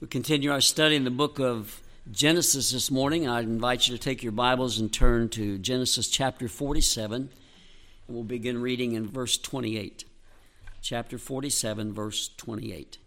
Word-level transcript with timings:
We 0.00 0.08
continue 0.08 0.50
our 0.50 0.60
study 0.60 0.96
in 0.96 1.04
the 1.04 1.10
book 1.10 1.38
of 1.38 1.80
Genesis 2.10 2.72
this 2.72 2.90
morning. 2.90 3.28
I 3.28 3.40
invite 3.40 3.86
you 3.86 3.96
to 3.96 4.02
take 4.02 4.24
your 4.24 4.32
Bibles 4.32 4.80
and 4.80 4.92
turn 4.92 5.28
to 5.30 5.56
Genesis 5.56 6.08
chapter 6.08 6.48
47, 6.48 7.16
and 7.16 7.30
we'll 8.08 8.24
begin 8.24 8.60
reading 8.60 8.94
in 8.94 9.06
verse 9.06 9.38
28. 9.38 10.04
Chapter 10.82 11.16
47, 11.16 11.92
verse 11.94 12.28
28. 12.36 12.98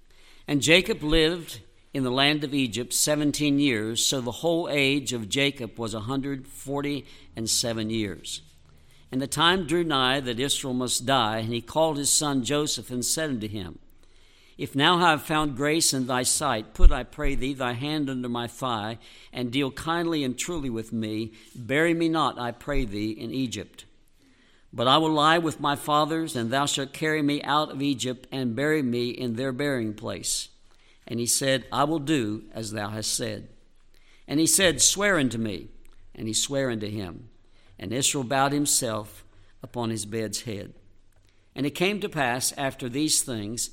And 0.47 0.62
Jacob 0.62 1.04
lived 1.04 1.60
in 1.94 2.04
the 2.04 2.10
land 2.10 2.46
of 2.46 2.54
Egypt 2.54 2.94
17 2.94 3.60
years, 3.60 4.04
so 4.04 4.22
the 4.22 4.31
whole 4.31 4.69
age 4.72 5.12
of 5.12 5.28
Jacob 5.28 5.78
was 5.78 5.94
a 5.94 5.99
140 5.99 7.06
and 7.35 7.49
seven 7.49 7.90
years. 7.90 8.42
And 9.12 9.22
the 9.22 9.28
time 9.28 9.67
drew 9.67 9.83
nigh 9.83 10.22
that 10.22 10.40
Israel 10.40 10.74
must 10.74 11.06
die, 11.06 11.40
and 11.40 11.54
he 11.54 11.62
called 11.62 11.97
his 11.97 12.10
son 12.10 12.46
Joseph 12.46 12.90
and 12.90 13.04
said 13.04 13.29
unto 13.29 13.49
him, 13.49 13.78
if 14.58 14.76
now 14.76 14.97
I 14.97 15.12
have 15.12 15.21
found 15.21 15.55
grace 15.55 15.94
in 15.94 16.08
thy 16.08 16.23
sight, 16.23 16.73
put, 16.73 16.91
I 16.91 17.03
pray 17.03 17.35
thee, 17.35 17.53
thy 17.53 17.73
hand 17.73 18.09
under 18.09 18.27
my 18.27 18.48
thigh, 18.48 18.98
and 19.32 19.52
deal 19.52 19.70
kindly 19.72 20.23
and 20.23 20.38
truly 20.38 20.70
with 20.70 20.91
me. 20.91 21.34
Bury 21.55 21.94
me 21.94 22.09
not, 22.09 22.40
I 22.40 22.52
pray 22.52 22.85
thee, 22.85 23.12
in 23.12 23.32
Egypt. 23.32 23.85
But 24.73 24.88
I 24.88 24.98
will 24.98 25.12
lie 25.12 25.38
with 25.38 25.59
my 25.59 25.76
fathers, 25.76 26.35
and 26.35 26.49
thou 26.49 26.66
shalt 26.66 26.91
carry 26.91 27.22
me 27.22 27.41
out 27.44 27.72
of 27.72 27.82
Egypt, 27.82 28.27
and 28.32 28.55
bury 28.55 28.82
me 28.82 29.09
in 29.09 29.35
their 29.35 29.52
burying 29.52 29.94
place. 29.94 30.49
And 31.08 31.20
he 31.20 31.27
said, 31.27 31.66
I 31.71 31.84
will 31.85 31.99
do 31.99 32.44
as 32.54 32.71
thou 32.71 32.90
hast 32.90 33.13
said. 33.13 33.48
And 34.27 34.40
he 34.40 34.48
said, 34.48 34.82
Swear 34.82 35.18
unto 35.18 35.38
me. 35.38 35.70
And 36.13 36.27
he 36.27 36.34
sware 36.34 36.70
unto 36.70 36.90
him. 36.90 37.30
And 37.80 37.94
Israel 37.94 38.24
bowed 38.24 38.52
himself 38.52 39.24
upon 39.63 39.90
his 39.90 40.05
bed's 40.05 40.41
head. 40.41 40.74
And 41.55 41.66
it 41.66 41.71
came 41.71 42.02
to 42.02 42.10
pass 42.10 42.54
after 42.58 42.90
these 42.90 43.21
things, 43.21 43.70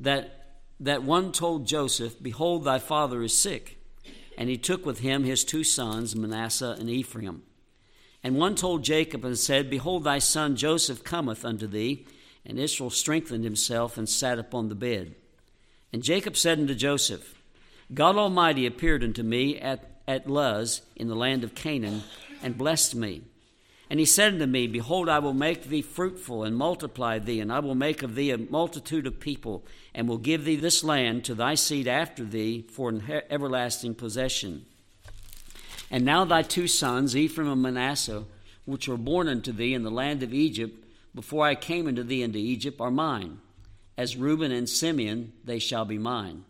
that, 0.00 0.60
that 0.80 1.02
one 1.02 1.32
told 1.32 1.66
Joseph, 1.66 2.22
Behold, 2.22 2.64
thy 2.64 2.78
father 2.78 3.22
is 3.22 3.36
sick. 3.36 3.78
And 4.38 4.48
he 4.50 4.58
took 4.58 4.84
with 4.84 5.00
him 5.00 5.24
his 5.24 5.44
two 5.44 5.64
sons, 5.64 6.14
Manasseh 6.14 6.76
and 6.78 6.90
Ephraim. 6.90 7.42
And 8.22 8.36
one 8.36 8.54
told 8.54 8.82
Jacob 8.82 9.24
and 9.24 9.38
said, 9.38 9.70
Behold, 9.70 10.04
thy 10.04 10.18
son 10.18 10.56
Joseph 10.56 11.04
cometh 11.04 11.44
unto 11.44 11.66
thee. 11.66 12.06
And 12.44 12.58
Israel 12.58 12.90
strengthened 12.90 13.44
himself 13.44 13.96
and 13.96 14.08
sat 14.08 14.38
upon 14.38 14.68
the 14.68 14.74
bed. 14.74 15.14
And 15.92 16.02
Jacob 16.02 16.36
said 16.36 16.58
unto 16.58 16.74
Joseph, 16.74 17.34
God 17.94 18.16
Almighty 18.16 18.66
appeared 18.66 19.04
unto 19.04 19.22
me 19.22 19.58
at, 19.58 20.00
at 20.06 20.28
Luz 20.28 20.82
in 20.96 21.08
the 21.08 21.14
land 21.14 21.44
of 21.44 21.54
Canaan, 21.54 22.02
and 22.42 22.58
blessed 22.58 22.94
me 22.94 23.22
and 23.88 24.00
he 24.00 24.06
said 24.06 24.34
unto 24.34 24.46
me, 24.46 24.66
Behold, 24.66 25.08
I 25.08 25.20
will 25.20 25.34
make 25.34 25.64
thee 25.64 25.82
fruitful 25.82 26.42
and 26.42 26.56
multiply 26.56 27.18
thee, 27.18 27.40
and 27.40 27.52
I 27.52 27.60
will 27.60 27.76
make 27.76 28.02
of 28.02 28.16
thee 28.16 28.30
a 28.30 28.38
multitude 28.38 29.06
of 29.06 29.20
people, 29.20 29.64
and 29.94 30.08
will 30.08 30.18
give 30.18 30.44
thee 30.44 30.56
this 30.56 30.82
land 30.82 31.24
to 31.24 31.34
thy 31.34 31.54
seed 31.54 31.86
after 31.86 32.24
thee 32.24 32.66
for 32.70 32.88
an 32.88 33.22
everlasting 33.30 33.94
possession. 33.94 34.66
And 35.88 36.04
now 36.04 36.24
thy 36.24 36.42
two 36.42 36.66
sons, 36.66 37.16
Ephraim 37.16 37.48
and 37.48 37.62
Manasseh, 37.62 38.24
which 38.64 38.88
were 38.88 38.96
born 38.96 39.28
unto 39.28 39.52
thee 39.52 39.72
in 39.72 39.84
the 39.84 39.90
land 39.90 40.24
of 40.24 40.34
Egypt, 40.34 40.84
before 41.14 41.46
I 41.46 41.54
came 41.54 41.86
unto 41.86 42.02
thee 42.02 42.22
into 42.22 42.38
Egypt, 42.38 42.80
are 42.80 42.90
mine. 42.90 43.38
As 43.96 44.16
Reuben 44.16 44.50
and 44.50 44.68
Simeon, 44.68 45.32
they 45.44 45.60
shall 45.60 45.84
be 45.84 45.96
mine. 45.96 46.44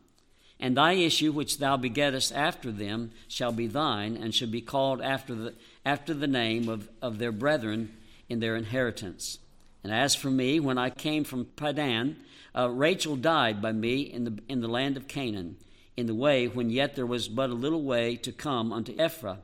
And 0.59 0.75
thy 0.75 0.95
issue 0.95 1.33
which 1.33 1.59
thou 1.59 1.77
begettest 1.77 2.35
after 2.35 2.73
them 2.73 3.11
shall 3.29 3.53
be 3.53 3.67
thine, 3.67 4.17
and 4.17 4.35
shall 4.35 4.49
be 4.49 4.63
called 4.63 5.03
after 5.03 5.35
the 5.35 5.55
after 5.87 6.13
the 6.13 6.27
name 6.27 6.69
of, 6.69 6.89
of 7.01 7.19
their 7.19 7.31
brethren 7.31 7.97
in 8.29 8.41
their 8.41 8.57
inheritance. 8.57 9.39
And 9.85 9.93
as 9.93 10.17
for 10.17 10.29
me, 10.29 10.59
when 10.59 10.79
I 10.79 10.91
came 10.91 11.23
from 11.23 11.45
Padan, 11.45 12.17
uh, 12.57 12.69
Rachel 12.71 13.15
died 13.15 13.63
by 13.63 13.71
me 13.71 14.01
in 14.01 14.25
the, 14.25 14.39
in 14.49 14.61
the 14.61 14.69
land 14.69 14.97
of 14.97 15.07
Canaan, 15.07 15.57
in 15.97 16.07
the 16.07 16.15
way 16.15 16.49
when 16.49 16.71
yet 16.71 16.97
there 16.97 17.07
was 17.07 17.29
but 17.29 17.51
a 17.51 17.55
little 17.55 17.85
way 17.85 18.17
to 18.17 18.33
come 18.33 18.73
unto 18.73 18.97
Ephrath. 18.97 19.39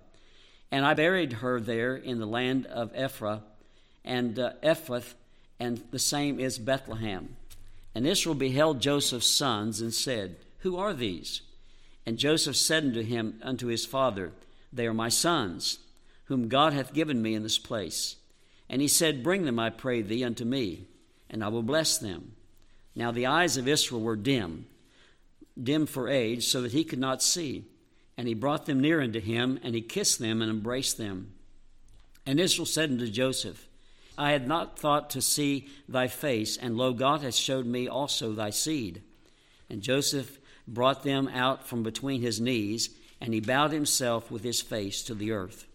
And 0.73 0.85
I 0.85 0.95
buried 0.95 1.35
her 1.35 1.61
there 1.61 1.95
in 1.95 2.19
the 2.19 2.27
land 2.27 2.67
of 2.67 2.93
Ephrath 2.93 3.43
and 4.05 4.37
uh, 4.37 4.55
Ephrath, 4.65 5.15
and 5.61 5.81
the 5.93 5.99
same 6.01 6.41
is 6.41 6.59
Bethlehem. 6.59 7.37
And 7.95 8.05
Israel 8.05 8.35
beheld 8.35 8.81
Joseph's 8.81 9.31
sons 9.31 9.81
and 9.81 9.95
said, 9.95 10.39
Who 10.61 10.77
are 10.77 10.93
these? 10.93 11.43
And 12.05 12.19
Joseph 12.19 12.57
said 12.57 12.83
unto 12.83 13.03
him, 13.03 13.39
unto 13.45 13.69
his 13.69 13.87
father, 13.87 14.33
They 14.73 14.89
are 14.89 14.95
my 14.95 15.09
sons 15.09 15.79
whom 16.33 16.49
God 16.49 16.73
hath 16.73 16.95
given 16.95 17.21
me 17.21 17.35
in 17.35 17.43
this 17.43 17.59
place. 17.59 18.17
And 18.69 18.81
he 18.81 18.89
said, 18.89 19.23
Bring 19.23 19.45
them, 19.45 19.59
I 19.59 19.69
pray 19.69 20.01
thee, 20.01 20.25
unto 20.25 20.45
me, 20.45 20.87
and 21.29 21.45
I 21.45 21.49
will 21.49 21.63
bless 21.63 21.99
them. 21.99 22.33
Now 22.97 23.13
the 23.13 23.27
eyes 23.27 23.59
of 23.59 23.69
Israel 23.69 24.01
were 24.01 24.17
dim, 24.17 24.67
dim 25.63 25.85
for 25.85 26.09
age, 26.09 26.47
so 26.47 26.63
that 26.63 26.73
he 26.73 26.85
could 26.85 26.99
not 26.99 27.23
see. 27.23 27.67
And 28.17 28.27
he 28.27 28.35
brought 28.35 28.67
them 28.67 28.81
near 28.81 29.01
unto 29.01 29.21
him, 29.21 29.61
and 29.63 29.75
he 29.75 29.83
kissed 29.83 30.19
them 30.19 30.41
and 30.41 30.51
embraced 30.51 30.97
them. 30.97 31.35
And 32.25 32.41
Israel 32.41 32.67
said 32.67 32.91
unto 32.91 33.09
Joseph, 33.09 33.69
I 34.17 34.33
had 34.33 34.47
not 34.47 34.79
thought 34.79 35.11
to 35.11 35.23
see 35.23 35.69
thy 35.89 36.09
face, 36.09 36.57
and 36.57 36.77
lo, 36.77 36.93
God 36.93 37.23
hath 37.23 37.35
showed 37.35 37.67
me 37.67 37.89
also 37.89 38.33
thy 38.33 38.51
seed. 38.51 39.03
And 39.69 39.83
Joseph 39.83 40.39
brought 40.67 41.03
them 41.03 41.29
out 41.29 41.67
from 41.67 41.83
between 41.83 42.23
his 42.23 42.41
knees, 42.41 42.91
and 43.21 43.35
he 43.35 43.41
bowed 43.41 43.73
himself 43.73 44.31
with 44.31 44.45
his 44.45 44.61
face 44.61 45.03
to 45.05 45.15
the 45.15 45.33
earth. 45.33 45.67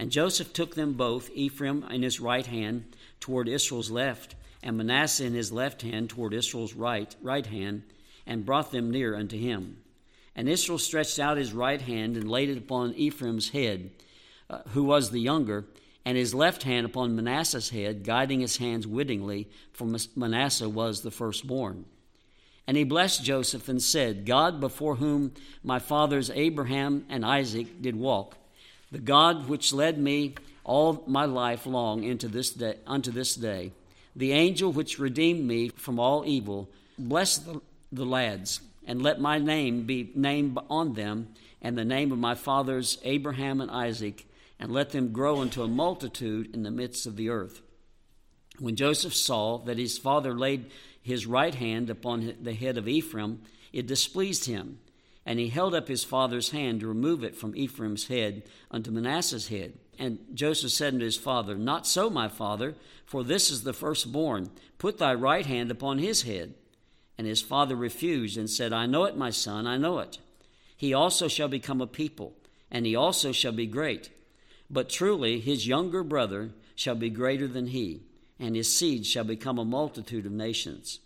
And 0.00 0.10
Joseph 0.10 0.54
took 0.54 0.76
them 0.76 0.94
both, 0.94 1.28
Ephraim 1.34 1.84
in 1.90 2.02
his 2.02 2.20
right 2.20 2.46
hand 2.46 2.96
toward 3.20 3.50
Israel's 3.50 3.90
left, 3.90 4.34
and 4.62 4.78
Manasseh 4.78 5.26
in 5.26 5.34
his 5.34 5.52
left 5.52 5.82
hand 5.82 6.08
toward 6.08 6.32
Israel's 6.32 6.72
right, 6.72 7.14
right 7.20 7.44
hand, 7.44 7.82
and 8.26 8.46
brought 8.46 8.72
them 8.72 8.90
near 8.90 9.14
unto 9.14 9.36
him. 9.36 9.76
And 10.34 10.48
Israel 10.48 10.78
stretched 10.78 11.18
out 11.18 11.36
his 11.36 11.52
right 11.52 11.82
hand 11.82 12.16
and 12.16 12.30
laid 12.30 12.48
it 12.48 12.56
upon 12.56 12.94
Ephraim's 12.94 13.50
head, 13.50 13.90
uh, 14.48 14.60
who 14.68 14.84
was 14.84 15.10
the 15.10 15.20
younger, 15.20 15.66
and 16.06 16.16
his 16.16 16.32
left 16.32 16.62
hand 16.62 16.86
upon 16.86 17.14
Manasseh's 17.14 17.68
head, 17.68 18.02
guiding 18.02 18.40
his 18.40 18.56
hands 18.56 18.86
wittingly, 18.86 19.50
for 19.70 19.86
Manasseh 20.16 20.70
was 20.70 21.02
the 21.02 21.10
firstborn. 21.10 21.84
And 22.66 22.78
he 22.78 22.84
blessed 22.84 23.22
Joseph 23.22 23.68
and 23.68 23.82
said, 23.82 24.24
God 24.24 24.60
before 24.60 24.96
whom 24.96 25.34
my 25.62 25.78
fathers 25.78 26.30
Abraham 26.30 27.04
and 27.10 27.22
Isaac 27.22 27.82
did 27.82 27.96
walk, 27.96 28.38
the 28.90 28.98
God 28.98 29.48
which 29.48 29.72
led 29.72 29.98
me 29.98 30.34
all 30.64 31.04
my 31.06 31.24
life 31.24 31.66
long 31.66 32.04
into 32.04 32.28
this 32.28 32.50
day, 32.50 32.76
unto 32.86 33.10
this 33.10 33.34
day, 33.34 33.72
the 34.16 34.32
angel 34.32 34.72
which 34.72 34.98
redeemed 34.98 35.44
me 35.44 35.68
from 35.68 35.98
all 35.98 36.24
evil, 36.26 36.68
bless 36.98 37.38
the, 37.38 37.60
the 37.92 38.04
lads, 38.04 38.60
and 38.86 39.02
let 39.02 39.20
my 39.20 39.38
name 39.38 39.84
be 39.84 40.10
named 40.14 40.58
on 40.68 40.94
them, 40.94 41.28
and 41.62 41.76
the 41.76 41.84
name 41.84 42.10
of 42.12 42.18
my 42.18 42.34
fathers 42.34 42.98
Abraham 43.04 43.60
and 43.60 43.70
Isaac, 43.70 44.26
and 44.58 44.72
let 44.72 44.90
them 44.90 45.12
grow 45.12 45.42
into 45.42 45.62
a 45.62 45.68
multitude 45.68 46.54
in 46.54 46.62
the 46.62 46.70
midst 46.70 47.06
of 47.06 47.16
the 47.16 47.30
earth. 47.30 47.62
When 48.58 48.76
Joseph 48.76 49.14
saw 49.14 49.58
that 49.58 49.78
his 49.78 49.96
father 49.96 50.34
laid 50.34 50.70
his 51.02 51.26
right 51.26 51.54
hand 51.54 51.88
upon 51.88 52.34
the 52.42 52.52
head 52.52 52.76
of 52.76 52.88
Ephraim, 52.88 53.40
it 53.72 53.86
displeased 53.86 54.44
him 54.44 54.80
and 55.26 55.38
he 55.38 55.48
held 55.48 55.74
up 55.74 55.88
his 55.88 56.04
father's 56.04 56.50
hand 56.50 56.80
to 56.80 56.86
remove 56.86 57.22
it 57.22 57.36
from 57.36 57.54
Ephraim's 57.54 58.08
head 58.08 58.42
unto 58.70 58.90
Manasseh's 58.90 59.48
head. 59.48 59.74
And 59.98 60.18
Joseph 60.32 60.72
said 60.72 60.94
unto 60.94 61.04
his 61.04 61.16
father, 61.16 61.56
Not 61.56 61.86
so, 61.86 62.08
my 62.08 62.28
father, 62.28 62.74
for 63.04 63.22
this 63.22 63.50
is 63.50 63.62
the 63.62 63.74
firstborn. 63.74 64.50
Put 64.78 64.98
thy 64.98 65.14
right 65.14 65.44
hand 65.44 65.70
upon 65.70 65.98
his 65.98 66.22
head. 66.22 66.54
And 67.18 67.26
his 67.26 67.42
father 67.42 67.76
refused 67.76 68.38
and 68.38 68.48
said, 68.48 68.72
I 68.72 68.86
know 68.86 69.04
it, 69.04 69.16
my 69.16 69.28
son, 69.28 69.66
I 69.66 69.76
know 69.76 69.98
it. 69.98 70.18
He 70.74 70.94
also 70.94 71.28
shall 71.28 71.48
become 71.48 71.82
a 71.82 71.86
people, 71.86 72.32
and 72.70 72.86
he 72.86 72.96
also 72.96 73.32
shall 73.32 73.52
be 73.52 73.66
great. 73.66 74.08
But 74.70 74.88
truly 74.88 75.38
his 75.38 75.66
younger 75.66 76.02
brother 76.02 76.52
shall 76.74 76.94
be 76.94 77.10
greater 77.10 77.46
than 77.46 77.66
he, 77.66 78.04
and 78.38 78.56
his 78.56 78.74
seed 78.74 79.04
shall 79.04 79.24
become 79.24 79.58
a 79.58 79.64
multitude 79.66 80.24
of 80.24 80.32
nations. 80.32 81.00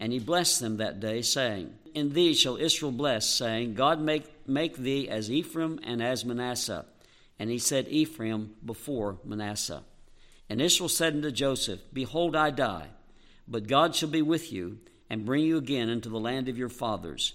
And 0.00 0.12
he 0.12 0.18
blessed 0.18 0.60
them 0.60 0.76
that 0.76 1.00
day, 1.00 1.22
saying, 1.22 1.74
In 1.94 2.12
thee 2.12 2.34
shall 2.34 2.56
Israel 2.56 2.92
bless, 2.92 3.28
saying, 3.28 3.74
God 3.74 4.00
make, 4.00 4.24
make 4.46 4.76
thee 4.76 5.08
as 5.08 5.30
Ephraim 5.30 5.80
and 5.82 6.02
as 6.02 6.24
Manasseh. 6.24 6.84
And 7.38 7.50
he 7.50 7.58
said 7.58 7.88
Ephraim 7.88 8.54
before 8.64 9.18
Manasseh. 9.24 9.82
And 10.48 10.60
Israel 10.60 10.88
said 10.88 11.14
unto 11.14 11.30
Joseph, 11.30 11.80
Behold, 11.92 12.36
I 12.36 12.50
die, 12.50 12.88
but 13.46 13.66
God 13.66 13.94
shall 13.94 14.08
be 14.08 14.22
with 14.22 14.52
you, 14.52 14.78
and 15.10 15.24
bring 15.24 15.44
you 15.44 15.56
again 15.56 15.88
into 15.88 16.08
the 16.08 16.20
land 16.20 16.48
of 16.48 16.58
your 16.58 16.68
fathers. 16.68 17.34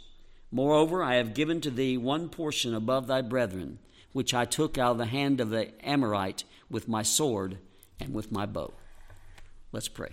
Moreover, 0.52 1.04
I 1.04 1.16
have 1.16 1.34
given 1.34 1.62
to 1.62 1.72
thee 1.72 1.98
one 1.98 2.30
portion 2.30 2.76
above 2.76 3.08
thy 3.08 3.22
brethren, 3.22 3.80
which 4.12 4.34
I 4.34 4.46
took 4.46 4.78
out 4.78 4.92
of 4.92 4.98
the 5.00 5.06
hand 5.08 5.42
of 5.42 5.50
the 5.50 5.72
Amorite 5.84 6.44
with 6.70 6.88
my 6.88 7.02
sword 7.02 7.58
and 8.00 8.14
with 8.14 8.32
my 8.32 8.46
bow. 8.46 8.72
Let's 9.72 9.88
pray. 9.88 10.10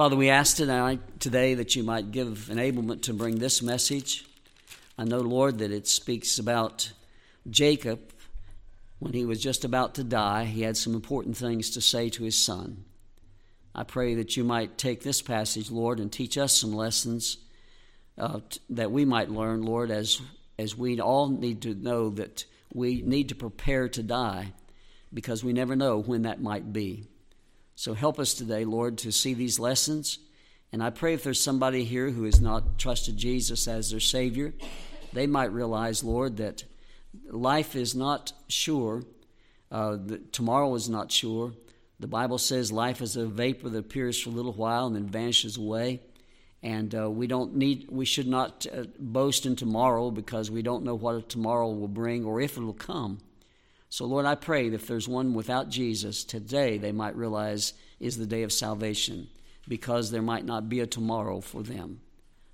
Father, 0.00 0.16
we 0.16 0.30
ask 0.30 0.56
tonight, 0.56 1.20
today 1.20 1.52
that 1.52 1.76
you 1.76 1.82
might 1.82 2.10
give 2.10 2.48
enablement 2.50 3.02
to 3.02 3.12
bring 3.12 3.38
this 3.38 3.60
message. 3.60 4.24
I 4.96 5.04
know, 5.04 5.18
Lord, 5.18 5.58
that 5.58 5.72
it 5.72 5.86
speaks 5.86 6.38
about 6.38 6.90
Jacob 7.50 8.00
when 8.98 9.12
he 9.12 9.26
was 9.26 9.42
just 9.42 9.62
about 9.62 9.96
to 9.96 10.02
die. 10.02 10.44
He 10.44 10.62
had 10.62 10.78
some 10.78 10.94
important 10.94 11.36
things 11.36 11.68
to 11.72 11.82
say 11.82 12.08
to 12.08 12.24
his 12.24 12.38
son. 12.38 12.84
I 13.74 13.82
pray 13.82 14.14
that 14.14 14.38
you 14.38 14.42
might 14.42 14.78
take 14.78 15.02
this 15.02 15.20
passage, 15.20 15.70
Lord, 15.70 16.00
and 16.00 16.10
teach 16.10 16.38
us 16.38 16.56
some 16.56 16.72
lessons 16.72 17.36
uh, 18.16 18.40
t- 18.48 18.58
that 18.70 18.90
we 18.90 19.04
might 19.04 19.28
learn, 19.28 19.60
Lord, 19.60 19.90
as, 19.90 20.18
as 20.58 20.74
we 20.74 20.98
all 20.98 21.28
need 21.28 21.60
to 21.60 21.74
know 21.74 22.08
that 22.08 22.46
we 22.72 23.02
need 23.02 23.28
to 23.28 23.34
prepare 23.34 23.86
to 23.90 24.02
die 24.02 24.54
because 25.12 25.44
we 25.44 25.52
never 25.52 25.76
know 25.76 25.98
when 25.98 26.22
that 26.22 26.40
might 26.40 26.72
be. 26.72 27.06
So 27.80 27.94
help 27.94 28.18
us 28.18 28.34
today, 28.34 28.66
Lord, 28.66 28.98
to 28.98 29.10
see 29.10 29.32
these 29.32 29.58
lessons. 29.58 30.18
And 30.70 30.82
I 30.82 30.90
pray 30.90 31.14
if 31.14 31.24
there's 31.24 31.40
somebody 31.40 31.84
here 31.84 32.10
who 32.10 32.24
has 32.24 32.38
not 32.38 32.76
trusted 32.78 33.16
Jesus 33.16 33.66
as 33.66 33.90
their 33.90 34.00
Savior, 34.00 34.52
they 35.14 35.26
might 35.26 35.50
realize, 35.50 36.04
Lord, 36.04 36.36
that 36.36 36.64
life 37.30 37.74
is 37.74 37.94
not 37.94 38.34
sure, 38.48 39.04
uh, 39.72 39.96
tomorrow 40.30 40.74
is 40.74 40.90
not 40.90 41.10
sure. 41.10 41.54
The 41.98 42.06
Bible 42.06 42.36
says 42.36 42.70
life 42.70 43.00
is 43.00 43.16
a 43.16 43.24
vapor 43.24 43.70
that 43.70 43.78
appears 43.78 44.20
for 44.20 44.28
a 44.28 44.34
little 44.34 44.52
while 44.52 44.86
and 44.86 44.94
then 44.94 45.06
vanishes 45.06 45.56
away. 45.56 46.02
And 46.62 46.94
uh, 46.94 47.10
we 47.10 47.28
don't 47.28 47.56
need, 47.56 47.86
we 47.90 48.04
should 48.04 48.28
not 48.28 48.66
uh, 48.70 48.84
boast 48.98 49.46
in 49.46 49.56
tomorrow 49.56 50.10
because 50.10 50.50
we 50.50 50.60
don't 50.60 50.84
know 50.84 50.96
what 50.96 51.30
tomorrow 51.30 51.70
will 51.70 51.88
bring 51.88 52.26
or 52.26 52.42
if 52.42 52.58
it 52.58 52.60
will 52.60 52.74
come. 52.74 53.20
So, 53.90 54.06
Lord, 54.06 54.24
I 54.24 54.36
pray 54.36 54.68
that 54.68 54.76
if 54.76 54.86
there's 54.86 55.08
one 55.08 55.34
without 55.34 55.68
Jesus 55.68 56.22
today, 56.22 56.78
they 56.78 56.92
might 56.92 57.16
realize 57.16 57.74
is 57.98 58.16
the 58.16 58.24
day 58.24 58.44
of 58.44 58.52
salvation 58.52 59.28
because 59.66 60.10
there 60.10 60.22
might 60.22 60.44
not 60.44 60.68
be 60.68 60.78
a 60.78 60.86
tomorrow 60.86 61.40
for 61.40 61.64
them. 61.64 62.00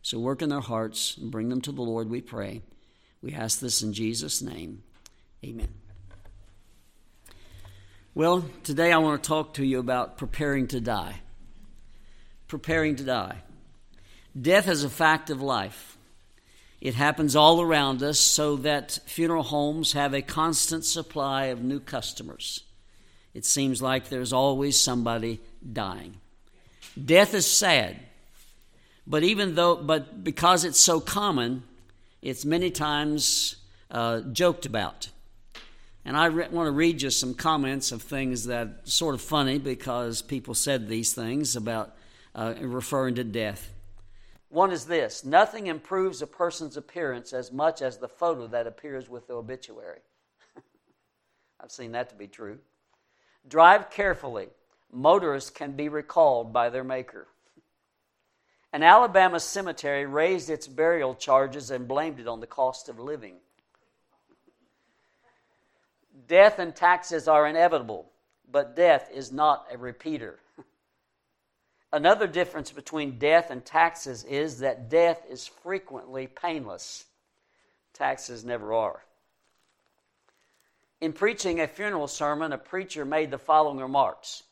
So, 0.00 0.18
work 0.18 0.40
in 0.40 0.48
their 0.48 0.60
hearts 0.60 1.18
and 1.18 1.30
bring 1.30 1.50
them 1.50 1.60
to 1.60 1.72
the 1.72 1.82
Lord, 1.82 2.08
we 2.08 2.22
pray. 2.22 2.62
We 3.20 3.34
ask 3.34 3.60
this 3.60 3.82
in 3.82 3.92
Jesus' 3.92 4.40
name. 4.40 4.82
Amen. 5.44 5.68
Well, 8.14 8.42
today 8.62 8.90
I 8.90 8.98
want 8.98 9.22
to 9.22 9.28
talk 9.28 9.54
to 9.54 9.64
you 9.64 9.78
about 9.78 10.16
preparing 10.16 10.68
to 10.68 10.80
die. 10.80 11.20
Preparing 12.48 12.96
to 12.96 13.04
die. 13.04 13.42
Death 14.40 14.68
is 14.68 14.84
a 14.84 14.90
fact 14.90 15.28
of 15.28 15.42
life. 15.42 15.95
It 16.86 16.94
happens 16.94 17.34
all 17.34 17.60
around 17.60 18.00
us 18.04 18.20
so 18.20 18.54
that 18.58 19.00
funeral 19.06 19.42
homes 19.42 19.94
have 19.94 20.14
a 20.14 20.22
constant 20.22 20.84
supply 20.84 21.46
of 21.46 21.60
new 21.60 21.80
customers. 21.80 22.62
It 23.34 23.44
seems 23.44 23.82
like 23.82 24.08
there's 24.08 24.32
always 24.32 24.78
somebody 24.78 25.40
dying. 25.72 26.20
Death 27.04 27.34
is 27.34 27.44
sad, 27.44 27.96
but 29.04 29.24
even 29.24 29.56
though, 29.56 29.74
but 29.74 30.22
because 30.22 30.62
it's 30.62 30.78
so 30.78 31.00
common, 31.00 31.64
it's 32.22 32.44
many 32.44 32.70
times 32.70 33.56
uh, 33.90 34.20
joked 34.20 34.64
about. 34.64 35.08
And 36.04 36.16
I 36.16 36.26
re- 36.26 36.48
want 36.52 36.68
to 36.68 36.70
read 36.70 37.02
you 37.02 37.10
some 37.10 37.34
comments 37.34 37.90
of 37.90 38.00
things 38.00 38.44
that 38.44 38.82
sort 38.84 39.16
of 39.16 39.20
funny 39.20 39.58
because 39.58 40.22
people 40.22 40.54
said 40.54 40.86
these 40.86 41.12
things 41.12 41.56
about 41.56 41.96
uh, 42.32 42.54
referring 42.60 43.16
to 43.16 43.24
death. 43.24 43.72
One 44.48 44.70
is 44.70 44.86
this 44.86 45.24
nothing 45.24 45.66
improves 45.66 46.22
a 46.22 46.26
person's 46.26 46.76
appearance 46.76 47.32
as 47.32 47.52
much 47.52 47.82
as 47.82 47.98
the 47.98 48.08
photo 48.08 48.46
that 48.48 48.66
appears 48.66 49.08
with 49.08 49.26
the 49.26 49.34
obituary. 49.34 50.00
I've 51.60 51.72
seen 51.72 51.92
that 51.92 52.08
to 52.10 52.14
be 52.14 52.28
true. 52.28 52.58
Drive 53.48 53.90
carefully. 53.90 54.48
Motorists 54.92 55.50
can 55.50 55.72
be 55.72 55.88
recalled 55.88 56.52
by 56.52 56.70
their 56.70 56.84
maker. 56.84 57.26
An 58.72 58.82
Alabama 58.82 59.40
cemetery 59.40 60.06
raised 60.06 60.50
its 60.50 60.68
burial 60.68 61.14
charges 61.14 61.70
and 61.70 61.88
blamed 61.88 62.20
it 62.20 62.28
on 62.28 62.40
the 62.40 62.46
cost 62.46 62.88
of 62.88 62.98
living. 62.98 63.36
Death 66.28 66.58
and 66.58 66.74
taxes 66.74 67.28
are 67.28 67.46
inevitable, 67.46 68.10
but 68.50 68.76
death 68.76 69.08
is 69.12 69.32
not 69.32 69.66
a 69.72 69.78
repeater. 69.78 70.38
Another 71.96 72.26
difference 72.26 72.70
between 72.70 73.18
death 73.18 73.50
and 73.50 73.64
taxes 73.64 74.22
is 74.24 74.58
that 74.58 74.90
death 74.90 75.22
is 75.30 75.46
frequently 75.46 76.26
painless. 76.26 77.06
Taxes 77.94 78.44
never 78.44 78.74
are. 78.74 79.02
In 81.00 81.14
preaching 81.14 81.58
a 81.58 81.66
funeral 81.66 82.06
sermon, 82.06 82.52
a 82.52 82.58
preacher 82.58 83.06
made 83.06 83.30
the 83.30 83.38
following 83.38 83.78
remarks 83.78 84.42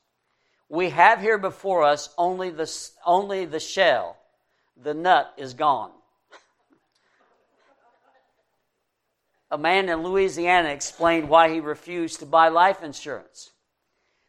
We 0.71 0.89
have 0.89 1.21
here 1.21 1.37
before 1.37 1.83
us 1.83 2.09
only 2.17 2.49
the, 2.49 2.89
only 3.05 3.45
the 3.45 3.61
shell, 3.61 4.17
the 4.83 4.95
nut 4.95 5.35
is 5.37 5.53
gone. 5.53 5.91
a 9.51 9.59
man 9.59 9.91
in 9.91 10.03
Louisiana 10.03 10.71
explained 10.71 11.29
why 11.29 11.53
he 11.53 11.61
refused 11.61 12.21
to 12.21 12.27
buy 12.27 12.49
life 12.49 12.83
insurance. 12.83 13.51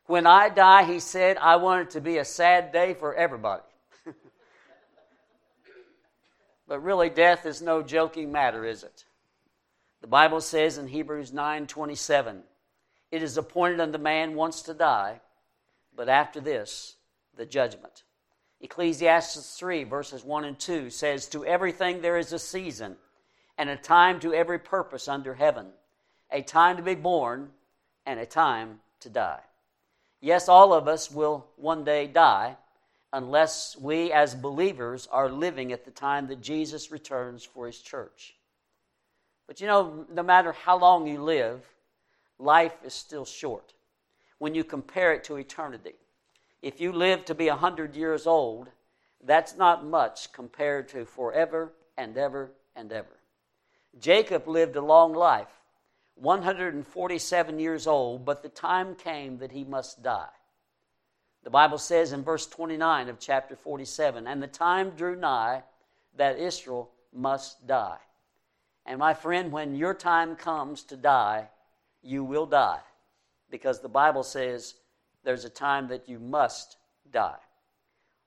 When 0.08 0.28
I 0.28 0.50
die, 0.50 0.84
he 0.84 1.00
said, 1.00 1.38
I 1.38 1.56
want 1.56 1.82
it 1.82 1.90
to 1.92 2.02
be 2.02 2.18
a 2.18 2.26
sad 2.26 2.72
day 2.72 2.94
for 2.94 3.16
everybody. 3.16 3.64
but 6.68 6.84
really, 6.84 7.10
death 7.10 7.46
is 7.46 7.62
no 7.62 7.82
joking 7.82 8.32
matter, 8.32 8.66
is 8.66 8.84
it? 8.84 9.06
The 10.02 10.08
Bible 10.08 10.42
says 10.42 10.78
in 10.78 10.88
Hebrews 10.88 11.34
9 11.34 11.66
27, 11.66 12.44
It 13.12 13.24
is 13.24 13.38
appointed 13.38 13.80
unto 13.80 13.98
man 13.98 14.36
once 14.36 14.62
to 14.64 14.76
die, 14.76 15.22
but 15.96 16.08
after 16.08 16.40
this, 16.40 16.98
the 17.36 17.48
judgment. 17.48 18.04
Ecclesiastes 18.62 19.58
3, 19.58 19.86
verses 19.86 20.24
1 20.24 20.46
and 20.46 20.60
2 20.60 20.92
says, 20.92 21.28
To 21.28 21.44
everything 21.46 22.02
there 22.02 22.18
is 22.18 22.32
a 22.32 22.40
season, 22.40 22.98
and 23.58 23.70
a 23.70 23.78
time 23.78 24.20
to 24.20 24.36
every 24.36 24.60
purpose 24.60 25.08
under 25.08 25.34
heaven, 25.34 25.68
a 26.32 26.44
time 26.44 26.78
to 26.78 26.84
be 26.84 26.96
born, 26.96 27.50
and 28.06 28.20
a 28.20 28.26
time 28.28 28.82
to 29.00 29.10
die. 29.10 29.42
Yes, 30.22 30.50
all 30.50 30.74
of 30.74 30.88
us 30.88 31.12
will 31.12 31.46
one 31.56 31.84
day 31.84 32.08
die 32.08 32.58
unless 33.14 33.78
we 33.80 34.12
as 34.12 34.36
believers 34.36 35.08
are 35.12 35.30
living 35.30 35.72
at 35.72 35.86
the 35.86 35.92
time 35.92 36.28
that 36.28 36.42
Jesus 36.42 36.92
returns 36.92 37.44
for 37.44 37.66
his 37.66 37.80
church. 37.80 38.36
But 39.48 39.62
you 39.62 39.68
know, 39.68 40.06
no 40.12 40.24
matter 40.24 40.52
how 40.52 40.78
long 40.78 41.08
you 41.08 41.22
live, 41.22 41.62
life 42.40 42.76
is 42.84 42.94
still 42.94 43.26
short 43.26 43.74
when 44.40 44.56
you 44.56 44.64
compare 44.64 45.14
it 45.14 45.24
to 45.26 45.38
eternity. 45.38 45.94
If 46.62 46.82
you 46.82 46.92
live 46.92 47.26
to 47.26 47.36
be 47.36 47.48
100 47.48 47.96
years 47.96 48.28
old, 48.28 48.70
that's 49.24 49.56
not 49.56 49.86
much 49.86 50.32
compared 50.34 50.88
to 50.90 51.06
forever 51.06 51.72
and 51.98 52.18
ever 52.18 52.52
and 52.76 52.92
ever. 52.92 53.18
Jacob 54.00 54.48
lived 54.48 54.76
a 54.76 54.82
long 54.82 55.14
life. 55.14 55.55
147 56.16 57.60
years 57.60 57.88
old, 57.88 58.26
but 58.26 58.42
the 58.42 58.50
time 58.50 58.96
came 58.96 59.38
that 59.40 59.52
he 59.52 59.64
must 59.64 60.02
die. 60.02 60.30
The 61.44 61.50
Bible 61.50 61.78
says 61.78 62.12
in 62.12 62.24
verse 62.24 62.48
29 62.48 63.10
of 63.10 63.20
chapter 63.20 63.56
47 63.56 64.26
And 64.26 64.42
the 64.42 64.48
time 64.48 64.92
drew 64.92 65.16
nigh 65.16 65.64
that 66.18 66.40
Israel 66.40 66.90
must 67.14 67.68
die. 67.68 67.98
And 68.86 69.00
my 69.00 69.14
friend, 69.14 69.52
when 69.52 69.76
your 69.76 69.94
time 69.94 70.36
comes 70.36 70.84
to 70.84 70.98
die, 70.98 71.50
you 72.02 72.24
will 72.24 72.46
die. 72.46 72.80
Because 73.50 73.80
the 73.80 73.90
Bible 73.90 74.24
says 74.24 74.76
there's 75.24 75.46
a 75.46 75.50
time 75.50 75.88
that 75.90 76.08
you 76.08 76.20
must 76.20 76.78
die. 77.12 77.38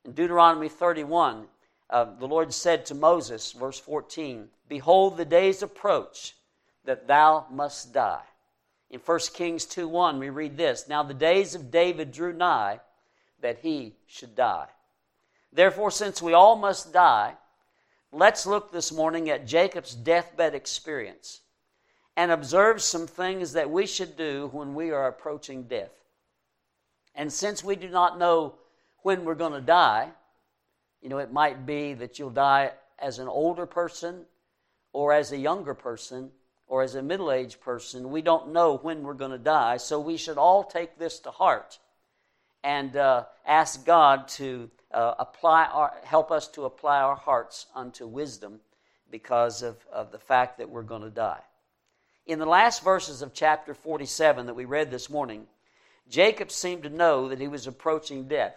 In 0.04 0.12
Deuteronomy 0.12 0.68
31, 0.68 1.46
uh, 1.90 2.06
the 2.18 2.26
Lord 2.26 2.52
said 2.52 2.86
to 2.86 2.94
Moses, 2.94 3.52
verse 3.52 3.78
14, 3.78 4.48
Behold, 4.68 5.16
the 5.16 5.24
days 5.24 5.62
approach 5.62 6.34
that 6.88 7.06
thou 7.06 7.44
must 7.50 7.92
die. 7.92 8.22
In 8.88 8.98
1 9.00 9.18
Kings 9.34 9.66
2 9.66 9.86
1, 9.86 10.18
we 10.18 10.30
read 10.30 10.56
this 10.56 10.88
Now 10.88 11.02
the 11.02 11.12
days 11.12 11.54
of 11.54 11.70
David 11.70 12.12
drew 12.12 12.32
nigh 12.32 12.80
that 13.42 13.58
he 13.58 13.94
should 14.06 14.34
die. 14.34 14.68
Therefore, 15.52 15.90
since 15.90 16.22
we 16.22 16.32
all 16.32 16.56
must 16.56 16.90
die, 16.90 17.34
let's 18.10 18.46
look 18.46 18.72
this 18.72 18.90
morning 18.90 19.28
at 19.28 19.46
Jacob's 19.46 19.94
deathbed 19.94 20.54
experience 20.54 21.42
and 22.16 22.30
observe 22.30 22.80
some 22.80 23.06
things 23.06 23.52
that 23.52 23.70
we 23.70 23.84
should 23.84 24.16
do 24.16 24.48
when 24.52 24.74
we 24.74 24.90
are 24.90 25.08
approaching 25.08 25.64
death. 25.64 25.92
And 27.14 27.30
since 27.30 27.62
we 27.62 27.76
do 27.76 27.90
not 27.90 28.18
know 28.18 28.54
when 29.02 29.26
we're 29.26 29.34
going 29.34 29.52
to 29.52 29.60
die, 29.60 30.08
you 31.02 31.10
know, 31.10 31.18
it 31.18 31.34
might 31.34 31.66
be 31.66 31.92
that 31.92 32.18
you'll 32.18 32.30
die 32.30 32.72
as 32.98 33.18
an 33.18 33.28
older 33.28 33.66
person 33.66 34.24
or 34.94 35.12
as 35.12 35.32
a 35.32 35.36
younger 35.36 35.74
person 35.74 36.30
or 36.68 36.82
as 36.82 36.94
a 36.94 37.02
middle 37.02 37.32
aged 37.32 37.60
person, 37.60 38.10
we 38.10 38.22
don't 38.22 38.52
know 38.52 38.76
when 38.76 39.02
we're 39.02 39.14
going 39.14 39.30
to 39.30 39.38
die. 39.38 39.78
So 39.78 39.98
we 39.98 40.16
should 40.16 40.38
all 40.38 40.62
take 40.62 40.98
this 40.98 41.18
to 41.20 41.30
heart 41.30 41.78
and 42.62 42.96
uh, 42.96 43.24
ask 43.46 43.84
God 43.84 44.28
to 44.28 44.70
uh, 44.92 45.14
apply 45.18 45.64
our, 45.64 45.94
help 46.04 46.30
us 46.30 46.48
to 46.48 46.64
apply 46.64 47.00
our 47.00 47.16
hearts 47.16 47.66
unto 47.74 48.06
wisdom 48.06 48.60
because 49.10 49.62
of, 49.62 49.76
of 49.92 50.12
the 50.12 50.18
fact 50.18 50.58
that 50.58 50.68
we're 50.68 50.82
going 50.82 51.02
to 51.02 51.10
die. 51.10 51.40
In 52.26 52.38
the 52.38 52.46
last 52.46 52.84
verses 52.84 53.22
of 53.22 53.32
chapter 53.32 53.72
47 53.72 54.46
that 54.46 54.54
we 54.54 54.66
read 54.66 54.90
this 54.90 55.08
morning, 55.08 55.46
Jacob 56.10 56.50
seemed 56.50 56.82
to 56.82 56.90
know 56.90 57.28
that 57.28 57.40
he 57.40 57.48
was 57.48 57.66
approaching 57.66 58.28
death. 58.28 58.56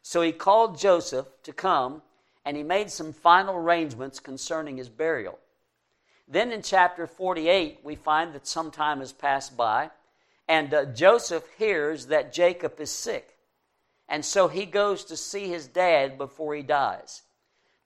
So 0.00 0.22
he 0.22 0.32
called 0.32 0.78
Joseph 0.78 1.26
to 1.42 1.52
come 1.52 2.02
and 2.44 2.56
he 2.56 2.62
made 2.62 2.90
some 2.90 3.12
final 3.12 3.54
arrangements 3.54 4.18
concerning 4.18 4.78
his 4.78 4.88
burial. 4.88 5.38
Then 6.28 6.52
in 6.52 6.62
chapter 6.62 7.06
48, 7.06 7.80
we 7.82 7.94
find 7.94 8.32
that 8.34 8.46
some 8.46 8.70
time 8.70 9.00
has 9.00 9.12
passed 9.12 9.56
by, 9.56 9.90
and 10.48 10.72
uh, 10.72 10.84
Joseph 10.86 11.44
hears 11.58 12.06
that 12.06 12.32
Jacob 12.32 12.80
is 12.80 12.90
sick. 12.90 13.36
And 14.08 14.24
so 14.24 14.48
he 14.48 14.66
goes 14.66 15.04
to 15.06 15.16
see 15.16 15.48
his 15.48 15.66
dad 15.66 16.18
before 16.18 16.54
he 16.54 16.62
dies. 16.62 17.22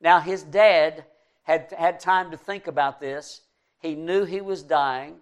Now, 0.00 0.20
his 0.20 0.42
dad 0.42 1.04
had 1.44 1.72
had 1.76 2.00
time 2.00 2.30
to 2.32 2.36
think 2.36 2.66
about 2.66 3.00
this. 3.00 3.42
He 3.80 3.94
knew 3.94 4.24
he 4.24 4.40
was 4.40 4.62
dying. 4.62 5.16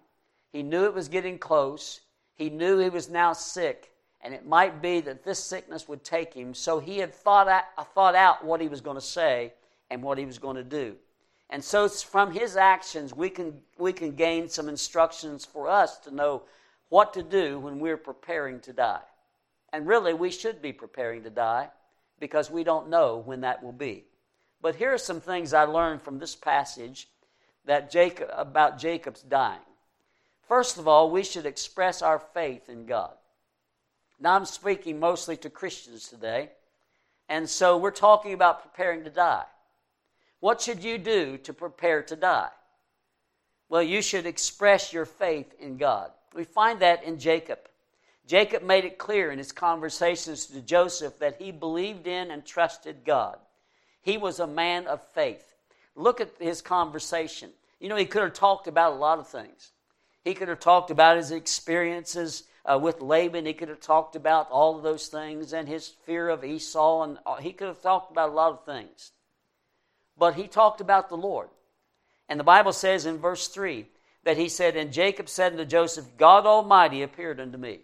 He 0.51 0.63
knew 0.63 0.85
it 0.85 0.93
was 0.93 1.07
getting 1.07 1.37
close. 1.37 2.01
He 2.35 2.49
knew 2.49 2.79
he 2.79 2.89
was 2.89 3.09
now 3.09 3.33
sick, 3.33 3.91
and 4.21 4.33
it 4.33 4.45
might 4.45 4.81
be 4.81 4.99
that 5.01 5.23
this 5.23 5.43
sickness 5.43 5.87
would 5.87 6.03
take 6.03 6.33
him. 6.33 6.53
So 6.53 6.79
he 6.79 6.97
had 6.97 7.13
thought 7.13 7.47
out, 7.47 7.93
thought 7.93 8.15
out 8.15 8.43
what 8.43 8.61
he 8.61 8.67
was 8.67 8.81
going 8.81 8.97
to 8.97 9.01
say 9.01 9.53
and 9.89 10.01
what 10.01 10.17
he 10.17 10.25
was 10.25 10.39
going 10.39 10.55
to 10.55 10.63
do. 10.63 10.95
And 11.49 11.63
so 11.63 11.87
from 11.87 12.31
his 12.31 12.57
actions, 12.57 13.13
we 13.13 13.29
can, 13.29 13.61
we 13.77 13.93
can 13.93 14.15
gain 14.15 14.49
some 14.49 14.67
instructions 14.67 15.45
for 15.45 15.69
us 15.69 15.97
to 15.99 16.13
know 16.13 16.43
what 16.89 17.13
to 17.13 17.23
do 17.23 17.59
when 17.59 17.79
we're 17.79 17.97
preparing 17.97 18.59
to 18.61 18.73
die. 18.73 19.01
And 19.71 19.87
really, 19.87 20.13
we 20.13 20.31
should 20.31 20.61
be 20.61 20.73
preparing 20.73 21.23
to 21.23 21.29
die 21.29 21.69
because 22.19 22.49
we 22.49 22.63
don't 22.63 22.89
know 22.89 23.17
when 23.25 23.41
that 23.41 23.63
will 23.63 23.71
be. 23.71 24.05
But 24.61 24.75
here 24.75 24.93
are 24.93 24.97
some 24.97 25.21
things 25.21 25.53
I 25.53 25.63
learned 25.63 26.01
from 26.01 26.17
this 26.17 26.35
passage 26.35 27.09
that 27.65 27.91
Jacob, 27.91 28.29
about 28.31 28.79
Jacob's 28.79 29.21
dying. 29.21 29.59
First 30.47 30.77
of 30.77 30.87
all, 30.87 31.09
we 31.09 31.23
should 31.23 31.45
express 31.45 32.01
our 32.01 32.19
faith 32.19 32.69
in 32.69 32.85
God. 32.85 33.13
Now, 34.19 34.35
I'm 34.35 34.45
speaking 34.45 34.99
mostly 34.99 35.35
to 35.37 35.49
Christians 35.49 36.07
today, 36.07 36.51
and 37.27 37.49
so 37.49 37.77
we're 37.77 37.91
talking 37.91 38.33
about 38.33 38.61
preparing 38.61 39.03
to 39.03 39.09
die. 39.09 39.45
What 40.45 40.61
should 40.61 40.83
you 40.83 40.99
do 40.99 41.39
to 41.39 41.53
prepare 41.53 42.03
to 42.03 42.15
die? 42.15 42.51
Well, 43.67 43.81
you 43.81 44.03
should 44.03 44.27
express 44.27 44.93
your 44.93 45.05
faith 45.05 45.51
in 45.59 45.77
God. 45.77 46.11
We 46.35 46.43
find 46.43 46.81
that 46.81 47.03
in 47.03 47.17
Jacob. 47.17 47.57
Jacob 48.27 48.61
made 48.61 48.85
it 48.85 48.99
clear 48.99 49.31
in 49.31 49.39
his 49.39 49.51
conversations 49.51 50.45
to 50.45 50.61
Joseph 50.61 51.17
that 51.17 51.41
he 51.41 51.51
believed 51.51 52.05
in 52.05 52.29
and 52.29 52.45
trusted 52.45 52.97
God. 53.03 53.39
He 54.03 54.19
was 54.19 54.39
a 54.39 54.45
man 54.45 54.85
of 54.85 55.01
faith. 55.13 55.55
Look 55.95 56.21
at 56.21 56.29
his 56.39 56.61
conversation. 56.61 57.49
You 57.79 57.89
know, 57.89 57.95
he 57.95 58.05
could 58.05 58.21
have 58.21 58.33
talked 58.33 58.67
about 58.67 58.93
a 58.93 58.97
lot 58.97 59.17
of 59.17 59.27
things. 59.27 59.71
He 60.23 60.35
could 60.35 60.49
have 60.49 60.59
talked 60.59 60.91
about 60.91 61.17
his 61.17 61.31
experiences 61.31 62.43
uh, 62.71 62.77
with 62.77 63.01
Laban. 63.01 63.47
He 63.47 63.53
could 63.53 63.69
have 63.69 63.81
talked 63.81 64.15
about 64.15 64.51
all 64.51 64.77
of 64.77 64.83
those 64.83 65.07
things 65.07 65.53
and 65.53 65.67
his 65.67 65.87
fear 65.87 66.29
of 66.29 66.43
Esau, 66.43 67.01
and 67.01 67.17
uh, 67.25 67.37
he 67.37 67.51
could 67.51 67.67
have 67.67 67.81
talked 67.81 68.11
about 68.11 68.29
a 68.29 68.33
lot 68.33 68.51
of 68.51 68.63
things. 68.63 69.09
But 70.17 70.35
he 70.35 70.47
talked 70.47 70.81
about 70.81 71.09
the 71.09 71.17
Lord. 71.17 71.49
And 72.29 72.39
the 72.39 72.43
Bible 72.43 72.73
says 72.73 73.05
in 73.05 73.17
verse 73.17 73.47
3 73.47 73.85
that 74.23 74.37
he 74.37 74.49
said, 74.49 74.75
And 74.75 74.91
Jacob 74.91 75.29
said 75.29 75.51
unto 75.51 75.65
Joseph, 75.65 76.05
God 76.17 76.45
Almighty 76.45 77.01
appeared 77.01 77.39
unto 77.39 77.57
me. 77.57 77.79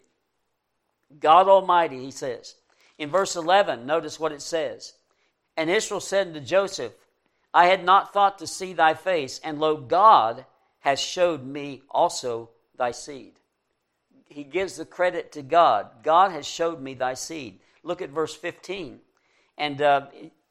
God 1.19 1.47
Almighty, 1.47 1.99
he 2.03 2.11
says. 2.11 2.55
In 2.97 3.09
verse 3.09 3.35
11, 3.35 3.85
notice 3.85 4.19
what 4.19 4.31
it 4.31 4.41
says. 4.41 4.93
And 5.57 5.69
Israel 5.69 5.99
said 5.99 6.27
unto 6.27 6.39
Joseph, 6.39 6.93
I 7.53 7.65
had 7.65 7.83
not 7.83 8.13
thought 8.13 8.39
to 8.39 8.47
see 8.47 8.73
thy 8.73 8.93
face, 8.93 9.39
and 9.43 9.59
lo, 9.59 9.75
God 9.75 10.45
has 10.79 10.99
showed 10.99 11.45
me 11.45 11.81
also 11.89 12.49
thy 12.77 12.91
seed. 12.91 13.33
He 14.25 14.43
gives 14.43 14.77
the 14.77 14.85
credit 14.85 15.33
to 15.33 15.41
God. 15.41 15.89
God 16.03 16.31
has 16.31 16.47
showed 16.47 16.81
me 16.81 16.93
thy 16.93 17.13
seed. 17.15 17.59
Look 17.83 18.01
at 18.01 18.09
verse 18.09 18.33
15. 18.33 18.99
And 19.57 19.81
uh, 19.81 20.07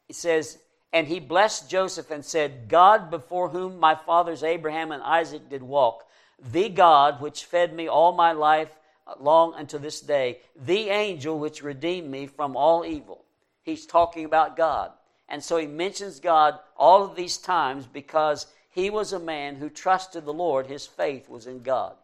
it 0.07 0.15
says, 0.15 0.59
And 0.93 1.07
he 1.07 1.19
blessed 1.19 1.69
Joseph 1.69 2.11
and 2.11 2.23
said, 2.23 2.67
God 2.67 3.09
before 3.09 3.49
whom 3.49 3.79
my 3.79 3.95
fathers 3.95 4.43
Abraham 4.43 4.91
and 4.91 5.01
Isaac 5.03 5.49
did 5.49 5.63
walk, 5.63 6.05
the 6.51 6.69
God 6.69 7.21
which 7.21 7.45
fed 7.45 7.73
me 7.73 7.87
all 7.87 8.11
my 8.11 8.33
life 8.33 8.71
long 9.19 9.53
unto 9.53 9.77
this 9.77 10.01
day, 10.01 10.39
the 10.55 10.89
angel 10.89 11.39
which 11.39 11.63
redeemed 11.63 12.09
me 12.09 12.27
from 12.27 12.55
all 12.55 12.85
evil. 12.85 13.25
He's 13.63 13.85
talking 13.85 14.25
about 14.25 14.57
God. 14.57 14.91
And 15.29 15.41
so 15.41 15.57
he 15.57 15.67
mentions 15.67 16.19
God 16.19 16.59
all 16.75 17.03
of 17.03 17.15
these 17.15 17.37
times 17.37 17.87
because 17.87 18.47
he 18.69 18.89
was 18.89 19.13
a 19.13 19.19
man 19.19 19.55
who 19.55 19.69
trusted 19.69 20.25
the 20.25 20.33
Lord. 20.33 20.67
His 20.67 20.85
faith 20.85 21.29
was 21.29 21.47
in 21.47 21.61
God. 21.61 21.95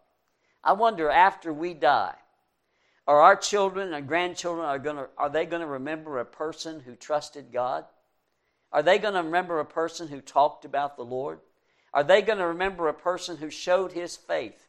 I 0.64 0.74
wonder 0.74 1.10
after 1.10 1.52
we 1.52 1.74
die, 1.74 2.16
are 3.08 3.22
our 3.22 3.36
children 3.36 3.94
and 3.94 4.08
grandchildren 4.08 4.66
are 4.66 4.80
to 4.80 5.10
are 5.18 5.30
they 5.30 5.46
going 5.46 5.62
to 5.62 5.68
remember 5.68 6.20
a 6.20 6.26
person 6.26 6.82
who 6.82 6.96
trusted 6.96 7.52
God? 7.54 7.86
Are 8.72 8.84
they 8.84 8.98
going 8.98 9.14
to 9.14 9.24
remember 9.24 9.60
a 9.60 9.66
person 9.66 10.08
who 10.08 10.22
talked 10.22 10.66
about 10.66 10.98
the 10.98 11.06
Lord? 11.06 11.40
Are 11.94 12.04
they 12.04 12.22
going 12.22 12.40
to 12.40 12.48
remember 12.48 12.88
a 12.88 12.94
person 12.94 13.38
who 13.38 13.50
showed 13.50 13.94
his 13.94 14.16
faith? 14.16 14.68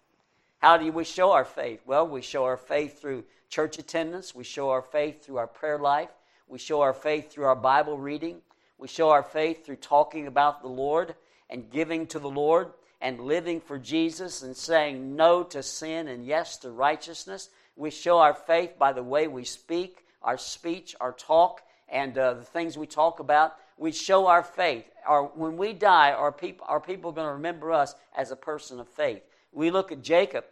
How 0.58 0.76
do 0.76 0.90
we 0.90 1.04
show 1.04 1.32
our 1.32 1.44
faith? 1.44 1.80
Well, 1.86 2.06
we 2.06 2.22
show 2.22 2.44
our 2.44 2.56
faith 2.56 3.00
through 3.00 3.24
church 3.48 3.78
attendance, 3.78 4.34
we 4.34 4.44
show 4.44 4.70
our 4.70 4.82
faith 4.82 5.24
through 5.24 5.38
our 5.38 5.46
prayer 5.46 5.78
life, 5.78 6.10
we 6.48 6.58
show 6.58 6.80
our 6.82 6.92
faith 6.92 7.30
through 7.30 7.44
our 7.44 7.56
Bible 7.56 7.98
reading, 7.98 8.40
we 8.76 8.88
show 8.88 9.10
our 9.10 9.22
faith 9.22 9.64
through 9.64 9.76
talking 9.76 10.26
about 10.26 10.62
the 10.62 10.68
Lord 10.68 11.14
and 11.48 11.70
giving 11.70 12.06
to 12.08 12.18
the 12.18 12.28
Lord 12.28 12.72
and 13.00 13.20
living 13.20 13.60
for 13.60 13.78
Jesus 13.78 14.42
and 14.42 14.56
saying 14.56 15.16
no 15.16 15.42
to 15.44 15.62
sin 15.62 16.08
and 16.08 16.26
yes 16.26 16.58
to 16.58 16.70
righteousness. 16.70 17.48
We 17.76 17.90
show 17.90 18.18
our 18.18 18.34
faith 18.34 18.78
by 18.78 18.92
the 18.92 19.02
way 19.02 19.28
we 19.28 19.44
speak, 19.44 20.04
our 20.22 20.36
speech, 20.36 20.96
our 21.00 21.12
talk, 21.12 21.62
and 21.88 22.16
uh, 22.18 22.34
the 22.34 22.44
things 22.44 22.76
we 22.76 22.86
talk 22.86 23.20
about. 23.20 23.56
We 23.78 23.92
show 23.92 24.26
our 24.26 24.42
faith. 24.42 24.84
Our, 25.06 25.24
when 25.24 25.56
we 25.56 25.72
die, 25.72 26.12
are 26.12 26.32
people, 26.32 26.66
are 26.68 26.80
people 26.80 27.12
going 27.12 27.26
to 27.26 27.34
remember 27.34 27.72
us 27.72 27.94
as 28.16 28.30
a 28.30 28.36
person 28.36 28.80
of 28.80 28.88
faith? 28.88 29.22
We 29.52 29.70
look 29.70 29.92
at 29.92 30.02
Jacob, 30.02 30.44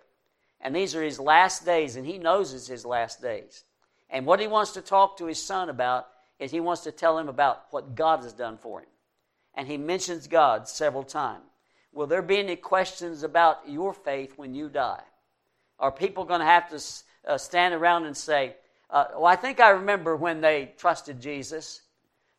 and 0.61 0.75
these 0.75 0.95
are 0.95 1.02
his 1.02 1.21
last 1.21 1.64
days, 1.64 1.97
and 1.97 2.06
he 2.06 2.18
knows 2.18 2.54
it's 2.54 2.66
his 2.66 2.87
last 2.87 3.21
days. 3.21 3.64
And 4.09 4.25
what 4.25 4.40
he 4.40 4.47
wants 4.47 4.73
to 4.73 4.80
talk 4.80 5.18
to 5.18 5.26
his 5.26 5.42
son 5.42 5.68
about 5.68 6.06
is 6.38 6.50
he 6.50 6.61
wants 6.61 6.83
to 6.83 6.92
tell 6.92 7.18
him 7.18 7.28
about 7.28 7.64
what 7.71 7.95
God 7.95 8.23
has 8.23 8.33
done 8.33 8.56
for 8.56 8.80
him 8.80 8.88
and 9.56 9.66
he 9.66 9.76
mentions 9.76 10.28
God 10.28 10.68
several 10.68 11.02
times. 11.02 11.42
Will 11.92 12.06
there 12.06 12.23
be 12.23 12.38
any 12.38 12.56
questions 12.56 13.23
about 13.23 13.61
your 13.66 13.95
faith 13.95 14.35
when 14.37 14.54
you 14.54 14.68
die? 14.68 15.02
Are 15.78 15.90
people 15.90 16.25
going 16.25 16.40
to 16.40 16.47
have 16.47 16.68
to 16.68 17.30
uh, 17.30 17.38
stand 17.38 17.73
around 17.73 18.04
and 18.04 18.16
say, 18.16 18.54
uh, 18.90 19.06
Well, 19.14 19.26
I 19.26 19.37
think 19.37 19.61
I 19.61 19.71
remember 19.71 20.14
when 20.14 20.42
they 20.42 20.73
trusted 20.76 21.21
Jesus? 21.21 21.80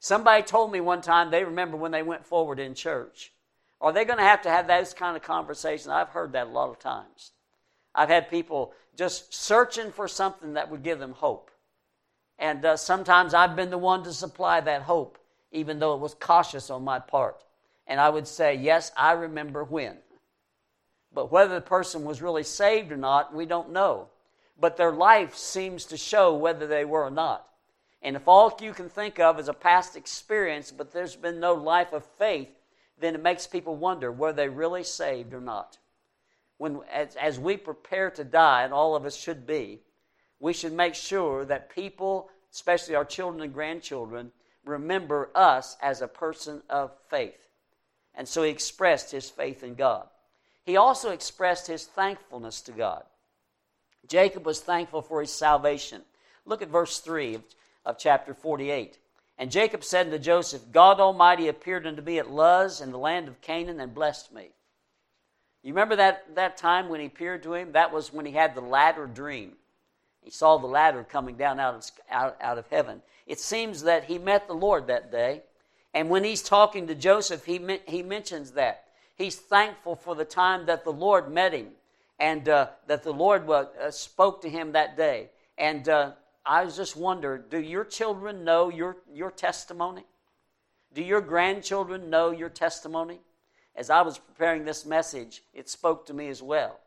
Somebody 0.07 0.41
told 0.41 0.71
me 0.71 0.79
one 0.79 1.01
time 1.01 1.31
they 1.31 1.43
remember 1.43 1.75
when 1.75 1.91
they 1.91 2.01
went 2.01 2.25
forward 2.25 2.59
in 2.59 2.75
church. 2.75 3.33
Are 3.81 3.91
they 3.91 4.05
going 4.05 4.19
to 4.19 4.23
have 4.23 4.41
to 4.43 4.49
have 4.49 4.65
those 4.65 4.93
kind 4.93 5.17
of 5.17 5.21
conversations? 5.21 5.89
I've 5.89 6.07
heard 6.07 6.31
that 6.31 6.47
a 6.47 6.49
lot 6.49 6.69
of 6.69 6.79
times. 6.79 7.33
I've 7.93 8.07
had 8.07 8.29
people 8.29 8.71
just 8.95 9.33
searching 9.33 9.91
for 9.91 10.07
something 10.07 10.53
that 10.53 10.71
would 10.71 10.81
give 10.81 10.99
them 10.99 11.11
hope. 11.11 11.51
And 12.39 12.63
uh, 12.63 12.77
sometimes 12.77 13.33
I've 13.33 13.57
been 13.57 13.69
the 13.69 13.77
one 13.77 14.03
to 14.05 14.13
supply 14.13 14.61
that 14.61 14.83
hope 14.83 15.17
even 15.51 15.77
though 15.77 15.93
it 15.93 15.99
was 15.99 16.13
cautious 16.13 16.69
on 16.69 16.85
my 16.85 16.99
part. 16.99 17.43
And 17.85 17.99
I 17.99 18.07
would 18.07 18.29
say, 18.29 18.55
Yes, 18.55 18.93
I 18.95 19.11
remember 19.11 19.65
when. 19.65 19.97
But 21.13 21.33
whether 21.33 21.55
the 21.55 21.61
person 21.61 22.05
was 22.05 22.21
really 22.21 22.43
saved 22.43 22.93
or 22.93 22.97
not, 22.97 23.35
we 23.35 23.45
don't 23.45 23.73
know. 23.73 24.07
But 24.57 24.77
their 24.77 24.93
life 24.93 25.35
seems 25.35 25.83
to 25.87 25.97
show 25.97 26.33
whether 26.33 26.65
they 26.65 26.85
were 26.85 27.03
or 27.03 27.11
not. 27.11 27.45
And 28.07 28.15
if 28.15 28.25
all 28.25 28.57
you 28.61 28.71
can 28.71 28.87
think 28.87 29.19
of 29.19 29.37
is 29.37 29.49
a 29.49 29.53
past 29.53 29.97
experience, 29.97 30.71
but 30.71 30.93
there's 30.93 31.17
been 31.17 31.41
no 31.41 31.55
life 31.55 31.91
of 31.91 32.05
faith, 32.17 32.47
then 32.97 33.15
it 33.15 33.21
makes 33.21 33.45
people 33.47 33.75
wonder 33.75 34.13
were 34.13 34.31
they 34.31 34.47
really 34.47 34.85
saved 34.85 35.33
or 35.33 35.41
not? 35.41 35.77
When, 36.57 36.79
as, 36.89 37.17
as 37.17 37.37
we 37.37 37.57
prepare 37.57 38.09
to 38.11 38.23
die, 38.23 38.63
and 38.63 38.71
all 38.71 38.95
of 38.95 39.05
us 39.05 39.17
should 39.17 39.45
be, 39.45 39.81
we 40.39 40.53
should 40.53 40.71
make 40.71 40.95
sure 40.95 41.43
that 41.43 41.75
people, 41.75 42.29
especially 42.53 42.95
our 42.95 43.03
children 43.03 43.43
and 43.43 43.53
grandchildren, 43.53 44.31
remember 44.63 45.29
us 45.35 45.75
as 45.81 46.01
a 46.01 46.07
person 46.07 46.61
of 46.69 46.93
faith. 47.09 47.49
And 48.15 48.25
so 48.25 48.41
he 48.41 48.49
expressed 48.49 49.11
his 49.11 49.29
faith 49.29 49.63
in 49.63 49.75
God. 49.75 50.07
He 50.63 50.77
also 50.77 51.11
expressed 51.11 51.67
his 51.67 51.83
thankfulness 51.83 52.61
to 52.61 52.71
God. 52.71 53.03
Jacob 54.07 54.45
was 54.45 54.61
thankful 54.61 55.01
for 55.01 55.19
his 55.19 55.33
salvation. 55.33 56.03
Look 56.45 56.61
at 56.61 56.69
verse 56.69 57.01
3 57.01 57.35
of, 57.35 57.43
of 57.87 57.97
chapter 57.97 58.35
48. 58.35 58.99
And 59.39 59.49
Jacob 59.49 59.83
said 59.83 60.05
unto 60.05 60.19
Joseph, 60.19 60.61
God 60.71 60.99
Almighty 60.99 61.47
appeared 61.47 61.87
unto 61.87 62.03
me 62.03 62.19
at 62.19 62.29
Luz 62.29 62.81
in 62.81 62.91
the 62.91 62.99
land 62.99 63.27
of 63.27 63.41
Canaan 63.41 63.79
and 63.79 63.95
blessed 63.95 64.31
me. 64.31 64.49
You 65.63 65.73
remember 65.73 65.95
that, 65.95 66.35
that 66.35 66.57
time 66.57 66.87
when 66.87 66.99
he 66.99 67.07
appeared 67.07 67.41
to 67.43 67.55
him? 67.55 67.71
That 67.71 67.91
was 67.91 68.13
when 68.13 68.27
he 68.27 68.31
had 68.31 68.53
the 68.53 68.61
ladder 68.61 69.07
dream. 69.07 69.53
He 70.21 70.29
saw 70.29 70.57
the 70.57 70.67
ladder 70.67 71.03
coming 71.03 71.35
down 71.35 71.59
out 71.59 71.73
of, 71.73 71.91
out, 72.11 72.37
out 72.39 72.59
of 72.59 72.67
heaven 72.69 73.01
it 73.27 73.39
seems 73.39 73.83
that 73.83 74.05
he 74.05 74.17
met 74.17 74.47
the 74.47 74.53
Lord 74.53 74.87
that 74.87 75.11
day. 75.11 75.43
And 75.93 76.09
when 76.09 76.23
he's 76.23 76.41
talking 76.41 76.87
to 76.87 76.95
Joseph, 76.95 77.45
he, 77.45 77.59
he 77.85 78.01
mentions 78.01 78.51
that. 78.51 78.85
He's 79.15 79.35
thankful 79.35 79.95
for 79.95 80.15
the 80.15 80.25
time 80.25 80.65
that 80.67 80.83
the 80.83 80.93
Lord 80.93 81.31
met 81.31 81.53
him 81.53 81.69
and 82.19 82.47
uh, 82.47 82.69
that 82.87 83.03
the 83.03 83.11
Lord 83.11 83.49
uh, 83.49 83.91
spoke 83.91 84.41
to 84.41 84.49
him 84.49 84.71
that 84.71 84.95
day. 84.95 85.29
And 85.57 85.89
uh, 85.89 86.11
I 86.47 86.63
was 86.63 86.77
just 86.77 86.95
wonder 86.95 87.37
do 87.37 87.59
your 87.59 87.83
children 87.83 88.43
know 88.43 88.69
your, 88.69 88.97
your 89.13 89.31
testimony? 89.31 90.05
Do 90.93 91.03
your 91.03 91.21
grandchildren 91.21 92.09
know 92.09 92.31
your 92.31 92.49
testimony? 92.49 93.19
As 93.75 93.89
I 93.89 94.01
was 94.01 94.17
preparing 94.17 94.65
this 94.65 94.85
message, 94.85 95.43
it 95.53 95.69
spoke 95.69 96.07
to 96.07 96.13
me 96.13 96.29
as 96.29 96.41
well. 96.41 96.79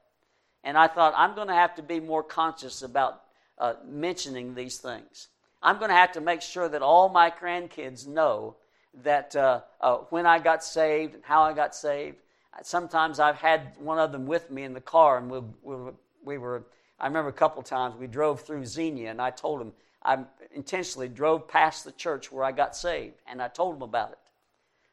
And 0.64 0.76
I 0.76 0.88
thought, 0.88 1.14
I'm 1.16 1.34
going 1.34 1.48
to 1.48 1.54
have 1.54 1.76
to 1.76 1.82
be 1.82 2.00
more 2.00 2.22
conscious 2.22 2.82
about 2.82 3.22
uh, 3.58 3.74
mentioning 3.86 4.54
these 4.54 4.78
things. 4.78 5.28
I'm 5.62 5.78
going 5.78 5.90
to 5.90 5.94
have 5.94 6.12
to 6.12 6.20
make 6.20 6.42
sure 6.42 6.68
that 6.68 6.82
all 6.82 7.08
my 7.08 7.30
grandkids 7.30 8.06
know 8.06 8.56
that 9.02 9.36
uh, 9.36 9.60
uh, 9.80 9.98
when 10.08 10.26
I 10.26 10.38
got 10.38 10.64
saved 10.64 11.14
and 11.14 11.24
how 11.24 11.42
I 11.42 11.52
got 11.52 11.74
saved. 11.74 12.16
Sometimes 12.62 13.20
I've 13.20 13.36
had 13.36 13.74
one 13.78 13.98
of 13.98 14.10
them 14.10 14.26
with 14.26 14.50
me 14.50 14.64
in 14.64 14.74
the 14.74 14.80
car, 14.80 15.18
and 15.18 15.30
we, 15.30 15.40
we, 15.62 15.76
we 16.24 16.38
were. 16.38 16.64
I 17.00 17.06
remember 17.06 17.30
a 17.30 17.32
couple 17.32 17.62
times 17.62 17.96
we 17.96 18.06
drove 18.06 18.42
through 18.42 18.66
Xenia, 18.66 19.10
and 19.10 19.20
I 19.20 19.30
told 19.30 19.60
him 19.60 19.72
I 20.02 20.18
intentionally 20.54 21.08
drove 21.08 21.48
past 21.48 21.84
the 21.84 21.92
church 21.92 22.30
where 22.30 22.44
I 22.44 22.52
got 22.52 22.76
saved, 22.76 23.14
and 23.26 23.42
I 23.42 23.48
told 23.48 23.76
him 23.76 23.82
about 23.82 24.12
it. 24.12 24.18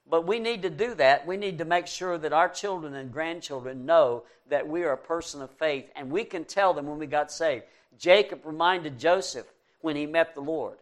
But 0.10 0.26
we 0.26 0.40
need 0.40 0.62
to 0.62 0.70
do 0.70 0.96
that. 0.96 1.28
We 1.28 1.36
need 1.36 1.58
to 1.58 1.66
make 1.66 1.88
sure 1.88 2.18
that 2.18 2.32
our 2.32 2.48
children 2.48 2.96
and 2.96 3.12
grandchildren 3.12 3.86
know 3.86 4.24
that 4.50 4.68
we 4.68 4.84
are 4.84 4.94
a 4.94 4.98
person 4.98 5.42
of 5.42 5.52
faith, 5.52 5.90
and 5.96 6.10
we 6.10 6.24
can 6.24 6.46
tell 6.46 6.74
them 6.74 6.88
when 6.88 6.98
we 6.98 7.08
got 7.08 7.32
saved. 7.32 7.66
Jacob 7.98 8.46
reminded 8.46 9.00
Joseph 9.00 9.48
when 9.82 9.96
he 9.96 10.06
met 10.06 10.34
the 10.34 10.42
Lord. 10.42 10.78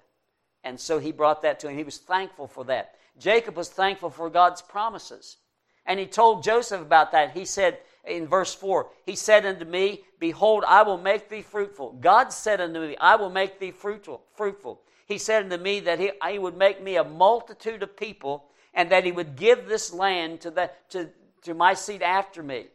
And 0.63 0.79
so 0.79 0.99
he 0.99 1.11
brought 1.11 1.41
that 1.41 1.59
to 1.61 1.69
him. 1.69 1.77
He 1.77 1.83
was 1.83 1.97
thankful 1.97 2.47
for 2.47 2.65
that. 2.65 2.95
Jacob 3.17 3.55
was 3.55 3.69
thankful 3.69 4.09
for 4.09 4.29
God's 4.29 4.61
promises. 4.61 5.37
And 5.85 5.99
he 5.99 6.07
told 6.07 6.43
Joseph 6.43 6.81
about 6.81 7.11
that. 7.11 7.31
He 7.31 7.45
said 7.45 7.77
in 8.07 8.27
verse 8.27 8.53
4, 8.53 8.87
He 9.05 9.15
said 9.15 9.45
unto 9.45 9.65
me, 9.65 10.03
Behold, 10.19 10.63
I 10.67 10.83
will 10.83 10.97
make 10.97 11.29
thee 11.29 11.41
fruitful. 11.41 11.93
God 11.93 12.31
said 12.31 12.61
unto 12.61 12.79
me, 12.79 12.95
I 12.99 13.15
will 13.15 13.29
make 13.29 13.59
thee 13.59 13.71
fruitful. 13.71 14.23
fruitful. 14.35 14.81
He 15.05 15.17
said 15.17 15.43
unto 15.43 15.57
me 15.57 15.81
that 15.81 15.99
he, 15.99 16.11
he 16.29 16.39
would 16.39 16.57
make 16.57 16.81
me 16.81 16.95
a 16.95 17.03
multitude 17.03 17.83
of 17.83 17.95
people 17.95 18.45
and 18.73 18.91
that 18.91 19.05
he 19.05 19.11
would 19.11 19.35
give 19.35 19.67
this 19.67 19.93
land 19.93 20.41
to, 20.41 20.51
the, 20.51 20.71
to, 20.89 21.09
to 21.43 21.53
my 21.53 21.73
seed 21.73 22.01
after 22.01 22.41
me. 22.41 22.67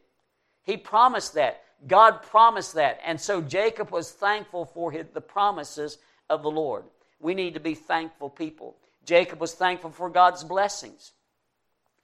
He 0.65 0.77
promised 0.77 1.35
that. 1.35 1.63
God 1.87 2.23
promised 2.23 2.75
that. 2.75 3.01
And 3.05 3.21
so 3.21 3.41
Jacob 3.41 3.91
was 3.91 4.11
thankful 4.11 4.65
for 4.67 4.93
his, 4.93 5.07
the 5.13 5.21
promises 5.21 5.99
of 6.29 6.43
the 6.43 6.51
Lord. 6.51 6.85
We 7.19 7.35
need 7.35 7.55
to 7.55 7.61
be 7.61 7.75
thankful 7.75 8.31
people. 8.31 8.77
Jacob 9.05 9.41
was 9.41 9.55
thankful 9.55 9.91
for 9.91 10.11
God's 10.11 10.45
blessings. 10.45 11.13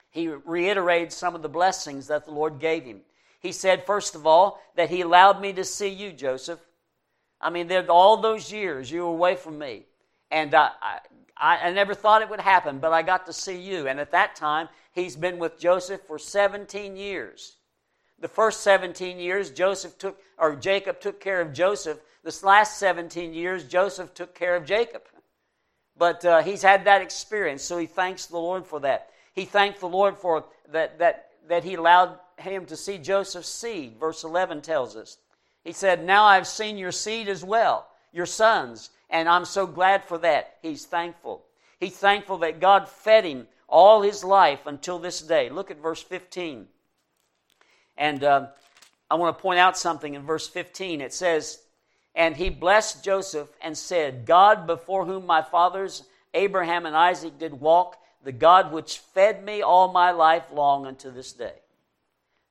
He 0.09 0.27
reiterated 0.27 1.13
some 1.13 1.35
of 1.35 1.41
the 1.41 1.49
blessings 1.49 2.07
that 2.07 2.25
the 2.25 2.31
Lord 2.31 2.59
gave 2.59 2.83
him. 2.83 3.01
He 3.39 3.51
said, 3.51 3.85
first 3.85 4.15
of 4.15 4.25
all, 4.25 4.61
that 4.75 4.89
He 4.89 5.01
allowed 5.01 5.41
me 5.41 5.53
to 5.53 5.63
see 5.63 5.89
you, 5.89 6.11
Joseph. 6.11 6.59
I 7.39 7.49
mean, 7.49 7.71
all 7.89 8.17
those 8.17 8.51
years 8.51 8.89
you 8.89 9.01
were 9.01 9.09
away 9.09 9.35
from 9.35 9.59
me. 9.59 9.85
And 10.31 10.53
I, 10.55 10.71
I, 11.37 11.57
I 11.67 11.71
never 11.71 11.93
thought 11.93 12.21
it 12.21 12.29
would 12.29 12.39
happen, 12.39 12.79
but 12.79 12.93
I 12.93 13.01
got 13.03 13.25
to 13.27 13.33
see 13.33 13.59
you. 13.59 13.87
And 13.87 13.99
at 13.99 14.11
that 14.11 14.35
time, 14.35 14.69
he's 14.91 15.15
been 15.15 15.37
with 15.37 15.59
Joseph 15.59 16.01
for 16.01 16.17
17 16.17 16.95
years. 16.95 17.57
The 18.19 18.27
first 18.27 18.61
17 18.61 19.19
years, 19.19 19.51
Joseph 19.51 19.97
took, 19.97 20.19
or 20.37 20.55
Jacob 20.55 20.99
took 20.99 21.19
care 21.19 21.39
of 21.39 21.53
Joseph. 21.53 21.99
This 22.23 22.43
last 22.43 22.77
17 22.79 23.33
years, 23.33 23.63
Joseph 23.63 24.13
took 24.13 24.33
care 24.33 24.55
of 24.55 24.65
Jacob. 24.65 25.03
But 25.97 26.25
uh, 26.25 26.41
he's 26.41 26.63
had 26.63 26.85
that 26.85 27.01
experience, 27.01 27.63
so 27.63 27.77
he 27.77 27.85
thanks 27.85 28.25
the 28.25 28.37
Lord 28.37 28.65
for 28.65 28.79
that. 28.81 29.09
He 29.33 29.45
thanked 29.45 29.79
the 29.79 29.87
Lord 29.87 30.17
for 30.17 30.45
that, 30.71 30.99
that, 30.99 31.29
that 31.47 31.63
he 31.63 31.75
allowed 31.75 32.17
him 32.37 32.65
to 32.65 32.75
see 32.75 32.97
Joseph's 32.97 33.49
seed, 33.49 33.97
verse 33.99 34.23
11 34.23 34.61
tells 34.61 34.95
us. 34.95 35.17
He 35.63 35.73
said, 35.73 36.05
Now 36.05 36.25
I've 36.25 36.47
seen 36.47 36.77
your 36.77 36.91
seed 36.91 37.27
as 37.27 37.43
well, 37.43 37.87
your 38.13 38.25
sons, 38.25 38.89
and 39.09 39.27
I'm 39.27 39.45
so 39.45 39.67
glad 39.67 40.03
for 40.05 40.17
that. 40.19 40.57
He's 40.61 40.85
thankful. 40.85 41.43
He's 41.79 41.97
thankful 41.97 42.39
that 42.39 42.59
God 42.59 42.87
fed 42.89 43.25
him 43.25 43.47
all 43.67 44.01
his 44.01 44.23
life 44.23 44.65
until 44.65 44.99
this 44.99 45.21
day. 45.21 45.49
Look 45.49 45.71
at 45.71 45.81
verse 45.81 46.01
15. 46.01 46.67
And 47.97 48.23
uh, 48.23 48.47
I 49.09 49.15
want 49.15 49.37
to 49.37 49.41
point 49.41 49.59
out 49.59 49.77
something 49.77 50.13
in 50.13 50.23
verse 50.23 50.47
15. 50.47 51.01
It 51.01 51.13
says, 51.13 51.59
And 52.15 52.35
he 52.35 52.49
blessed 52.49 53.03
Joseph 53.03 53.49
and 53.61 53.77
said, 53.77 54.25
God 54.25 54.67
before 54.67 55.05
whom 55.05 55.25
my 55.25 55.41
fathers 55.41 56.03
Abraham 56.33 56.85
and 56.85 56.95
Isaac 56.95 57.39
did 57.39 57.53
walk, 57.53 57.97
the 58.23 58.31
God 58.31 58.71
which 58.71 58.99
fed 58.99 59.43
me 59.43 59.61
all 59.61 59.91
my 59.91 60.11
life 60.11 60.45
long 60.51 60.85
unto 60.85 61.11
this 61.11 61.33
day. 61.33 61.53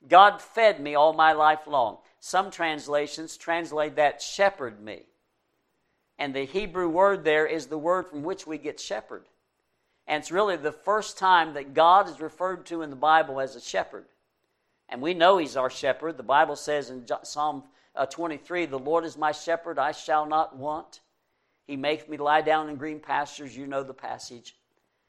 God 0.08 0.40
fed 0.40 0.80
me 0.80 0.94
all 0.94 1.12
my 1.12 1.32
life 1.32 1.66
long. 1.66 1.98
Some 2.20 2.50
translations 2.50 3.36
translate 3.36 3.97
that 3.97 4.23
shepherd 4.23 4.80
me. 4.80 5.02
And 6.19 6.34
the 6.34 6.45
Hebrew 6.45 6.88
word 6.88 7.25
there 7.25 7.47
is 7.47 7.66
the 7.66 7.78
word 7.78 8.06
from 8.06 8.23
which 8.23 8.47
we 8.47 8.58
get 8.58 8.80
shepherd. 8.80 9.25
And 10.06 10.21
it's 10.21 10.30
really 10.30 10.56
the 10.56 10.73
first 10.73 11.19
time 11.19 11.54
that 11.54 11.75
God 11.75 12.08
is 12.08 12.21
referred 12.21 12.66
to 12.66 12.82
in 12.82 12.90
the 12.90 12.97
Bible 12.97 13.40
as 13.40 13.56
a 13.56 13.60
shepherd. 13.60 14.06
And 14.88 15.02
we 15.02 15.14
know 15.14 15.38
He's 15.38 15.56
our 15.56 15.71
shepherd. 15.71 16.16
The 16.16 16.23
Bible 16.23 16.56
says 16.56 16.90
in 16.90 17.06
Psalm 17.23 17.64
uh, 17.95 18.06
23 18.06 18.66
The 18.66 18.78
Lord 18.78 19.04
is 19.04 19.16
my 19.16 19.32
shepherd, 19.32 19.78
I 19.78 19.92
shall 19.92 20.26
not 20.26 20.56
want. 20.56 21.00
He 21.66 21.76
makes 21.76 22.08
me 22.08 22.16
lie 22.16 22.42
down 22.42 22.69
in 22.69 22.76
green 22.76 23.00
pastures. 23.00 23.56
You 23.56 23.66
know 23.66 23.82
the 23.82 23.95
passage. 23.95 24.56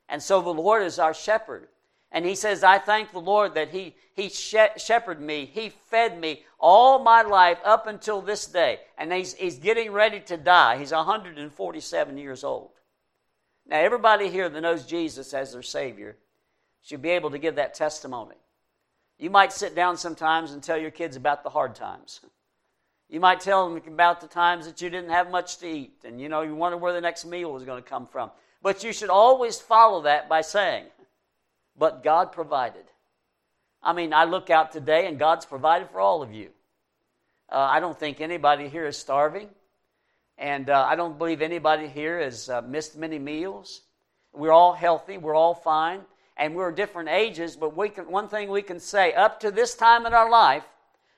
And 0.10 0.22
so 0.22 0.42
the 0.42 0.50
Lord 0.50 0.82
is 0.84 0.98
our 0.98 1.14
shepherd. 1.14 1.68
And 2.12 2.26
he 2.26 2.36
says, 2.36 2.64
I 2.64 2.80
thank 2.80 3.12
the 3.12 3.20
Lord 3.20 3.56
that 3.56 3.70
he, 3.70 3.96
he 4.14 4.30
shepherded 4.30 5.22
me. 5.22 5.46
He 5.46 5.70
fed 5.90 6.20
me 6.20 6.44
all 6.60 7.00
my 7.00 7.22
life 7.22 7.60
up 7.66 7.86
until 7.88 8.22
this 8.22 8.46
day. 8.46 8.80
And 8.98 9.12
he's, 9.12 9.34
he's 9.34 9.60
getting 9.60 9.92
ready 9.92 10.22
to 10.22 10.38
die. 10.38 10.78
He's 10.78 10.92
147 10.92 12.18
years 12.18 12.44
old. 12.44 12.72
Now, 13.68 13.80
everybody 13.80 14.30
here 14.30 14.48
that 14.48 14.62
knows 14.62 14.86
Jesus 14.86 15.34
as 15.34 15.52
their 15.52 15.62
Savior 15.62 16.18
should 16.82 17.02
be 17.02 17.10
able 17.10 17.32
to 17.32 17.38
give 17.38 17.56
that 17.56 17.74
testimony. 17.74 18.36
You 19.20 19.30
might 19.30 19.52
sit 19.52 19.76
down 19.76 19.98
sometimes 19.98 20.52
and 20.52 20.64
tell 20.64 20.78
your 20.78 20.92
kids 20.92 21.18
about 21.18 21.44
the 21.44 21.50
hard 21.50 21.76
times. 21.76 22.22
You 23.10 23.20
might 23.20 23.40
tell 23.40 23.68
them 23.68 23.82
about 23.88 24.22
the 24.22 24.28
times 24.28 24.66
that 24.66 24.82
you 24.82 24.90
didn't 24.90 25.10
have 25.10 25.32
much 25.32 25.58
to 25.58 25.68
eat 25.68 26.04
and 26.04 26.20
you 26.20 26.28
know 26.30 26.42
you 26.42 26.56
wonder 26.56 26.78
where 26.78 26.94
the 26.94 27.02
next 27.02 27.26
meal 27.26 27.52
was 27.52 27.64
going 27.64 27.82
to 27.82 27.90
come 27.90 28.06
from. 28.06 28.32
But 28.62 28.84
you 28.84 28.92
should 28.92 29.10
always 29.10 29.60
follow 29.60 30.02
that 30.04 30.28
by 30.28 30.42
saying, 30.42 30.86
but 31.78 32.04
God 32.04 32.32
provided. 32.32 32.86
I 33.84 33.94
mean, 33.94 34.14
I 34.14 34.26
look 34.26 34.50
out 34.50 34.72
today 34.72 35.08
and 35.08 35.20
God's 35.20 35.46
provided 35.46 35.90
for 35.90 36.00
all 36.00 36.22
of 36.22 36.34
you. 36.34 36.50
Uh, 37.50 37.58
I 37.58 37.80
don't 37.80 37.98
think 37.98 38.20
anybody 38.20 38.68
here 38.68 38.86
is 38.86 38.98
starving. 38.98 39.50
And 40.38 40.70
uh, 40.70 40.86
I 40.88 40.96
don't 40.96 41.18
believe 41.18 41.42
anybody 41.42 41.88
here 41.88 42.20
has 42.20 42.50
uh, 42.50 42.62
missed 42.62 42.98
many 42.98 43.18
meals. 43.18 43.82
We're 44.34 44.52
all 44.52 44.74
healthy. 44.74 45.18
We're 45.18 45.36
all 45.36 45.56
fine. 45.56 46.02
And 46.36 46.56
we're 46.56 46.72
different 46.72 47.10
ages, 47.10 47.56
but 47.56 47.76
we 47.76 47.90
can, 47.90 48.12
one 48.12 48.28
thing 48.28 48.50
we 48.50 48.62
can 48.62 48.80
say 48.80 49.14
up 49.14 49.40
to 49.40 49.50
this 49.50 49.74
time 49.74 50.06
in 50.06 50.14
our 50.14 50.30
life, 50.30 50.64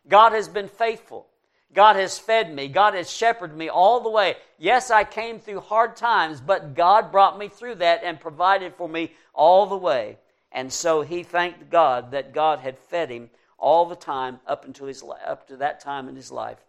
God 0.08 0.32
has 0.32 0.48
been 0.48 0.70
faithful. 0.70 1.28
God 1.74 1.98
has 1.98 2.18
fed 2.18 2.54
me. 2.54 2.68
God 2.70 2.94
has 2.94 3.12
shepherded 3.12 3.56
me 3.56 3.70
all 3.70 4.00
the 4.00 4.10
way. 4.10 4.38
Yes, 4.58 4.90
I 4.90 5.04
came 5.04 5.40
through 5.40 5.60
hard 5.60 5.98
times, 5.98 6.40
but 6.40 6.74
God 6.74 7.12
brought 7.12 7.38
me 7.38 7.50
through 7.50 7.76
that 7.76 8.02
and 8.04 8.20
provided 8.20 8.74
for 8.76 8.88
me 8.88 9.12
all 9.34 9.66
the 9.66 9.78
way. 9.78 10.18
And 10.52 10.72
so 10.72 11.02
he 11.02 11.24
thanked 11.24 11.70
God 11.70 12.12
that 12.12 12.34
God 12.34 12.60
had 12.60 12.78
fed 12.78 13.10
him 13.10 13.30
all 13.58 13.86
the 13.86 13.96
time 13.96 14.40
up 14.48 14.66
until 14.66 14.88
his 14.88 15.04
up 15.26 15.48
to 15.48 15.58
that 15.58 15.80
time 15.80 16.08
in 16.10 16.16
his 16.16 16.32
life. 16.32 16.60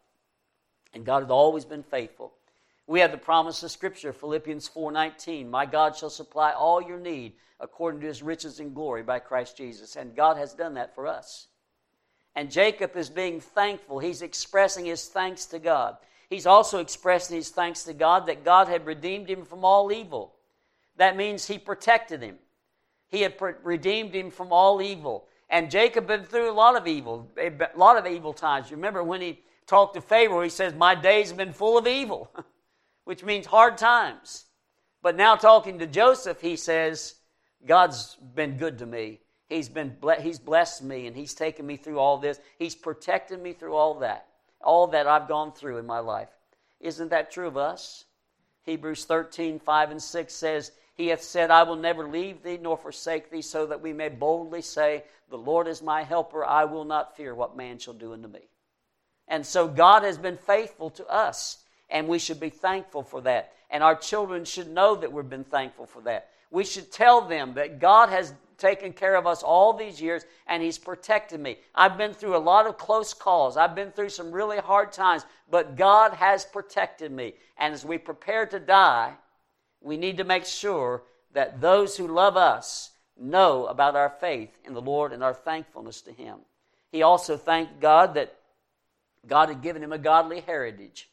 And 0.93 1.05
God 1.05 1.23
had 1.23 1.31
always 1.31 1.65
been 1.65 1.83
faithful. 1.83 2.33
We 2.87 3.01
have 3.01 3.13
the 3.13 3.19
promise 3.19 3.63
of 3.63 3.71
Scripture, 3.71 4.13
Philippians 4.13 4.69
4:19. 4.69 5.49
My 5.49 5.65
God 5.65 5.97
shall 5.97 6.11
supply 6.11 6.53
all 6.53 6.83
your 6.83 6.99
need 6.99 7.37
according 7.61 8.01
to 8.01 8.07
his 8.07 8.23
riches 8.23 8.59
and 8.59 8.75
glory 8.75 9.03
by 9.03 9.21
Christ 9.21 9.57
Jesus. 9.57 9.97
And 9.97 10.17
God 10.17 10.37
has 10.37 10.55
done 10.55 10.75
that 10.75 10.95
for 10.95 11.07
us. 11.07 11.47
And 12.35 12.51
Jacob 12.51 12.97
is 12.97 13.11
being 13.11 13.41
thankful. 13.41 13.99
He's 13.99 14.23
expressing 14.23 14.85
his 14.85 15.09
thanks 15.09 15.47
to 15.47 15.59
God. 15.59 15.97
He's 16.29 16.47
also 16.47 16.79
expressing 16.79 17.37
his 17.37 17.51
thanks 17.51 17.85
to 17.85 17.93
God 17.93 18.27
that 18.27 18.45
God 18.45 18.69
had 18.69 18.87
redeemed 18.87 19.29
him 19.29 19.45
from 19.45 19.65
all 19.65 19.93
evil. 19.93 20.35
That 20.97 21.17
means 21.17 21.47
he 21.47 21.59
protected 21.59 22.23
him. 22.23 22.39
He 23.11 23.23
had 23.23 23.35
redeemed 23.63 24.15
him 24.15 24.31
from 24.31 24.53
all 24.53 24.81
evil. 24.81 25.27
And 25.49 25.71
Jacob 25.71 26.07
been 26.07 26.25
through 26.25 26.51
a 26.51 26.53
lot 26.53 26.77
of 26.77 26.87
evil, 26.87 27.29
a 27.37 27.53
lot 27.75 27.97
of 27.97 28.07
evil 28.07 28.33
times. 28.33 28.71
You 28.71 28.77
remember 28.77 29.03
when 29.03 29.21
he 29.21 29.41
talked 29.67 29.95
to 29.95 30.01
Pharaoh, 30.01 30.43
he 30.43 30.49
says, 30.49 30.75
My 30.75 30.95
days 30.95 31.29
have 31.29 31.37
been 31.37 31.53
full 31.53 31.77
of 31.77 31.89
evil, 31.89 32.31
which 33.05 33.25
means 33.25 33.47
hard 33.47 33.77
times. 33.77 34.45
But 35.03 35.17
now 35.17 35.35
talking 35.35 35.79
to 35.81 35.87
Joseph, 35.87 36.41
he 36.41 36.57
says, 36.57 37.17
God's 37.67 38.17
been 38.35 38.57
good 38.57 38.79
to 38.79 38.87
me. 38.87 39.21
He's 39.49 39.69
been 39.69 39.97
he's 40.21 40.39
blessed 40.39 40.85
me 40.85 41.09
and 41.09 41.17
he's 41.17 41.35
taken 41.35 41.67
me 41.67 41.77
through 41.77 41.99
all 41.99 42.19
this. 42.19 42.39
He's 42.59 42.77
protected 42.77 43.43
me 43.43 43.53
through 43.53 43.75
all 43.75 43.99
that. 43.99 44.29
All 44.61 44.87
that 44.89 45.09
I've 45.09 45.27
gone 45.27 45.53
through 45.53 45.79
in 45.79 45.87
my 45.87 45.99
life. 45.99 46.29
Isn't 46.79 47.11
that 47.11 47.33
true 47.33 47.49
of 47.49 47.57
us? 47.57 48.05
Hebrews 48.63 49.05
13, 49.07 49.59
5 49.59 49.91
and 49.91 50.03
6 50.03 50.33
says, 50.33 50.73
he 51.01 51.09
hath 51.09 51.23
said, 51.23 51.51
I 51.51 51.63
will 51.63 51.77
never 51.77 52.07
leave 52.07 52.43
thee 52.43 52.59
nor 52.61 52.77
forsake 52.77 53.31
thee, 53.31 53.41
so 53.41 53.65
that 53.67 53.81
we 53.81 53.95
may 53.95 54.11
boldly 54.11 54.61
say, 54.61 55.05
The 55.31 55.39
Lord 55.39 55.67
is 55.67 55.81
my 55.81 56.03
helper, 56.03 56.45
I 56.45 56.67
will 56.67 56.85
not 56.85 57.17
fear 57.17 57.35
what 57.35 57.57
man 57.57 57.79
shall 57.79 57.95
do 57.95 58.13
unto 58.13 58.29
me. 58.29 58.51
And 59.27 59.47
so 59.47 59.67
God 59.67 60.03
has 60.03 60.19
been 60.19 60.37
faithful 60.37 60.91
to 60.91 61.07
us, 61.07 61.65
and 61.89 62.07
we 62.07 62.19
should 62.19 62.39
be 62.39 62.51
thankful 62.51 63.03
for 63.03 63.23
that. 63.23 63.55
And 63.71 63.83
our 63.83 63.97
children 63.97 64.45
should 64.45 64.69
know 64.69 64.95
that 64.95 65.11
we've 65.11 65.29
been 65.29 65.45
thankful 65.45 65.87
for 65.87 66.03
that. 66.03 66.29
We 66.51 66.65
should 66.65 66.93
tell 66.93 67.23
them 67.23 67.55
that 67.55 67.81
God 67.81 68.11
has 68.11 68.35
taken 68.59 68.93
care 68.93 69.15
of 69.17 69.27
us 69.27 69.43
all 69.43 69.73
these 69.73 70.03
years 70.03 70.25
and 70.47 70.63
He's 70.63 70.77
protected 70.77 71.41
me. 71.41 71.57
I've 71.75 71.97
been 71.97 72.13
through 72.13 72.37
a 72.37 72.39
lot 72.39 72.67
of 72.67 72.77
close 72.77 73.15
calls, 73.15 73.57
I've 73.57 73.75
been 73.75 73.93
through 73.93 74.11
some 74.11 74.33
really 74.33 74.59
hard 74.59 74.93
times, 74.93 75.25
but 75.51 75.77
God 75.77 76.13
has 76.13 76.45
protected 76.45 77.11
me. 77.11 77.33
And 77.57 77.73
as 77.73 77.87
we 77.87 77.97
prepare 77.97 78.45
to 78.45 78.61
die, 78.61 79.15
we 79.81 79.97
need 79.97 80.19
to 80.19 80.25
make 80.25 80.45
sure 80.45 81.03
that 81.33 81.61
those 81.61 81.97
who 81.97 82.07
love 82.07 82.37
us 82.37 82.91
know 83.19 83.67
about 83.67 83.97
our 83.97 84.11
faith 84.21 84.51
in 84.65 84.75
the 84.75 84.81
Lord 84.81 85.13
and 85.13 85.23
our 85.23 85.35
thankfulness 85.35 86.01
to 86.03 86.13
Him. 86.13 86.39
He 86.91 87.03
also 87.03 87.37
thanked 87.37 87.81
God 87.81 88.15
that 88.15 88.35
God 89.27 89.49
had 89.49 89.63
given 89.63 89.83
him 89.83 89.93
a 89.93 89.99
godly 89.99 90.41
heritage. 90.41 91.09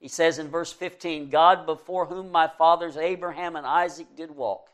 He 0.00 0.08
says 0.08 0.38
in 0.38 0.48
verse 0.48 0.72
15, 0.72 1.30
God 1.30 1.66
before 1.66 2.06
whom 2.06 2.30
my 2.30 2.48
fathers 2.48 2.96
Abraham 2.96 3.56
and 3.56 3.66
Isaac 3.66 4.08
did 4.16 4.30
walk. 4.30 4.68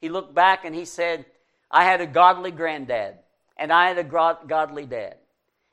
He 0.00 0.08
looked 0.08 0.34
back 0.34 0.64
and 0.64 0.74
he 0.74 0.84
said, 0.84 1.26
I 1.70 1.84
had 1.84 2.00
a 2.00 2.06
godly 2.06 2.50
granddad, 2.50 3.16
and 3.56 3.72
I 3.72 3.88
had 3.88 3.98
a 3.98 4.04
godly 4.04 4.86
dad. 4.86 5.16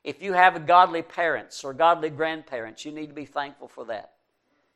If 0.03 0.21
you 0.21 0.33
have 0.33 0.67
godly 0.67 1.01
parents 1.01 1.63
or 1.63 1.73
godly 1.73 2.09
grandparents, 2.09 2.85
you 2.85 2.91
need 2.91 3.07
to 3.07 3.13
be 3.13 3.25
thankful 3.25 3.69
for 3.69 3.85
that. 3.85 4.11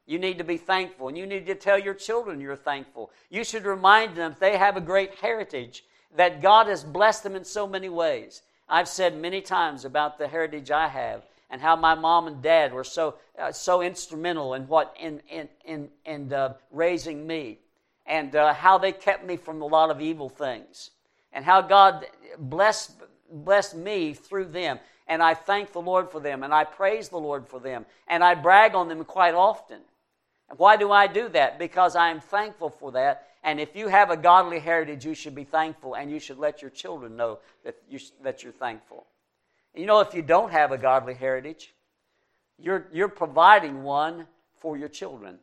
You 0.10 0.18
need 0.18 0.40
to 0.40 0.44
be 0.44 0.58
thankful, 0.58 1.08
and 1.08 1.16
you 1.16 1.28
need 1.28 1.46
to 1.46 1.54
tell 1.54 1.78
your 1.78 1.94
children 1.94 2.42
you're 2.42 2.56
thankful. 2.56 3.12
You 3.30 3.44
should 3.44 3.64
remind 3.64 4.16
them 4.16 4.36
they 4.40 4.58
have 4.58 4.76
a 4.76 4.82
great 4.82 5.14
heritage, 5.14 5.86
that 6.16 6.42
God 6.42 6.66
has 6.66 6.84
blessed 6.84 7.22
them 7.22 7.36
in 7.36 7.46
so 7.46 7.68
many 7.68 7.90
ways. 7.90 8.42
I've 8.68 8.88
said 8.88 9.16
many 9.16 9.40
times 9.40 9.86
about 9.86 10.18
the 10.18 10.28
heritage 10.28 10.72
I 10.72 10.88
have 10.88 11.26
and 11.52 11.62
how 11.62 11.76
my 11.76 11.94
mom 11.94 12.26
and 12.26 12.42
dad 12.42 12.74
were 12.74 12.84
so, 12.84 13.18
uh, 13.38 13.52
so 13.52 13.84
instrumental 13.84 14.56
in, 14.56 14.68
what, 14.68 14.96
in, 15.00 15.22
in, 15.30 15.48
in, 15.64 15.90
in 16.06 16.34
uh, 16.34 16.56
raising 16.72 17.28
me, 17.28 17.60
and 18.08 18.36
uh, 18.36 18.56
how 18.56 18.80
they 18.80 18.92
kept 18.92 19.28
me 19.28 19.38
from 19.38 19.62
a 19.62 19.68
lot 19.68 19.92
of 19.92 20.02
evil 20.02 20.28
things, 20.28 20.90
and 21.34 21.46
how 21.46 21.62
God 21.62 22.08
blessed, 22.40 22.94
blessed 23.32 23.76
me 23.76 24.16
through 24.16 24.46
them. 24.46 24.80
And 25.08 25.22
I 25.22 25.36
thank 25.36 25.72
the 25.72 25.82
Lord 25.82 26.10
for 26.10 26.20
them, 26.20 26.42
and 26.42 26.52
I 26.52 26.64
praise 26.64 27.10
the 27.10 27.20
Lord 27.20 27.48
for 27.48 27.60
them, 27.60 27.86
and 28.08 28.24
I 28.24 28.34
brag 28.34 28.74
on 28.74 28.88
them 28.88 29.04
quite 29.06 29.36
often. 29.36 29.82
Why 30.58 30.78
do 30.78 30.92
I 30.92 31.08
do 31.08 31.30
that? 31.30 31.60
Because 31.60 31.96
I 31.96 32.10
am 32.10 32.20
thankful 32.20 32.70
for 32.70 32.92
that. 32.94 33.28
And 33.44 33.60
if 33.60 33.76
you 33.76 33.88
have 33.88 34.10
a 34.10 34.18
godly 34.18 34.60
heritage, 34.60 35.06
you 35.06 35.14
should 35.14 35.36
be 35.36 35.44
thankful 35.44 35.96
and 35.96 36.12
you 36.12 36.20
should 36.20 36.40
let 36.40 36.62
your 36.62 36.72
children 36.72 37.16
know 37.16 37.40
that, 37.64 37.78
you, 37.90 38.00
that 38.24 38.44
you're 38.44 38.52
thankful. 38.52 39.06
You 39.76 39.86
know, 39.86 40.00
if 40.00 40.14
you 40.14 40.22
don't 40.22 40.52
have 40.52 40.72
a 40.72 40.78
godly 40.78 41.14
heritage, 41.14 41.74
you're, 42.58 42.88
you're 42.92 43.08
providing 43.08 43.84
one 43.84 44.28
for 44.58 44.76
your 44.76 44.90
children. 44.90 45.38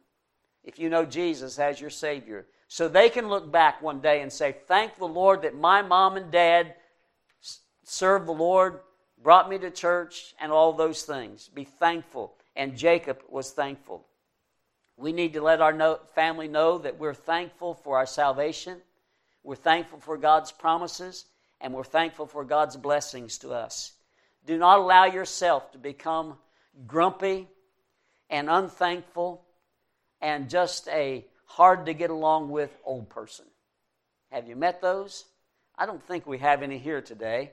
If 0.65 0.79
you 0.79 0.91
know 0.91 1.07
Jesus 1.07 1.59
as 1.59 1.81
your 1.81 1.91
Savior. 1.91 2.47
So 2.69 2.89
they 2.89 3.09
can 3.09 3.29
look 3.29 3.51
back 3.51 3.81
one 3.81 4.01
day 4.01 4.21
and 4.21 4.33
say, 4.33 4.57
Thank 4.67 4.97
the 4.97 5.07
Lord 5.07 5.43
that 5.43 5.55
my 5.55 5.83
mom 5.83 6.17
and 6.17 6.31
dad 6.31 6.75
served 7.85 8.27
the 8.27 8.33
Lord, 8.33 8.81
brought 9.23 9.49
me 9.49 9.59
to 9.59 9.71
church, 9.71 10.35
and 10.41 10.51
all 10.51 10.73
those 10.73 11.03
things. 11.03 11.49
Be 11.49 11.65
thankful. 11.65 12.35
And 12.57 12.77
Jacob 12.77 13.23
was 13.29 13.53
thankful. 13.53 14.05
We 14.97 15.13
need 15.13 15.35
to 15.35 15.43
let 15.43 15.61
our 15.61 15.99
family 16.15 16.49
know 16.49 16.79
that 16.79 16.99
we're 16.99 17.15
thankful 17.15 17.75
for 17.75 17.99
our 17.99 18.07
salvation, 18.07 18.81
we're 19.43 19.55
thankful 19.55 20.01
for 20.01 20.17
God's 20.17 20.53
promises, 20.53 21.27
and 21.61 21.73
we're 21.73 21.85
thankful 21.85 22.27
for 22.27 22.45
God's 22.45 22.77
blessings 22.77 23.39
to 23.39 23.53
us. 23.53 23.93
Do 24.47 24.57
not 24.57 24.79
allow 24.79 25.05
yourself 25.05 25.73
to 25.73 25.79
become 25.79 26.39
grumpy 26.87 27.49
and 28.31 28.49
unthankful 28.49 29.45
and 30.21 30.49
just 30.49 30.89
a 30.89 31.25
hard 31.45 31.87
to 31.87 31.95
get 31.95 32.11
along 32.11 32.51
with 32.51 32.77
old 32.85 33.09
person. 33.09 33.45
Have 34.33 34.49
you 34.49 34.57
met 34.57 34.81
those? 34.81 35.25
I 35.79 35.87
don't 35.87 36.03
think 36.03 36.27
we 36.27 36.39
have 36.39 36.63
any 36.63 36.79
here 36.79 37.01
today, 37.01 37.53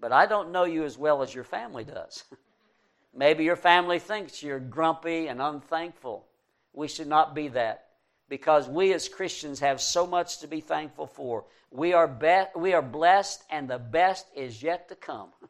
but 0.00 0.12
I 0.12 0.26
don't 0.26 0.52
know 0.52 0.64
you 0.64 0.84
as 0.84 0.98
well 0.98 1.22
as 1.22 1.34
your 1.34 1.44
family 1.44 1.84
does. 1.84 2.24
Maybe 3.14 3.44
your 3.44 3.56
family 3.56 3.98
thinks 3.98 4.42
you're 4.42 4.60
grumpy 4.60 5.26
and 5.26 5.40
unthankful. 5.40 6.26
We 6.72 6.88
should 6.88 7.08
not 7.08 7.34
be 7.34 7.48
that 7.48 7.86
because 8.28 8.68
we 8.68 8.94
as 8.94 9.08
Christians 9.08 9.60
have 9.60 9.80
so 9.80 10.06
much 10.06 10.38
to 10.38 10.46
be 10.46 10.60
thankful 10.60 11.06
for. 11.06 11.44
We 11.70 11.92
are, 11.92 12.08
be- 12.08 12.50
we 12.56 12.72
are 12.72 12.82
blessed, 12.82 13.42
and 13.50 13.68
the 13.68 13.78
best 13.78 14.26
is 14.34 14.62
yet 14.62 14.88
to 14.88 14.94
come. 14.94 15.28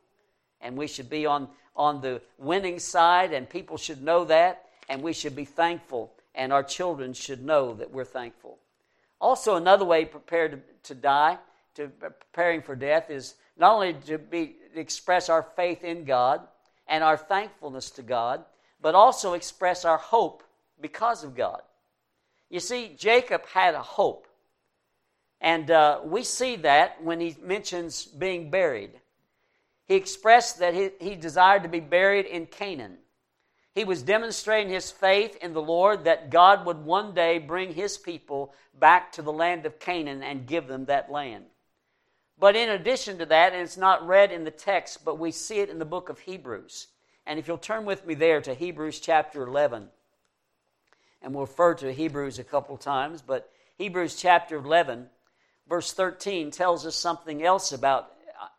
And 0.64 0.76
we 0.76 0.86
should 0.86 1.10
be 1.10 1.26
on, 1.26 1.48
on 1.74 2.00
the 2.00 2.22
winning 2.38 2.78
side, 2.78 3.32
and 3.32 3.50
people 3.50 3.76
should 3.76 4.00
know 4.00 4.24
that, 4.26 4.66
and 4.88 5.02
we 5.02 5.12
should 5.12 5.34
be 5.34 5.44
thankful, 5.44 6.12
and 6.36 6.52
our 6.52 6.62
children 6.62 7.14
should 7.14 7.44
know 7.44 7.74
that 7.74 7.90
we're 7.90 8.04
thankful. 8.04 8.58
Also, 9.20 9.56
another 9.56 9.84
way 9.84 10.04
prepared 10.04 10.52
to, 10.52 10.94
to 10.94 11.00
die, 11.00 11.38
to 11.74 11.88
preparing 11.88 12.62
for 12.62 12.76
death, 12.76 13.10
is 13.10 13.34
not 13.56 13.74
only 13.74 13.94
to 14.06 14.18
be 14.18 14.54
to 14.74 14.80
express 14.80 15.28
our 15.28 15.42
faith 15.42 15.84
in 15.84 16.04
God 16.04 16.40
and 16.86 17.02
our 17.04 17.16
thankfulness 17.16 17.90
to 17.92 18.02
God, 18.02 18.44
but 18.80 18.94
also 18.94 19.34
express 19.34 19.84
our 19.84 19.98
hope 19.98 20.42
because 20.82 21.24
of 21.24 21.34
God. 21.34 21.62
You 22.50 22.60
see, 22.60 22.94
Jacob 22.98 23.46
had 23.46 23.74
a 23.74 23.82
hope. 23.82 24.26
And 25.40 25.70
uh, 25.70 26.00
we 26.04 26.22
see 26.22 26.56
that 26.56 27.02
when 27.02 27.18
he 27.18 27.34
mentions 27.42 28.04
being 28.04 28.50
buried. 28.50 28.92
He 29.86 29.94
expressed 29.94 30.58
that 30.58 30.74
he, 30.74 30.90
he 31.00 31.16
desired 31.16 31.62
to 31.62 31.68
be 31.68 31.80
buried 31.80 32.26
in 32.26 32.46
Canaan. 32.46 32.98
He 33.74 33.84
was 33.84 34.02
demonstrating 34.02 34.70
his 34.70 34.90
faith 34.90 35.36
in 35.40 35.54
the 35.54 35.62
Lord 35.62 36.04
that 36.04 36.30
God 36.30 36.66
would 36.66 36.84
one 36.84 37.14
day 37.14 37.38
bring 37.38 37.72
his 37.72 37.96
people 37.96 38.52
back 38.78 39.12
to 39.12 39.22
the 39.22 39.32
land 39.32 39.64
of 39.64 39.80
Canaan 39.80 40.22
and 40.22 40.46
give 40.46 40.68
them 40.68 40.84
that 40.84 41.10
land. 41.10 41.46
But 42.38 42.54
in 42.54 42.68
addition 42.68 43.18
to 43.18 43.26
that, 43.26 43.52
and 43.52 43.62
it's 43.62 43.78
not 43.78 44.06
read 44.06 44.30
in 44.30 44.44
the 44.44 44.50
text, 44.50 45.04
but 45.04 45.18
we 45.18 45.30
see 45.30 45.60
it 45.60 45.70
in 45.70 45.78
the 45.78 45.84
book 45.84 46.08
of 46.10 46.18
Hebrews. 46.18 46.88
And 47.26 47.38
if 47.38 47.48
you'll 47.48 47.56
turn 47.56 47.84
with 47.84 48.04
me 48.04 48.14
there 48.14 48.40
to 48.42 48.52
Hebrews 48.52 49.00
chapter 49.00 49.46
11 49.46 49.88
and 51.22 51.34
we'll 51.34 51.46
refer 51.46 51.74
to 51.74 51.92
Hebrews 51.92 52.38
a 52.38 52.44
couple 52.44 52.76
times, 52.76 53.22
but 53.22 53.50
Hebrews 53.78 54.16
chapter 54.16 54.56
11, 54.56 55.08
verse 55.68 55.92
13, 55.92 56.50
tells 56.50 56.84
us 56.84 56.96
something 56.96 57.42
else 57.42 57.72
about, 57.72 58.12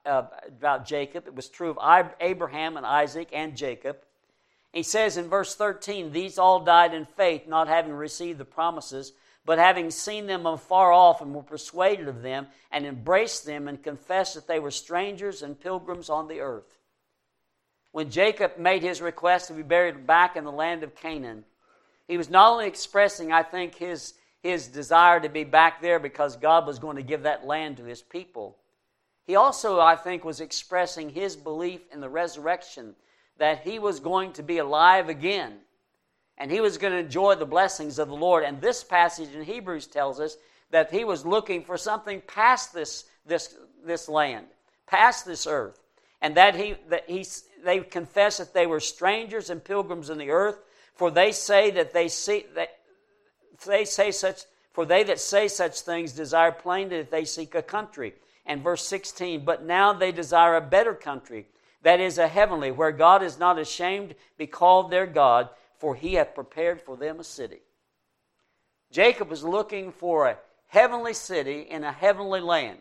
uh, 0.06 0.24
about 0.48 0.86
Jacob. 0.86 1.28
It 1.28 1.36
was 1.36 1.50
true 1.50 1.72
of 1.72 2.14
Abraham 2.20 2.78
and 2.78 2.86
Isaac 2.86 3.30
and 3.34 3.56
Jacob. 3.56 3.98
He 4.72 4.84
says 4.84 5.18
in 5.18 5.30
verse 5.30 5.56
13, 5.56 6.12
These 6.12 6.40
all 6.40 6.62
died 6.62 6.94
in 6.94 7.06
faith, 7.06 7.48
not 7.48 7.68
having 7.68 7.94
received 7.94 8.40
the 8.40 8.46
promises, 8.46 9.14
but 9.46 9.60
having 9.60 9.92
seen 9.92 10.26
them 10.26 10.46
afar 10.46 10.92
off 10.92 11.22
and 11.22 11.36
were 11.36 11.44
persuaded 11.44 12.08
of 12.08 12.22
them, 12.22 12.48
and 12.72 12.86
embraced 12.86 13.46
them, 13.46 13.68
and 13.68 13.84
confessed 13.84 14.36
that 14.36 14.48
they 14.48 14.60
were 14.60 14.72
strangers 14.72 15.42
and 15.44 15.60
pilgrims 15.60 16.10
on 16.10 16.28
the 16.28 16.40
earth. 16.40 16.80
When 17.92 18.10
Jacob 18.10 18.58
made 18.58 18.82
his 18.82 19.02
request 19.02 19.50
to 19.50 19.54
be 19.54 19.62
buried 19.62 20.08
back 20.08 20.36
in 20.36 20.46
the 20.46 20.52
land 20.52 20.82
of 20.82 20.96
Canaan, 20.96 21.46
he 22.08 22.18
was 22.18 22.30
not 22.30 22.52
only 22.52 22.68
expressing, 22.68 23.32
I 23.32 23.44
think, 23.44 23.76
his, 23.76 24.14
his 24.42 24.68
desire 24.68 25.20
to 25.20 25.30
be 25.30 25.44
back 25.44 25.82
there 25.82 26.00
because 26.00 26.36
God 26.36 26.68
was 26.68 26.80
going 26.80 26.98
to 26.98 27.04
give 27.04 27.24
that 27.24 27.46
land 27.46 27.78
to 27.78 27.84
his 27.84 28.02
people. 28.02 28.58
He 29.26 29.36
also, 29.36 29.80
I 29.80 29.96
think, 29.96 30.26
was 30.26 30.42
expressing 30.42 31.10
his 31.10 31.36
belief 31.36 31.82
in 31.92 32.02
the 32.02 32.10
resurrection, 32.10 32.96
that 33.38 33.62
he 33.62 33.80
was 33.80 34.00
going 34.00 34.34
to 34.34 34.44
be 34.44 34.58
alive 34.58 35.10
again 35.10 35.60
and 36.38 36.52
he 36.52 36.62
was 36.62 36.78
going 36.78 36.94
to 36.94 37.00
enjoy 37.00 37.36
the 37.36 37.46
blessings 37.46 38.00
of 38.00 38.08
the 38.08 38.16
Lord. 38.16 38.44
And 38.44 38.60
this 38.60 38.84
passage 38.84 39.34
in 39.34 39.44
Hebrews 39.44 39.88
tells 39.88 40.20
us 40.20 40.38
that 40.72 40.92
he 40.92 41.04
was 41.04 41.26
looking 41.26 41.64
for 41.64 41.78
something 41.78 42.22
past 42.22 42.74
this, 42.74 43.06
this, 43.26 43.56
this 43.86 44.10
land, 44.10 44.48
past 44.88 45.26
this 45.26 45.46
earth, 45.46 45.80
and 46.22 46.36
that 46.36 46.56
he 46.56 46.76
that 46.90 47.04
he 47.08 47.26
they 47.64 47.80
confessed 47.80 48.38
that 48.40 48.54
they 48.54 48.66
were 48.66 48.80
strangers 48.80 49.50
and 49.50 49.64
pilgrims 49.64 50.10
in 50.10 50.18
the 50.18 50.32
earth, 50.32 50.58
for 50.96 51.12
they 51.12 51.32
say 51.32 51.72
that 51.72 51.94
they 51.94 52.08
see 52.08 52.46
that 52.56 52.70
they 53.66 53.86
say 53.86 54.12
such 54.12 54.44
for 54.74 54.86
they 54.86 55.04
that 55.04 55.20
say 55.20 55.48
such 55.48 55.82
things 55.82 56.14
desire 56.14 56.52
plainly 56.52 56.98
that 56.98 57.12
they 57.12 57.26
seek 57.26 57.56
a 57.56 57.62
country. 57.62 58.14
And 58.46 58.62
verse 58.62 58.86
16, 58.86 59.46
but 59.46 59.64
now 59.64 59.94
they 59.94 60.12
desire 60.12 60.56
a 60.56 60.62
better 60.62 60.94
country, 60.94 61.46
that 61.84 62.02
is 62.02 62.18
a 62.18 62.28
heavenly, 62.28 62.72
where 62.72 62.92
God 62.92 63.24
is 63.24 63.40
not 63.40 63.60
ashamed 63.60 64.10
to 64.10 64.16
be 64.38 64.48
called 64.48 64.92
their 64.92 65.06
God, 65.06 65.50
for 65.78 65.96
he 65.96 66.16
hath 66.16 66.36
prepared 66.36 66.82
for 66.82 66.98
them 66.98 67.20
a 67.20 67.24
city. 67.24 67.60
Jacob 68.92 69.30
was 69.30 69.44
looking 69.44 69.92
for 69.92 70.28
a 70.28 70.38
heavenly 70.68 71.14
city 71.14 71.62
in 71.62 71.84
a 71.84 71.92
heavenly 71.92 72.42
land. 72.42 72.80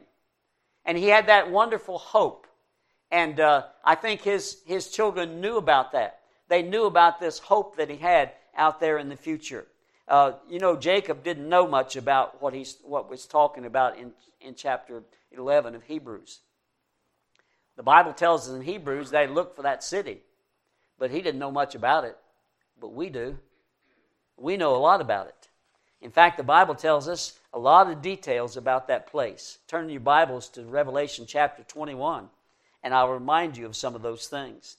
And 0.84 0.98
he 0.98 1.08
had 1.08 1.28
that 1.28 1.50
wonderful 1.50 1.98
hope. 1.98 2.46
And 3.10 3.38
uh, 3.38 3.64
I 3.84 3.94
think 3.94 4.22
his, 4.22 4.62
his 4.66 4.88
children 4.88 5.40
knew 5.40 5.58
about 5.58 5.92
that 5.92 6.21
they 6.52 6.60
knew 6.60 6.84
about 6.84 7.18
this 7.18 7.38
hope 7.38 7.76
that 7.76 7.88
he 7.88 7.96
had 7.96 8.30
out 8.54 8.78
there 8.78 8.98
in 8.98 9.08
the 9.08 9.16
future. 9.16 9.66
Uh, 10.06 10.32
you 10.50 10.58
know, 10.58 10.76
Jacob 10.76 11.24
didn't 11.24 11.48
know 11.48 11.66
much 11.66 11.96
about 11.96 12.42
what 12.42 12.52
he's 12.52 12.76
what 12.84 13.08
was 13.08 13.24
talking 13.24 13.64
about 13.64 13.96
in, 13.96 14.12
in 14.38 14.54
chapter 14.54 15.02
11 15.30 15.74
of 15.74 15.82
Hebrews. 15.84 16.40
The 17.76 17.82
Bible 17.82 18.12
tells 18.12 18.50
us 18.50 18.54
in 18.54 18.60
Hebrews 18.60 19.10
they 19.10 19.26
looked 19.26 19.56
for 19.56 19.62
that 19.62 19.82
city, 19.82 20.18
but 20.98 21.10
he 21.10 21.22
didn't 21.22 21.40
know 21.40 21.50
much 21.50 21.74
about 21.74 22.04
it. 22.04 22.18
But 22.78 22.92
we 22.92 23.08
do. 23.08 23.38
We 24.36 24.58
know 24.58 24.76
a 24.76 24.76
lot 24.76 25.00
about 25.00 25.28
it. 25.28 25.48
In 26.02 26.10
fact, 26.10 26.36
the 26.36 26.42
Bible 26.42 26.74
tells 26.74 27.08
us 27.08 27.38
a 27.54 27.58
lot 27.58 27.90
of 27.90 28.02
details 28.02 28.58
about 28.58 28.88
that 28.88 29.06
place. 29.06 29.56
Turn 29.68 29.88
your 29.88 30.00
Bibles 30.00 30.50
to 30.50 30.64
Revelation 30.64 31.24
chapter 31.26 31.62
21, 31.62 32.28
and 32.82 32.92
I'll 32.92 33.08
remind 33.08 33.56
you 33.56 33.64
of 33.64 33.74
some 33.74 33.94
of 33.94 34.02
those 34.02 34.26
things. 34.26 34.76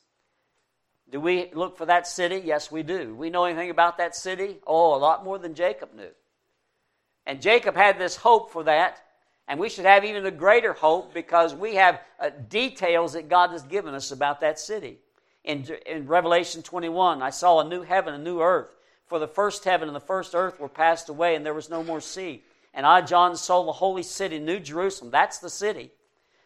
Do 1.14 1.20
we 1.20 1.52
look 1.54 1.78
for 1.78 1.86
that 1.86 2.08
city? 2.08 2.42
Yes, 2.44 2.72
we 2.72 2.82
do. 2.82 3.14
We 3.14 3.30
know 3.30 3.46
anything 3.46 3.70
about 3.70 4.00
that 4.00 4.16
city? 4.16 4.58
Oh, 4.66 4.96
a 4.96 4.98
lot 4.98 5.24
more 5.24 5.38
than 5.38 5.54
Jacob 5.54 5.94
knew. 5.94 6.10
And 7.28 7.40
Jacob 7.40 7.76
had 7.76 8.00
this 8.00 8.16
hope 8.16 8.52
for 8.52 8.64
that. 8.64 9.00
And 9.48 9.60
we 9.60 9.70
should 9.70 9.86
have 9.86 10.06
even 10.06 10.26
a 10.26 10.32
greater 10.32 10.74
hope 10.74 11.14
because 11.14 11.54
we 11.54 11.76
have 11.76 12.02
uh, 12.20 12.32
details 12.50 13.14
that 13.14 13.30
God 13.30 13.52
has 13.52 13.62
given 13.62 13.94
us 13.94 14.10
about 14.10 14.42
that 14.42 14.58
city. 14.60 14.98
In, 15.44 15.68
in 15.86 16.08
Revelation 16.08 16.64
21, 16.64 17.22
I 17.22 17.30
saw 17.30 17.60
a 17.60 17.70
new 17.70 17.84
heaven, 17.84 18.16
a 18.16 18.18
new 18.18 18.42
earth. 18.42 18.76
For 19.06 19.20
the 19.20 19.28
first 19.28 19.66
heaven 19.66 19.88
and 19.88 19.96
the 19.96 20.00
first 20.00 20.34
earth 20.34 20.60
were 20.60 20.68
passed 20.68 21.10
away, 21.10 21.36
and 21.36 21.46
there 21.46 21.54
was 21.54 21.70
no 21.70 21.84
more 21.84 22.02
sea. 22.02 22.42
And 22.74 22.88
I, 22.88 23.02
John, 23.02 23.38
saw 23.38 23.64
the 23.64 23.72
holy 23.72 24.02
city, 24.02 24.40
New 24.40 24.60
Jerusalem. 24.60 25.12
That's 25.12 25.38
the 25.38 25.52
city. 25.52 25.92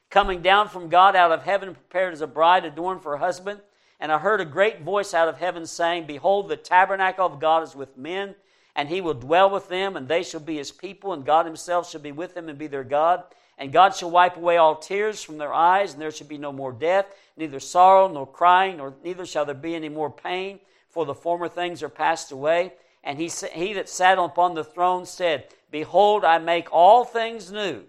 Coming 0.10 0.42
down 0.42 0.68
from 0.68 0.90
God 0.90 1.16
out 1.16 1.32
of 1.32 1.44
heaven, 1.44 1.74
prepared 1.74 2.14
as 2.14 2.20
a 2.20 2.28
bride 2.28 2.66
adorned 2.66 3.02
for 3.02 3.12
her 3.12 3.26
husband. 3.26 3.62
And 4.00 4.12
I 4.12 4.20
heard 4.20 4.42
a 4.42 4.46
great 4.46 4.82
voice 4.82 5.14
out 5.14 5.28
of 5.28 5.38
heaven 5.38 5.66
saying, 5.66 6.06
Behold, 6.06 6.50
the 6.50 6.58
tabernacle 6.58 7.26
of 7.26 7.40
God 7.40 7.64
is 7.64 7.76
with 7.76 7.98
men, 7.98 8.36
and 8.76 8.90
he 8.90 9.02
will 9.02 9.16
dwell 9.16 9.50
with 9.50 9.70
them, 9.70 9.98
and 9.98 10.08
they 10.08 10.22
shall 10.22 10.40
be 10.40 10.58
his 10.58 10.72
people, 10.72 11.14
and 11.14 11.26
God 11.26 11.46
himself 11.46 11.90
shall 11.90 12.02
be 12.02 12.12
with 12.12 12.36
them 12.36 12.48
and 12.48 12.60
be 12.60 12.68
their 12.68 12.84
God. 12.84 13.24
And 13.58 13.74
God 13.74 13.96
shall 13.96 14.12
wipe 14.12 14.38
away 14.38 14.58
all 14.58 14.76
tears 14.76 15.24
from 15.24 15.40
their 15.40 15.54
eyes, 15.54 15.94
and 15.94 16.02
there 16.02 16.12
shall 16.12 16.28
be 16.28 16.38
no 16.38 16.52
more 16.52 16.72
death, 16.72 17.08
neither 17.36 17.60
sorrow 17.60 18.08
nor 18.08 18.28
crying, 18.28 18.78
nor 18.78 18.94
neither 19.04 19.26
shall 19.26 19.46
there 19.46 19.56
be 19.56 19.74
any 19.74 19.90
more 19.90 20.12
pain, 20.12 20.60
for 20.90 21.06
the 21.06 21.16
former 21.16 21.48
things 21.48 21.82
are 21.82 21.90
passed 21.90 22.32
away. 22.32 22.74
And 23.04 23.18
he, 23.18 23.32
he 23.54 23.74
that 23.74 23.90
sat 23.90 24.20
upon 24.20 24.54
the 24.54 24.64
throne 24.64 25.08
said, 25.08 25.48
Behold, 25.72 26.24
I 26.24 26.38
make 26.38 26.72
all 26.72 27.04
things 27.04 27.52
new. 27.52 27.84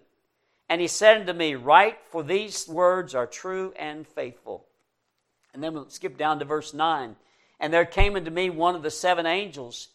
And 0.71 0.81
he 0.81 0.87
said 0.87 1.21
unto 1.21 1.33
me, 1.33 1.55
Write, 1.55 1.99
for 2.07 2.23
these 2.23 2.66
words 2.66 3.14
are 3.14 3.27
true 3.27 3.75
and 3.77 4.07
faithful. 4.07 4.67
And 5.54 5.62
then 5.62 5.74
we'll 5.74 5.88
skip 5.88 6.16
down 6.16 6.38
to 6.38 6.44
verse 6.44 6.74
9. 6.74 7.16
And 7.61 7.72
there 7.72 7.84
came 7.84 8.16
unto 8.16 8.30
me 8.30 8.50
one 8.50 8.74
of 8.74 8.82
the 8.82 8.90
seven 8.90 9.26
angels, 9.26 9.88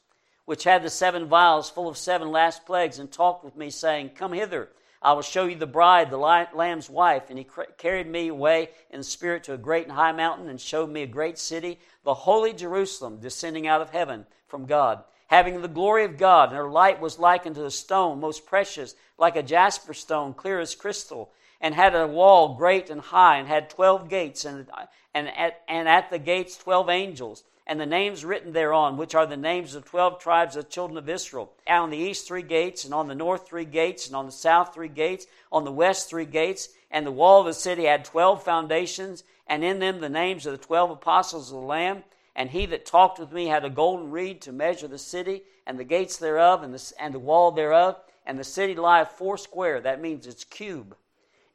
which 0.45 0.63
had 0.63 0.83
the 0.83 0.89
seven 0.89 1.27
vials 1.27 1.69
full 1.69 1.87
of 1.87 1.97
seven 1.97 2.31
last 2.31 2.65
plagues, 2.65 2.99
and 2.99 3.11
talked 3.11 3.45
with 3.45 3.55
me, 3.55 3.69
saying, 3.69 4.09
Come 4.09 4.33
hither, 4.33 4.69
I 5.01 5.13
will 5.13 5.21
show 5.21 5.45
you 5.45 5.55
the 5.55 5.65
bride, 5.65 6.09
the 6.09 6.17
Lamb's 6.17 6.89
wife. 6.89 7.29
And 7.29 7.37
he 7.37 7.47
carried 7.77 8.07
me 8.07 8.27
away 8.27 8.69
in 8.89 8.99
the 8.99 9.03
spirit 9.03 9.45
to 9.45 9.53
a 9.53 9.57
great 9.57 9.85
and 9.85 9.93
high 9.93 10.11
mountain, 10.11 10.49
and 10.49 10.59
showed 10.59 10.89
me 10.89 11.03
a 11.03 11.07
great 11.07 11.37
city, 11.37 11.79
the 12.03 12.13
holy 12.13 12.53
Jerusalem, 12.53 13.19
descending 13.21 13.67
out 13.67 13.81
of 13.81 13.91
heaven 13.91 14.25
from 14.47 14.65
God, 14.65 15.03
having 15.27 15.61
the 15.61 15.67
glory 15.67 16.03
of 16.03 16.17
God. 16.17 16.49
And 16.49 16.57
her 16.57 16.69
light 16.69 16.99
was 16.99 17.19
like 17.19 17.45
unto 17.45 17.63
a 17.63 17.71
stone, 17.71 18.19
most 18.19 18.45
precious, 18.45 18.95
like 19.17 19.35
a 19.35 19.43
jasper 19.43 19.93
stone, 19.93 20.33
clear 20.33 20.59
as 20.59 20.75
crystal 20.75 21.31
and 21.63 21.73
had 21.73 21.95
a 21.95 22.05
wall 22.05 22.55
great 22.55 22.89
and 22.89 22.99
high, 22.99 23.37
and 23.37 23.47
had 23.47 23.69
twelve 23.69 24.09
gates, 24.09 24.43
and, 24.43 24.69
and, 25.13 25.28
at, 25.30 25.62
and 25.67 25.88
at 25.88 26.10
the 26.10 26.19
gates 26.19 26.58
twelve 26.58 26.89
angels, 26.89 27.43
and 27.65 27.80
the 27.80 27.86
names 27.86 28.26
written 28.26 28.52
thereon, 28.52 28.97
which 28.97 29.15
are 29.15 29.26
the 29.26 29.38
names 29.38 29.76
of 29.76 29.86
twelve 29.86 30.19
tribes 30.19 30.56
of 30.56 30.69
children 30.69 30.97
of 30.97 31.08
Israel. 31.08 31.54
And 31.65 31.84
on 31.84 31.89
the 31.91 31.97
east 31.97 32.28
three 32.28 32.41
gates, 32.41 32.84
and 32.86 32.93
on 32.93 33.08
the 33.08 33.15
north 33.15 33.47
three 33.47 33.65
gates, 33.65 34.08
and 34.08 34.15
on 34.15 34.26
the 34.26 34.32
south 34.32 34.73
three 34.73 34.89
gates, 34.89 35.26
on 35.52 35.63
the 35.63 35.71
west 35.71 36.10
three 36.10 36.26
gates, 36.26 36.69
and 36.91 37.06
the 37.06 37.12
wall 37.12 37.39
of 37.39 37.45
the 37.45 37.54
city 37.54 37.86
had 37.86 38.04
twelve 38.06 38.43
foundations, 38.43 39.23
and 39.47 39.63
in 39.63 39.80
them 39.80 40.02
the 40.02 40.10
names 40.10 40.45
of 40.45 40.52
the 40.52 40.65
twelve 40.65 40.91
apostles 40.91 41.52
of 41.52 41.62
the 41.62 41.65
Lamb. 41.65 42.04
And 42.36 42.49
he 42.49 42.65
that 42.65 42.86
talked 42.86 43.19
with 43.19 43.32
me 43.32 43.45
had 43.45 43.63
a 43.63 43.69
golden 43.69 44.12
reed 44.12 44.41
to 44.41 44.52
measure 44.52 44.88
the 44.88 44.97
city, 44.97 45.43
and 45.65 45.80
the 45.80 45.84
gates 45.84 46.17
thereof, 46.17 46.63
and 46.63 46.73
the, 46.73 46.93
and 46.99 47.13
the 47.13 47.19
wall 47.19 47.52
thereof. 47.52 47.97
And 48.26 48.39
the 48.39 48.43
city 48.43 48.76
lieth 48.76 49.10
foursquare, 49.17 49.82
that 49.82 50.02
means 50.02 50.28
it's 50.28 50.43
cube 50.43 50.95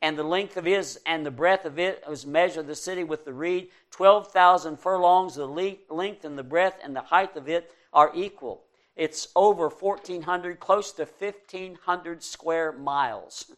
and 0.01 0.17
the 0.17 0.23
length 0.23 0.57
of 0.57 0.67
it 0.67 0.97
and 1.07 1.27
the 1.27 1.31
breadth 1.31 1.65
of 1.65 1.79
it 1.79 2.05
was 2.09 2.25
measured 2.25 2.67
the 2.67 2.75
city 2.75 3.03
with 3.05 3.25
the 3.25 3.33
reed. 3.33 3.69
12,000 3.91 4.79
furlongs, 4.79 5.35
the 5.35 5.47
length 5.47 6.25
and 6.25 6.39
the 6.39 6.43
breadth 6.43 6.81
and 6.83 6.95
the 6.95 7.01
height 7.01 7.37
of 7.37 7.49
it 7.49 7.73
are 7.93 8.13
equal. 8.15 8.65
It's 8.95 9.29
over 9.35 9.69
1,400, 9.69 10.61
close 10.61 10.93
to 10.93 11.05
1,500 11.05 12.23
square 12.23 12.73
miles. 12.73 13.53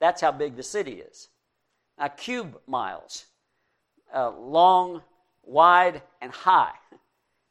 That's 0.00 0.20
how 0.20 0.32
big 0.32 0.56
the 0.56 0.62
city 0.62 0.94
is. 0.94 1.28
Now, 1.98 2.08
cube 2.08 2.58
miles, 2.66 3.26
uh, 4.14 4.30
long, 4.30 5.02
wide, 5.42 6.02
and 6.20 6.32
high. 6.32 6.72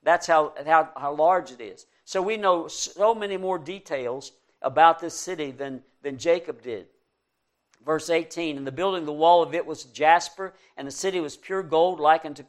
That's 0.03 0.27
how, 0.27 0.53
how, 0.65 0.89
how 0.97 1.13
large 1.13 1.51
it 1.51 1.61
is. 1.61 1.85
So 2.05 2.21
we 2.21 2.37
know 2.37 2.67
so 2.67 3.15
many 3.15 3.37
more 3.37 3.57
details 3.57 4.33
about 4.61 4.99
this 4.99 5.13
city 5.13 5.51
than, 5.51 5.81
than 6.01 6.17
Jacob 6.17 6.61
did. 6.61 6.87
Verse 7.85 8.09
18 8.09 8.57
And 8.57 8.65
the 8.65 8.71
building, 8.71 9.05
the 9.05 9.13
wall 9.13 9.43
of 9.43 9.53
it 9.53 9.65
was 9.65 9.83
jasper, 9.85 10.53
and 10.77 10.87
the 10.87 10.91
city 10.91 11.19
was 11.19 11.35
pure 11.37 11.63
gold, 11.63 11.99
like 11.99 12.25
unto 12.25 12.43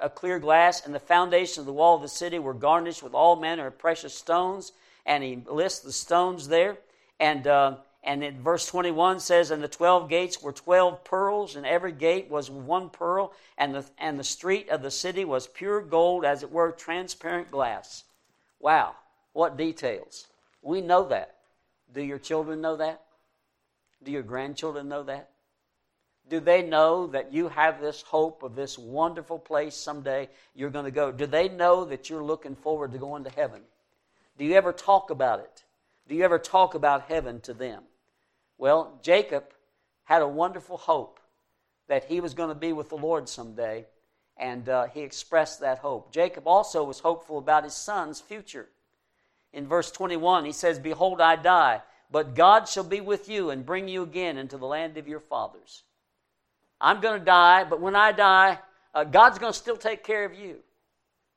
a 0.00 0.08
clear 0.08 0.38
glass, 0.38 0.84
and 0.84 0.94
the 0.94 1.00
foundation 1.00 1.60
of 1.60 1.66
the 1.66 1.72
wall 1.72 1.96
of 1.96 2.02
the 2.02 2.08
city 2.08 2.38
were 2.38 2.54
garnished 2.54 3.02
with 3.02 3.14
all 3.14 3.36
manner 3.36 3.66
of 3.66 3.78
precious 3.78 4.14
stones. 4.14 4.72
And 5.04 5.24
he 5.24 5.42
lists 5.50 5.80
the 5.80 5.92
stones 5.92 6.48
there. 6.48 6.78
And, 7.18 7.46
uh, 7.46 7.76
and 8.04 8.22
in 8.22 8.42
verse 8.42 8.66
21 8.66 9.20
says, 9.20 9.50
And 9.50 9.62
the 9.62 9.68
12 9.68 10.08
gates 10.08 10.42
were 10.42 10.52
12 10.52 11.02
pearls, 11.04 11.56
and 11.56 11.66
every 11.66 11.92
gate 11.92 12.30
was 12.30 12.50
one 12.50 12.90
pearl, 12.90 13.32
and 13.56 13.74
the, 13.74 13.84
and 13.98 14.18
the 14.18 14.24
street 14.24 14.68
of 14.68 14.82
the 14.82 14.90
city 14.90 15.24
was 15.24 15.46
pure 15.46 15.80
gold, 15.80 16.24
as 16.24 16.42
it 16.42 16.52
were 16.52 16.70
transparent 16.72 17.50
glass. 17.50 18.04
Wow, 18.60 18.94
what 19.32 19.56
details. 19.56 20.26
We 20.62 20.80
know 20.80 21.08
that. 21.08 21.36
Do 21.92 22.02
your 22.02 22.18
children 22.18 22.60
know 22.60 22.76
that? 22.76 23.02
Do 24.02 24.12
your 24.12 24.22
grandchildren 24.22 24.88
know 24.88 25.02
that? 25.04 25.30
Do 26.28 26.40
they 26.40 26.62
know 26.62 27.06
that 27.08 27.32
you 27.32 27.48
have 27.48 27.80
this 27.80 28.02
hope 28.02 28.42
of 28.42 28.54
this 28.54 28.78
wonderful 28.78 29.38
place 29.38 29.74
someday 29.74 30.28
you're 30.54 30.70
going 30.70 30.84
to 30.84 30.90
go? 30.90 31.10
Do 31.10 31.26
they 31.26 31.48
know 31.48 31.84
that 31.86 32.10
you're 32.10 32.22
looking 32.22 32.54
forward 32.54 32.92
to 32.92 32.98
going 32.98 33.24
to 33.24 33.30
heaven? 33.30 33.62
Do 34.36 34.44
you 34.44 34.54
ever 34.54 34.72
talk 34.72 35.10
about 35.10 35.40
it? 35.40 35.64
Do 36.06 36.14
you 36.14 36.24
ever 36.24 36.38
talk 36.38 36.74
about 36.74 37.02
heaven 37.02 37.40
to 37.42 37.54
them? 37.54 37.82
Well, 38.58 38.98
Jacob 39.02 39.44
had 40.04 40.22
a 40.22 40.28
wonderful 40.28 40.76
hope 40.76 41.18
that 41.88 42.04
he 42.04 42.20
was 42.20 42.34
going 42.34 42.50
to 42.50 42.54
be 42.54 42.72
with 42.72 42.90
the 42.90 42.96
Lord 42.96 43.28
someday, 43.28 43.86
and 44.36 44.68
uh, 44.68 44.86
he 44.86 45.00
expressed 45.00 45.60
that 45.60 45.78
hope. 45.78 46.12
Jacob 46.12 46.46
also 46.46 46.84
was 46.84 47.00
hopeful 47.00 47.38
about 47.38 47.64
his 47.64 47.74
son's 47.74 48.20
future. 48.20 48.68
In 49.52 49.66
verse 49.66 49.90
21, 49.90 50.44
he 50.44 50.52
says, 50.52 50.78
Behold, 50.78 51.20
I 51.20 51.36
die 51.36 51.82
but 52.10 52.34
God 52.34 52.68
shall 52.68 52.84
be 52.84 53.00
with 53.00 53.28
you 53.28 53.50
and 53.50 53.66
bring 53.66 53.88
you 53.88 54.02
again 54.02 54.38
into 54.38 54.56
the 54.56 54.66
land 54.66 54.96
of 54.96 55.08
your 55.08 55.20
fathers. 55.20 55.82
I'm 56.80 57.00
going 57.00 57.18
to 57.18 57.24
die, 57.24 57.64
but 57.64 57.80
when 57.80 57.96
I 57.96 58.12
die, 58.12 58.58
uh, 58.94 59.04
God's 59.04 59.38
going 59.38 59.52
to 59.52 59.58
still 59.58 59.76
take 59.76 60.04
care 60.04 60.24
of 60.24 60.34
you. 60.34 60.56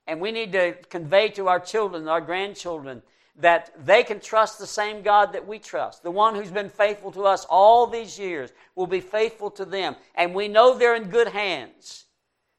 And 0.08 0.20
we 0.20 0.32
need 0.32 0.52
to 0.54 0.74
convey 0.90 1.30
to 1.30 1.48
our 1.48 1.60
children, 1.60 2.08
our 2.08 2.22
grandchildren, 2.22 3.02
that 3.38 3.72
they 3.86 4.04
can 4.04 4.20
trust 4.20 4.60
the 4.60 4.68
same 4.68 5.02
God 5.02 5.34
that 5.34 5.48
we 5.48 5.60
trust. 5.60 6.04
The 6.04 6.12
one 6.12 6.36
who's 6.36 6.52
been 6.52 6.70
faithful 6.70 7.12
to 7.14 7.24
us 7.24 7.46
all 7.50 7.88
these 7.88 8.20
years 8.20 8.52
will 8.76 8.88
be 8.88 9.00
faithful 9.00 9.50
to 9.52 9.66
them. 9.66 9.96
And 10.16 10.36
we 10.36 10.48
know 10.48 10.78
they're 10.78 10.96
in 10.96 11.10
good 11.10 11.30
hands. 11.30 12.06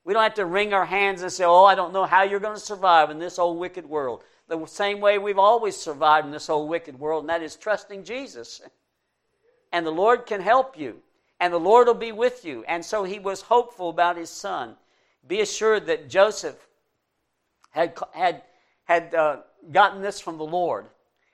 We 0.05 0.13
don't 0.13 0.23
have 0.23 0.35
to 0.35 0.47
wring 0.47 0.73
our 0.73 0.87
hands 0.87 1.23
and 1.23 1.31
say, 1.31 1.45
Oh, 1.45 1.65
I 1.65 1.75
don't 1.75 1.93
know 1.93 2.05
how 2.05 2.23
you're 2.23 2.41
going 2.41 2.57
to 2.57 2.61
survive 2.61 3.11
in 3.11 3.19
this 3.19 3.39
old 3.39 3.59
wicked 3.59 3.87
world 3.87 4.25
the 4.57 4.67
same 4.67 5.01
way 5.01 5.19
we've 5.19 5.39
always 5.39 5.77
survived 5.77 6.27
in 6.27 6.33
this 6.33 6.47
whole 6.47 6.69
wicked 6.69 6.99
world, 6.99 7.23
and 7.23 7.31
that 7.31 7.43
is 7.43 7.57
trusting 7.57 8.05
Jesus. 8.05 8.61
And 9.73 9.87
the 9.87 9.91
Lord 9.91 10.27
can 10.27 10.41
help 10.41 10.79
you, 10.79 11.01
and 11.41 11.53
the 11.53 11.59
Lord 11.59 11.87
will 11.87 11.95
be 11.95 12.13
with 12.13 12.45
you. 12.45 12.65
And 12.69 12.85
so 12.85 13.05
he 13.05 13.19
was 13.19 13.43
hopeful 13.43 13.89
about 13.89 14.17
his 14.17 14.31
son. 14.31 14.77
Be 15.27 15.41
assured 15.41 15.87
that 15.87 16.11
Joseph 16.11 16.57
had, 17.71 17.97
had, 18.13 18.43
had 18.85 19.15
uh, 19.15 19.37
gotten 19.71 20.03
this 20.03 20.21
from 20.21 20.39
the 20.39 20.45
Lord. 20.45 20.87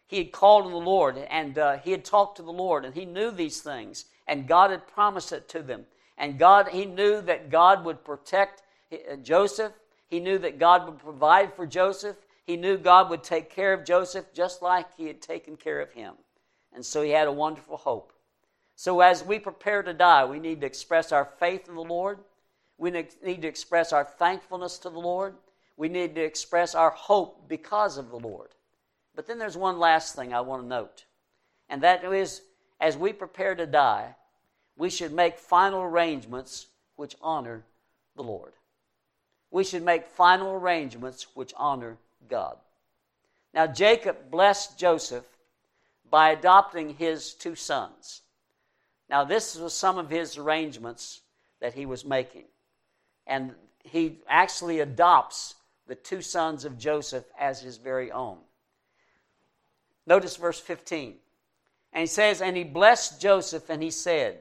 He 0.07 0.19
had 0.19 0.33
called 0.33 0.67
on 0.67 0.73
the 0.73 0.79
Lord, 0.79 1.19
and 1.19 1.59
uh, 1.59 1.79
he 1.79 1.91
had 1.91 2.05
talked 2.05 2.37
to 2.37 2.43
the 2.43 2.53
Lord, 2.53 2.85
and 2.85 2.95
he 2.95 3.05
knew 3.05 3.31
these 3.31 3.61
things, 3.61 4.07
and 4.27 4.49
God 4.49 4.71
had 4.71 4.87
promised 4.87 5.33
it 5.33 5.49
to 5.51 5.63
them. 5.63 5.85
And 6.17 6.39
God, 6.39 6.69
he 6.69 6.85
knew 6.85 7.21
that 7.23 7.51
God 7.51 7.85
would 7.85 8.05
protect 8.05 8.63
uh, 8.93 9.17
Joseph. 9.17 9.73
He 10.09 10.21
knew 10.21 10.39
that 10.39 10.59
God 10.59 10.87
would 10.87 10.99
provide 10.99 11.55
for 11.55 11.67
Joseph. 11.67 12.17
He 12.49 12.57
knew 12.57 12.79
God 12.79 13.11
would 13.11 13.23
take 13.23 13.51
care 13.51 13.75
of 13.75 13.85
Joseph 13.85 14.33
just 14.33 14.63
like 14.63 14.87
he 14.97 15.07
had 15.07 15.21
taken 15.21 15.59
care 15.59 15.83
of 15.83 15.93
him. 15.93 16.15
And 16.73 16.83
so 16.83 17.03
he 17.03 17.11
had 17.11 17.29
a 17.29 17.33
wonderful 17.33 17.77
hope. 17.77 18.15
So 18.75 19.01
as 19.01 19.23
we 19.23 19.39
prepare 19.39 19.83
to 19.83 19.93
die, 19.93 20.25
we 20.25 20.39
need 20.39 20.63
to 20.63 20.67
express 20.67 21.13
our 21.13 21.27
faith 21.27 21.69
in 21.69 21.75
the 21.75 21.83
Lord. 21.83 22.21
We 22.79 22.91
need 22.91 23.43
to 23.43 23.47
express 23.47 23.93
our 23.93 24.03
thankfulness 24.03 24.79
to 24.79 24.89
the 24.89 24.99
Lord. 24.99 25.35
We 25.77 25.91
need 25.91 26.15
to 26.15 26.23
express 26.23 26.75
our 26.75 26.89
hope 26.89 27.51
because 27.51 27.99
of 27.99 28.09
the 28.09 28.19
Lord. 28.19 28.49
But 29.15 29.27
then 29.27 29.39
there's 29.39 29.59
one 29.59 29.79
last 29.79 30.17
thing 30.17 30.33
I 30.33 30.41
want 30.41 30.63
to 30.63 30.69
note, 30.69 31.05
and 31.69 31.83
that 31.83 32.03
is 32.03 32.41
as 32.81 32.97
we 32.97 33.13
prepare 33.13 33.57
to 33.57 33.67
die, 33.67 34.15
we 34.75 34.89
should 34.89 35.13
make 35.13 35.39
final 35.39 35.83
arrangements 35.83 36.69
which 36.97 37.15
honor 37.21 37.67
the 38.17 38.23
Lord. 38.23 38.55
We 39.51 39.65
should 39.65 39.83
make 39.83 40.07
final 40.07 40.53
arrangements 40.53 41.27
which 41.35 41.53
honor 41.55 41.99
God. 42.29 42.57
Now, 43.55 43.67
Jacob 43.67 44.31
blessed 44.31 44.79
Joseph 44.79 45.25
by 46.11 46.31
adopting 46.31 46.95
his 46.95 47.35
two 47.35 47.55
sons. 47.55 48.23
Now, 49.09 49.25
this 49.25 49.57
was 49.57 49.73
some 49.73 49.99
of 49.99 50.11
his 50.11 50.37
arrangements 50.37 51.21
that 51.61 51.75
he 51.75 51.87
was 51.87 52.05
making. 52.05 52.45
And 53.27 53.55
he 53.83 54.19
actually 54.29 54.81
adopts 54.81 55.55
the 55.87 55.95
two 55.95 56.21
sons 56.21 56.65
of 56.65 56.79
Joseph 56.79 57.25
as 57.39 57.61
his 57.61 57.79
very 57.79 58.13
own. 58.13 58.39
Notice 60.07 60.37
verse 60.37 60.61
15. 60.61 61.15
And 61.93 62.01
he 62.01 62.07
says, 62.07 62.41
And 62.41 62.57
he 62.57 62.65
blessed 62.65 63.21
Joseph, 63.21 63.71
and 63.71 63.83
he 63.83 63.91
said, 63.91 64.39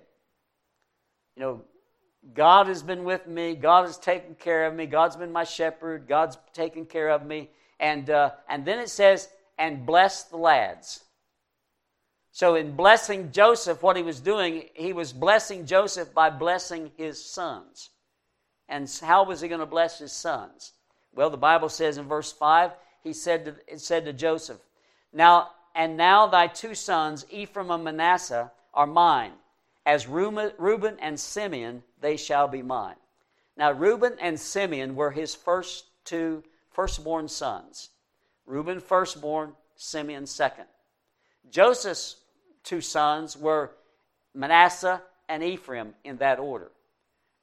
You 1.36 1.42
know, 1.42 1.62
God 2.34 2.68
has 2.68 2.84
been 2.84 3.04
with 3.04 3.28
me. 3.28 3.56
God 3.56 3.86
has 3.86 3.98
taken 3.98 4.36
care 4.36 4.66
of 4.66 4.74
me. 4.74 4.86
God's 4.86 5.16
been 5.16 5.32
my 5.32 5.46
shepherd. 5.46 6.08
God's 6.08 6.38
taken 6.54 6.86
care 6.86 7.10
of 7.10 7.26
me. 7.26 7.50
And, 7.80 8.10
uh, 8.10 8.32
and 8.50 8.66
then 8.66 8.80
it 8.80 8.90
says, 8.90 9.30
and 9.58 9.86
bless 9.86 10.24
the 10.24 10.38
lads. 10.38 11.04
So, 12.32 12.56
in 12.56 12.76
blessing 12.76 13.32
Joseph, 13.32 13.82
what 13.82 13.98
he 13.98 14.04
was 14.04 14.20
doing, 14.20 14.66
he 14.76 14.94
was 14.94 15.12
blessing 15.12 15.66
Joseph 15.66 16.14
by 16.14 16.30
blessing 16.30 16.92
his 16.96 17.24
sons. 17.24 17.90
And 18.70 18.88
how 19.02 19.24
was 19.24 19.42
he 19.42 19.48
going 19.48 19.60
to 19.60 19.66
bless 19.66 19.98
his 19.98 20.12
sons? 20.12 20.74
Well, 21.16 21.32
the 21.32 21.38
Bible 21.38 21.70
says 21.70 21.98
in 21.98 22.08
verse 22.08 22.32
5, 22.32 22.72
he 23.04 23.14
said 23.14 23.46
to, 23.46 23.56
it 23.68 23.80
said 23.80 24.06
to 24.06 24.14
Joseph, 24.14 24.60
Now, 25.12 25.50
and 25.74 25.98
now 25.98 26.28
thy 26.28 26.48
two 26.48 26.76
sons, 26.76 27.26
Ephraim 27.32 27.72
and 27.72 27.84
Manasseh, 27.84 28.52
are 28.74 28.88
mine. 28.88 29.32
As 29.86 30.08
Reuben 30.08 30.98
and 31.00 31.20
Simeon, 31.20 31.82
they 32.02 32.18
shall 32.18 32.48
be 32.48 32.62
mine. 32.62 32.98
Now, 33.56 33.72
Reuben 33.72 34.16
and 34.22 34.40
Simeon 34.40 34.96
were 34.96 35.12
his 35.12 35.34
first 35.34 35.86
two 36.04 36.44
firstborn 36.78 37.28
sons. 37.28 37.90
Reuben 38.46 38.80
firstborn, 38.80 39.54
Simeon 39.76 40.28
second. 40.28 40.66
Joseph's 41.50 42.18
two 42.64 42.82
sons 42.82 43.36
were 43.36 43.72
Manasseh 44.36 45.02
and 45.28 45.44
Ephraim 45.44 45.96
in 46.04 46.18
that 46.18 46.38
order. 46.38 46.70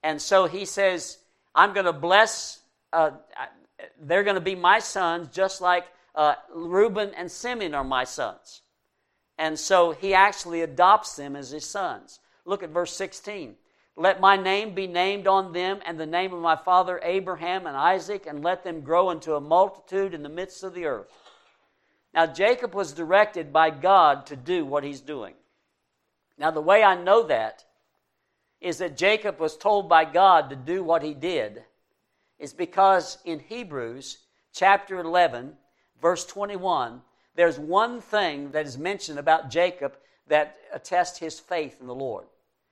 And 0.05 0.23
so 0.23 0.47
he 0.47 0.64
says, 0.64 1.18
I'm 1.53 1.73
going 1.73 1.87
to 1.87 1.92
bless, 1.92 2.61
uh, 2.92 3.11
they're 4.01 4.23
going 4.23 4.37
to 4.37 4.40
be 4.40 4.55
my 4.55 4.79
sons 4.79 5.27
just 5.33 5.61
like 5.61 5.87
uh, 6.14 6.37
Reuben 6.55 7.11
and 7.16 7.29
Simeon 7.29 7.75
are 7.75 7.83
my 7.83 8.05
sons. 8.05 8.62
And 9.37 9.59
so 9.59 9.90
he 9.90 10.14
actually 10.14 10.61
adopts 10.61 11.16
them 11.16 11.35
as 11.35 11.51
his 11.51 11.68
sons. 11.68 12.20
Look 12.44 12.62
at 12.62 12.70
verse 12.70 12.94
16. 12.94 13.57
Let 13.96 14.20
my 14.20 14.37
name 14.37 14.74
be 14.74 14.87
named 14.87 15.28
on 15.28 15.52
them 15.52 15.80
and 15.87 15.98
the 15.98 16.07
name 16.07 16.33
of 16.33 16.40
my 16.40 16.57
father 16.57 17.00
Abraham 17.02 17.66
and 17.66 17.76
Isaac, 17.76 18.26
and 18.26 18.42
let 18.42 18.64
them 18.64 18.80
grow 18.80 19.11
into 19.11 19.35
a 19.35 19.40
multitude 19.40 20.14
in 20.14 20.22
the 20.22 20.28
midst 20.28 20.64
of 20.64 20.74
the 20.74 20.87
earth. 20.87 21.07
Now, 22.12 22.26
Jacob 22.26 22.74
was 22.74 22.92
directed 22.92 23.52
by 23.52 23.70
God 23.70 24.26
to 24.26 24.37
do 24.37 24.64
what 24.64 24.85
he's 24.85 25.00
doing. 25.00 25.35
Now, 26.38 26.50
the 26.50 26.61
way 26.61 26.83
I 26.83 27.00
know 27.00 27.22
that 27.24 27.64
is 28.61 28.78
that 28.78 28.96
Jacob 28.96 29.38
was 29.38 29.57
told 29.57 29.88
by 29.88 30.04
God 30.04 30.50
to 30.50 30.57
do 30.57 30.83
what 30.83 31.02
he 31.02 31.14
did, 31.14 31.64
is 32.38 32.52
because 32.52 33.18
in 33.24 33.38
Hebrews 33.38 34.18
chapter 34.52 34.98
11, 34.98 35.54
verse 36.00 36.24
21, 36.24 37.02
there's 37.37 37.59
one 37.59 38.00
thing 38.00 38.50
that 38.52 38.66
is 38.66 38.78
mentioned 38.78 39.18
about 39.18 39.50
Jacob 39.50 39.96
that 40.26 40.57
attests 40.72 41.18
his 41.18 41.38
faith 41.38 41.76
in 41.80 41.87
the 41.87 41.94
Lord. 41.94 42.26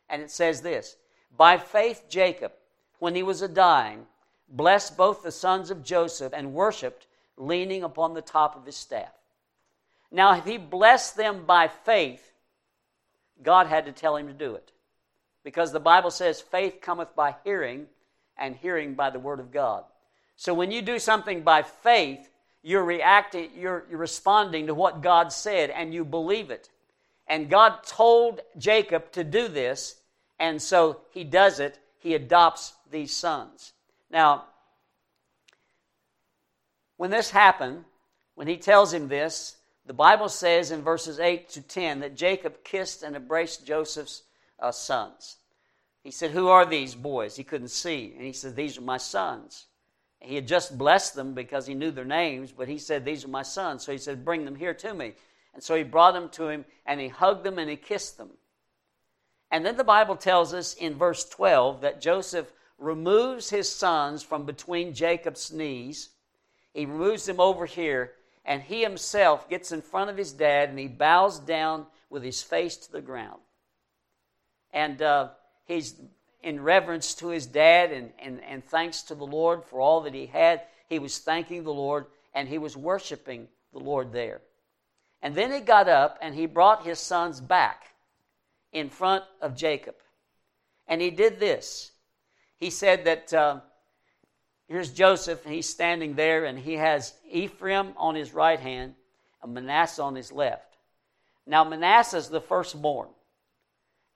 And 0.09 0.23
it 0.23 0.31
says 0.31 0.63
this 0.63 0.97
By 1.37 1.59
faith, 1.59 2.05
Jacob, 2.09 2.53
when 2.99 3.15
he 3.15 3.23
was 3.23 3.43
a 3.43 3.49
dying, 3.49 4.07
blessed 4.49 4.97
both 4.97 5.23
the 5.23 5.33
sons 5.33 5.71
of 5.71 5.83
Joseph 5.83 6.33
and 6.33 6.55
worshiped, 6.55 7.07
leaning 7.37 7.83
upon 7.83 8.15
the 8.15 8.23
top 8.23 8.57
of 8.57 8.67
his 8.67 8.77
staff. 8.77 9.13
Now, 10.11 10.37
if 10.37 10.45
he 10.45 10.59
blessed 10.59 11.17
them 11.17 11.45
by 11.47 11.69
faith, 11.69 12.33
God 13.43 13.67
had 13.67 13.87
to 13.87 13.93
tell 13.93 14.17
him 14.17 14.27
to 14.27 14.33
do 14.33 14.55
it. 14.55 14.71
Because 15.43 15.73
the 15.73 15.81
Bible 15.81 16.11
says 16.11 16.41
faith 16.41 16.81
cometh 16.81 17.17
by 17.17 17.35
hearing, 17.45 17.87
and 18.37 18.55
hearing 18.57 18.95
by 18.95 19.11
the 19.11 19.19
word 19.19 19.41
of 19.41 19.53
God. 19.53 19.85
So 20.37 20.55
when 20.55 20.71
you 20.71 20.83
do 20.83 20.99
something 20.99 21.43
by 21.43 21.63
faith, 21.63 22.29
you're 22.63 22.85
reacting, 22.85 23.51
you're, 23.57 23.85
you're 23.91 23.99
responding 23.99 24.67
to 24.67 24.75
what 24.75 25.03
God 25.03 25.33
said, 25.33 25.71
and 25.71 25.93
you 25.93 26.05
believe 26.05 26.51
it. 26.51 26.69
And 27.27 27.51
God 27.51 27.83
told 27.85 28.41
Jacob 28.59 29.11
to 29.13 29.25
do 29.25 29.49
this, 29.49 29.97
and 30.43 30.61
so 30.61 31.03
he 31.13 31.23
does 31.23 31.61
it. 31.61 31.79
He 32.01 32.15
adopts 32.15 32.75
these 32.91 33.15
sons. 33.15 33.73
Now, 34.11 34.47
when 36.97 37.11
this 37.11 37.31
happened, 37.31 37.85
when 38.35 38.49
he 38.49 38.57
tells 38.57 38.93
him 38.93 39.07
this, 39.07 39.57
the 39.87 39.93
Bible 39.93 40.29
says 40.29 40.73
in 40.73 40.83
verses 40.83 41.21
8 41.21 41.49
to 41.51 41.63
10 41.63 42.01
that 42.01 42.17
Jacob 42.17 42.65
kissed 42.65 43.05
and 43.05 43.15
embraced 43.15 43.65
Joseph's 43.65 44.25
uh, 44.59 44.73
sons. 44.73 45.37
He 46.03 46.11
said, 46.11 46.33
Who 46.33 46.49
are 46.49 46.67
these 46.67 46.97
boys? 46.97 47.37
He 47.37 47.45
couldn't 47.45 47.69
see. 47.69 48.13
And 48.17 48.27
he 48.27 48.33
said, 48.33 48.57
These 48.57 48.77
are 48.79 48.83
my 48.83 48.97
sons. 48.97 49.67
He 50.19 50.35
had 50.35 50.49
just 50.49 50.77
blessed 50.77 51.15
them 51.15 51.35
because 51.35 51.69
he 51.69 51.75
knew 51.75 51.93
their 51.93 52.05
names, 52.05 52.51
but 52.51 52.67
he 52.67 52.79
said, 52.79 53.05
These 53.05 53.25
are 53.25 53.29
my 53.29 53.43
sons. 53.43 53.85
So 53.85 53.93
he 53.93 53.99
said, 53.99 54.25
Bring 54.25 54.45
them 54.45 54.57
here 54.57 54.75
to 54.75 54.93
me. 54.93 55.15
And 55.55 55.63
so 55.63 55.77
he 55.77 55.85
brought 55.85 56.15
them 56.15 56.31
to 56.31 56.49
him 56.49 56.65
and 56.85 57.01
he 57.01 57.07
hugged 57.07 57.45
them 57.45 57.61
and 57.61 57.71
he 57.71 57.77
kissed 57.77 58.19
them. 58.19 58.31
And 59.53 59.67
then 59.67 59.77
the 59.77 59.85
Bible 59.85 60.17
tells 60.17 60.55
us 60.55 60.73
in 60.73 60.95
verse 60.95 61.29
12 61.29 61.83
that 61.83 62.01
Joseph 62.01 62.51
removes 62.79 63.51
his 63.51 63.69
sons 63.69 64.23
from 64.23 64.47
between 64.47 64.95
Jacob's 64.95 65.53
knees. 65.53 66.09
He 66.73 66.87
removes 66.87 67.27
them 67.27 67.39
over 67.39 67.67
here 67.67 68.13
and 68.47 68.63
he 68.63 68.83
himself 68.83 69.51
gets 69.51 69.71
in 69.71 69.83
front 69.83 70.09
of 70.09 70.17
his 70.17 70.33
dad 70.33 70.71
and 70.71 70.79
he 70.79 70.89
bows 70.89 71.39
down 71.39 71.87
with 72.09 72.23
his 72.23 72.43
face 72.43 72.79
to 72.79 72.93
the 72.93 73.03
ground. 73.03 73.41
And 74.73 75.03
uh, 75.03 75.29
he's 75.67 75.97
in 76.43 76.63
reverence 76.63 77.13
to 77.17 77.29
his 77.29 77.45
dad 77.47 77.93
and, 77.93 78.11
and, 78.19 78.43
and 78.43 78.65
thanks 78.65 79.03
to 79.03 79.15
the 79.15 79.27
Lord 79.27 79.65
for 79.65 79.83
all 79.83 80.01
that 80.01 80.15
he 80.15 80.25
had. 80.25 80.63
He 80.89 80.99
was 80.99 81.19
thanking 81.19 81.63
the 81.63 81.75
Lord 81.75 82.07
and 82.33 82.49
he 82.49 82.57
was 82.57 82.75
worshiping 82.75 83.49
the 83.75 83.81
Lord 83.81 84.13
there. 84.13 84.41
And 85.21 85.35
then 85.35 85.53
he 85.53 85.61
got 85.61 85.91
up 85.91 86.19
and 86.23 86.35
he 86.35 86.47
brought 86.47 86.87
his 86.87 86.99
sons 86.99 87.39
back 87.39 87.92
in 88.73 88.89
front 88.91 89.25
of 89.41 89.57
Jacob. 89.57 89.97
And 90.87 91.01
he 91.01 91.11
did 91.11 91.39
this. 91.39 91.93
He 92.59 92.71
said 92.71 93.05
that 93.05 93.33
uh, 93.33 93.61
Here's 94.73 94.91
Joseph, 94.91 95.45
he's 95.45 95.69
standing 95.69 96.15
there, 96.15 96.47
and 96.47 96.59
he 96.59 96.79
has 96.79 97.13
Ephraim 97.31 97.93
on 97.99 98.15
his 98.15 98.33
right 98.33 98.59
hand 98.59 98.95
and 99.43 99.53
Manasseh 99.53 100.03
on 100.03 100.15
his 100.15 100.33
left. 100.33 100.79
Now, 101.47 101.63
Manasseh 101.63 102.17
is 102.17 102.31
the 102.31 102.41
firstborn. 102.41 103.09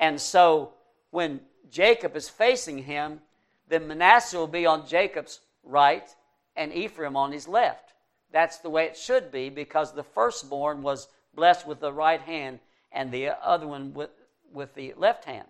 And 0.01 0.19
so 0.19 0.73
when 1.11 1.41
Jacob 1.71 2.17
is 2.17 2.31
facing 2.31 2.79
him, 2.79 3.21
then 3.69 3.87
Manasseh 3.87 4.39
will 4.39 4.47
be 4.47 4.65
on 4.65 4.87
Jacob's 4.87 5.41
right 5.63 6.09
and 6.57 6.73
Ephraim 6.73 7.17
on 7.17 7.33
his 7.33 7.47
left. 7.47 7.93
That's 8.33 8.57
the 8.57 8.71
way 8.71 8.87
it 8.87 8.97
should 8.97 9.31
be 9.31 9.51
because 9.51 9.93
the 9.93 10.05
firstborn 10.05 10.81
was 10.81 11.09
blessed 11.35 11.67
with 11.67 11.81
the 11.81 11.93
right 11.93 12.23
hand 12.23 12.61
and 12.93 13.13
the 13.13 13.29
other 13.47 13.67
one 13.67 13.93
with, 13.93 14.09
with 14.53 14.75
the 14.75 14.95
left 14.97 15.25
hand. 15.25 15.47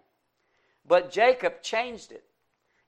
But 0.86 1.10
Jacob 1.10 1.62
changed 1.62 2.12
it. 2.12 2.24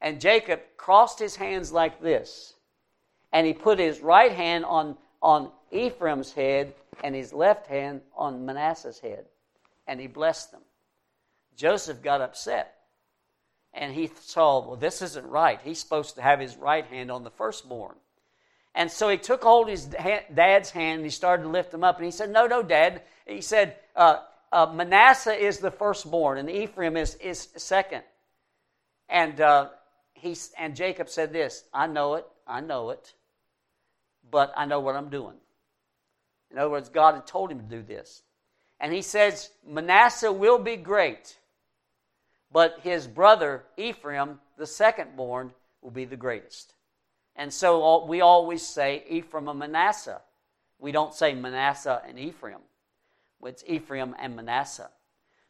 And 0.01 0.21
Jacob 0.21 0.61
crossed 0.77 1.18
his 1.18 1.37
hands 1.37 1.73
like 1.73 2.01
this. 2.01 2.55
And 3.33 3.47
he 3.47 3.53
put 3.53 3.79
his 3.79 4.01
right 4.01 4.33
hand 4.33 4.64
on, 4.64 4.97
on 5.21 5.51
Ephraim's 5.71 6.33
head 6.33 6.75
and 7.03 7.14
his 7.14 7.33
left 7.33 7.66
hand 7.66 8.01
on 8.16 8.47
Manasseh's 8.47 9.01
head. 9.01 9.27
And 9.87 10.01
he 10.01 10.07
blessed 10.07 10.53
them. 10.53 10.62
Joseph 11.57 12.03
got 12.03 12.21
upset. 12.21 12.75
And 13.75 13.92
he 13.92 14.11
saw, 14.21 14.66
well, 14.66 14.77
this 14.77 15.03
isn't 15.03 15.27
right. 15.27 15.61
He's 15.62 15.81
supposed 15.81 16.14
to 16.14 16.23
have 16.23 16.40
his 16.40 16.57
right 16.57 16.87
hand 16.87 17.11
on 17.11 17.25
the 17.25 17.31
firstborn. 17.31 17.97
And 18.75 18.90
so 18.90 19.09
he 19.09 19.18
took 19.18 19.42
hold 19.42 19.68
of 19.68 19.73
his 19.73 19.87
dad's 19.87 20.71
hand 20.71 20.99
and 20.99 21.05
he 21.05 21.11
started 21.11 21.42
to 21.42 21.49
lift 21.49 21.75
him 21.75 21.83
up. 21.83 21.97
And 21.97 22.05
he 22.05 22.11
said, 22.11 22.31
No, 22.31 22.47
no, 22.47 22.62
dad. 22.62 23.03
He 23.27 23.40
said, 23.40 23.77
uh, 23.97 24.18
uh, 24.53 24.67
Manasseh 24.73 25.35
is 25.35 25.59
the 25.59 25.71
firstborn 25.71 26.39
and 26.39 26.51
Ephraim 26.51 26.97
is, 26.97 27.15
is 27.17 27.49
second. 27.57 28.03
And 29.09 29.41
uh, 29.41 29.69
he, 30.15 30.37
and 30.59 30.77
Jacob 30.77 31.09
said 31.09 31.33
this 31.33 31.65
I 31.73 31.87
know 31.87 32.15
it, 32.15 32.27
I 32.47 32.61
know 32.61 32.91
it, 32.91 33.15
but 34.31 34.53
I 34.57 34.67
know 34.67 34.81
what 34.81 34.97
I'm 34.97 35.11
doing. 35.11 35.37
In 36.51 36.59
other 36.59 36.71
words, 36.71 36.89
God 36.89 37.15
had 37.15 37.27
told 37.27 37.51
him 37.51 37.61
to 37.61 37.65
do 37.65 37.83
this. 37.83 38.23
And 38.81 38.92
he 38.92 39.03
says, 39.03 39.51
Manasseh 39.67 40.33
will 40.33 40.59
be 40.59 40.77
great, 40.77 41.37
but 42.53 42.79
his 42.83 43.07
brother 43.07 43.65
Ephraim, 43.77 44.38
the 44.57 44.67
second 44.67 45.17
born, 45.17 45.53
will 45.83 45.90
be 45.90 46.05
the 46.05 46.17
greatest. 46.17 46.75
And 47.37 47.53
so 47.53 48.05
we 48.07 48.21
always 48.21 48.67
say 48.67 49.05
Ephraim 49.09 49.49
and 49.49 49.59
Manasseh. 49.59 50.21
We 50.79 50.92
don't 50.92 51.15
say 51.15 51.35
Manasseh 51.35 52.03
and 52.07 52.19
Ephraim. 52.19 52.61
It's 53.45 53.65
Ephraim 53.67 54.15
and 54.19 54.37
Manasseh. 54.37 54.91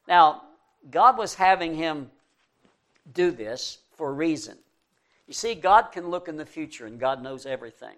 Now, 0.06 0.42
God 0.90 1.18
was 1.18 1.34
having 1.34 1.74
him 1.74 2.10
do 3.12 3.30
this 3.30 3.78
for 3.96 4.10
a 4.10 4.12
reason. 4.12 4.56
You 5.26 5.34
see, 5.34 5.54
God 5.54 5.92
can 5.92 6.08
look 6.08 6.28
in 6.28 6.36
the 6.36 6.46
future 6.46 6.86
and 6.86 7.00
God 7.00 7.22
knows 7.22 7.46
everything. 7.46 7.96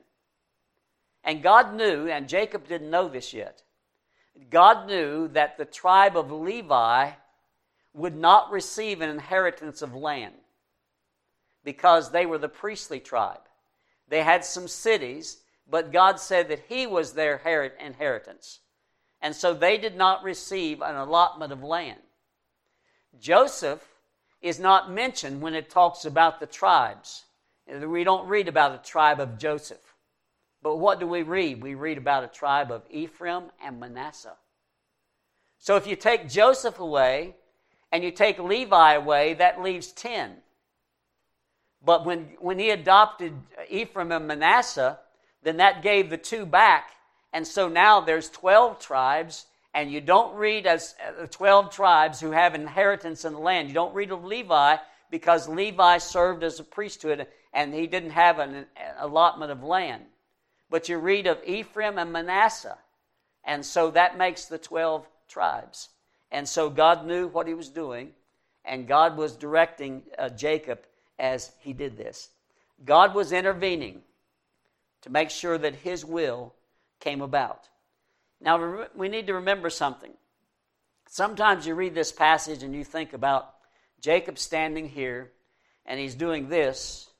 And 1.23 1.43
God 1.43 1.75
knew, 1.75 2.09
and 2.09 2.29
Jacob 2.29 2.67
didn't 2.67 2.91
know 2.91 3.09
this 3.09 3.33
yet, 3.35 3.63
God 4.51 4.87
knew 4.87 5.29
that 5.29 5.59
the 5.59 5.65
tribe 5.65 6.17
of 6.17 6.33
Levi 6.33 7.11
would 7.93 8.17
not 8.17 8.51
receive 8.51 9.01
an 9.01 9.11
inheritance 9.11 9.83
of 9.83 9.95
land 9.95 10.35
because 11.65 12.11
they 12.11 12.25
were 12.25 12.39
the 12.39 12.49
priestly 12.49 13.01
tribe. 13.01 13.41
They 14.09 14.23
had 14.23 14.45
some 14.45 14.67
cities, 14.67 15.39
but 15.69 15.93
God 15.93 16.19
said 16.19 16.49
that 16.49 16.65
He 16.69 16.87
was 16.87 17.13
their 17.13 17.37
inheritance. 17.79 18.61
And 19.23 19.35
so 19.35 19.53
they 19.53 19.77
did 19.79 19.97
not 19.97 20.23
receive 20.23 20.81
an 20.81 20.97
allotment 20.97 21.53
of 21.53 21.63
land. 21.63 22.01
Joseph 23.21 23.87
is 24.41 24.59
not 24.59 24.91
mentioned 24.91 25.43
when 25.43 25.55
it 25.55 25.69
talks 25.69 26.05
about 26.05 26.41
the 26.41 26.47
tribes. 26.47 27.25
We 27.67 28.05
don't 28.05 28.29
read 28.29 28.49
about 28.49 28.75
a 28.75 28.89
tribe 28.89 29.21
of 29.21 29.39
Joseph. 29.39 29.95
But 30.63 30.77
what 30.77 31.01
do 31.01 31.07
we 31.07 31.23
read? 31.23 31.63
We 31.63 31.75
read 31.75 31.99
about 31.99 32.25
a 32.25 32.29
tribe 32.29 32.71
of 32.71 32.83
Ephraim 32.91 33.45
and 33.63 33.81
Manasseh. 33.81 34.37
So 35.59 35.77
if 35.77 35.87
you 35.87 35.97
take 35.97 36.29
Joseph 36.29 36.81
away 36.81 37.37
and 37.93 38.03
you 38.03 38.11
take 38.11 38.39
Levi 38.39 38.95
away, 38.95 39.35
that 39.35 39.63
leaves 39.63 39.93
10. 39.93 40.37
But 41.85 42.05
when, 42.05 42.37
when 42.41 42.59
he 42.59 42.71
adopted 42.71 43.35
Ephraim 43.69 44.13
and 44.13 44.27
Manasseh, 44.27 44.99
then 45.43 45.59
that 45.59 45.83
gave 45.83 46.11
the 46.11 46.19
two 46.19 46.45
back. 46.45 46.91
And 47.33 47.47
so 47.47 47.69
now 47.69 48.01
there's 48.01 48.29
12 48.31 48.81
tribes, 48.81 49.47
and 49.73 49.91
you 49.91 50.01
don't 50.01 50.35
read 50.37 50.67
as 50.67 50.95
uh, 51.23 51.27
12 51.27 51.71
tribes 51.71 52.21
who 52.21 52.33
have 52.33 52.55
inheritance 52.55 53.25
in 53.25 53.33
the 53.33 53.39
land. 53.39 53.69
You 53.69 53.75
don't 53.75 53.95
read 53.95 54.11
of 54.11 54.25
Levi 54.25 54.77
because 55.11 55.49
Levi 55.49 55.99
served 55.99 56.43
as 56.43 56.59
a 56.61 56.65
priesthood 56.65 57.27
and 57.53 57.75
he 57.75 57.87
didn't 57.87 58.11
have 58.11 58.39
an 58.39 58.67
allotment 58.99 59.51
of 59.51 59.63
land. 59.63 60.05
But 60.69 60.89
you 60.89 60.99
read 60.99 61.27
of 61.27 61.43
Ephraim 61.45 61.99
and 61.99 62.13
Manasseh. 62.13 62.79
And 63.45 63.65
so 63.65 63.91
that 63.91 64.19
makes 64.19 64.45
the 64.45 64.59
12 64.59 65.07
tribes. 65.29 65.89
And 66.31 66.49
so 66.49 66.71
God 66.71 67.07
knew 67.07 67.27
what 67.27 67.49
he 67.49 67.55
was 67.55 67.69
doing, 67.69 68.13
and 68.65 68.87
God 68.87 69.17
was 69.17 69.35
directing 69.35 70.03
uh, 70.17 70.29
Jacob 70.29 70.81
as 71.19 71.51
he 71.59 71.73
did 71.73 71.97
this. 71.97 72.29
God 72.85 73.15
was 73.15 73.33
intervening 73.33 74.03
to 75.03 75.11
make 75.11 75.31
sure 75.31 75.59
that 75.59 75.75
his 75.75 76.05
will 76.05 76.55
came 77.01 77.21
about. 77.21 77.69
Now, 78.41 78.87
we 78.95 79.09
need 79.09 79.27
to 79.27 79.35
remember 79.35 79.71
something. 79.71 80.13
Sometimes 81.09 81.67
you 81.67 81.75
read 81.75 81.95
this 81.95 82.13
passage 82.13 82.63
and 82.63 82.75
you 82.75 82.85
think 82.85 83.13
about 83.13 83.55
Jacob 84.01 84.39
standing 84.39 84.89
here 84.89 85.33
and 85.85 85.99
he's 85.99 86.15
doing 86.15 86.49
this, 86.49 87.11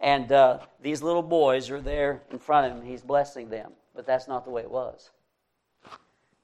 and 0.00 0.30
uh, 0.32 0.58
these 0.80 1.02
little 1.02 1.22
boys 1.22 1.70
are 1.70 1.80
there 1.80 2.22
in 2.30 2.38
front 2.38 2.66
of 2.66 2.78
him. 2.78 2.84
He's 2.84 3.02
blessing 3.02 3.48
them. 3.48 3.72
But 3.94 4.06
that's 4.06 4.28
not 4.28 4.44
the 4.44 4.50
way 4.50 4.62
it 4.62 4.70
was. 4.70 5.10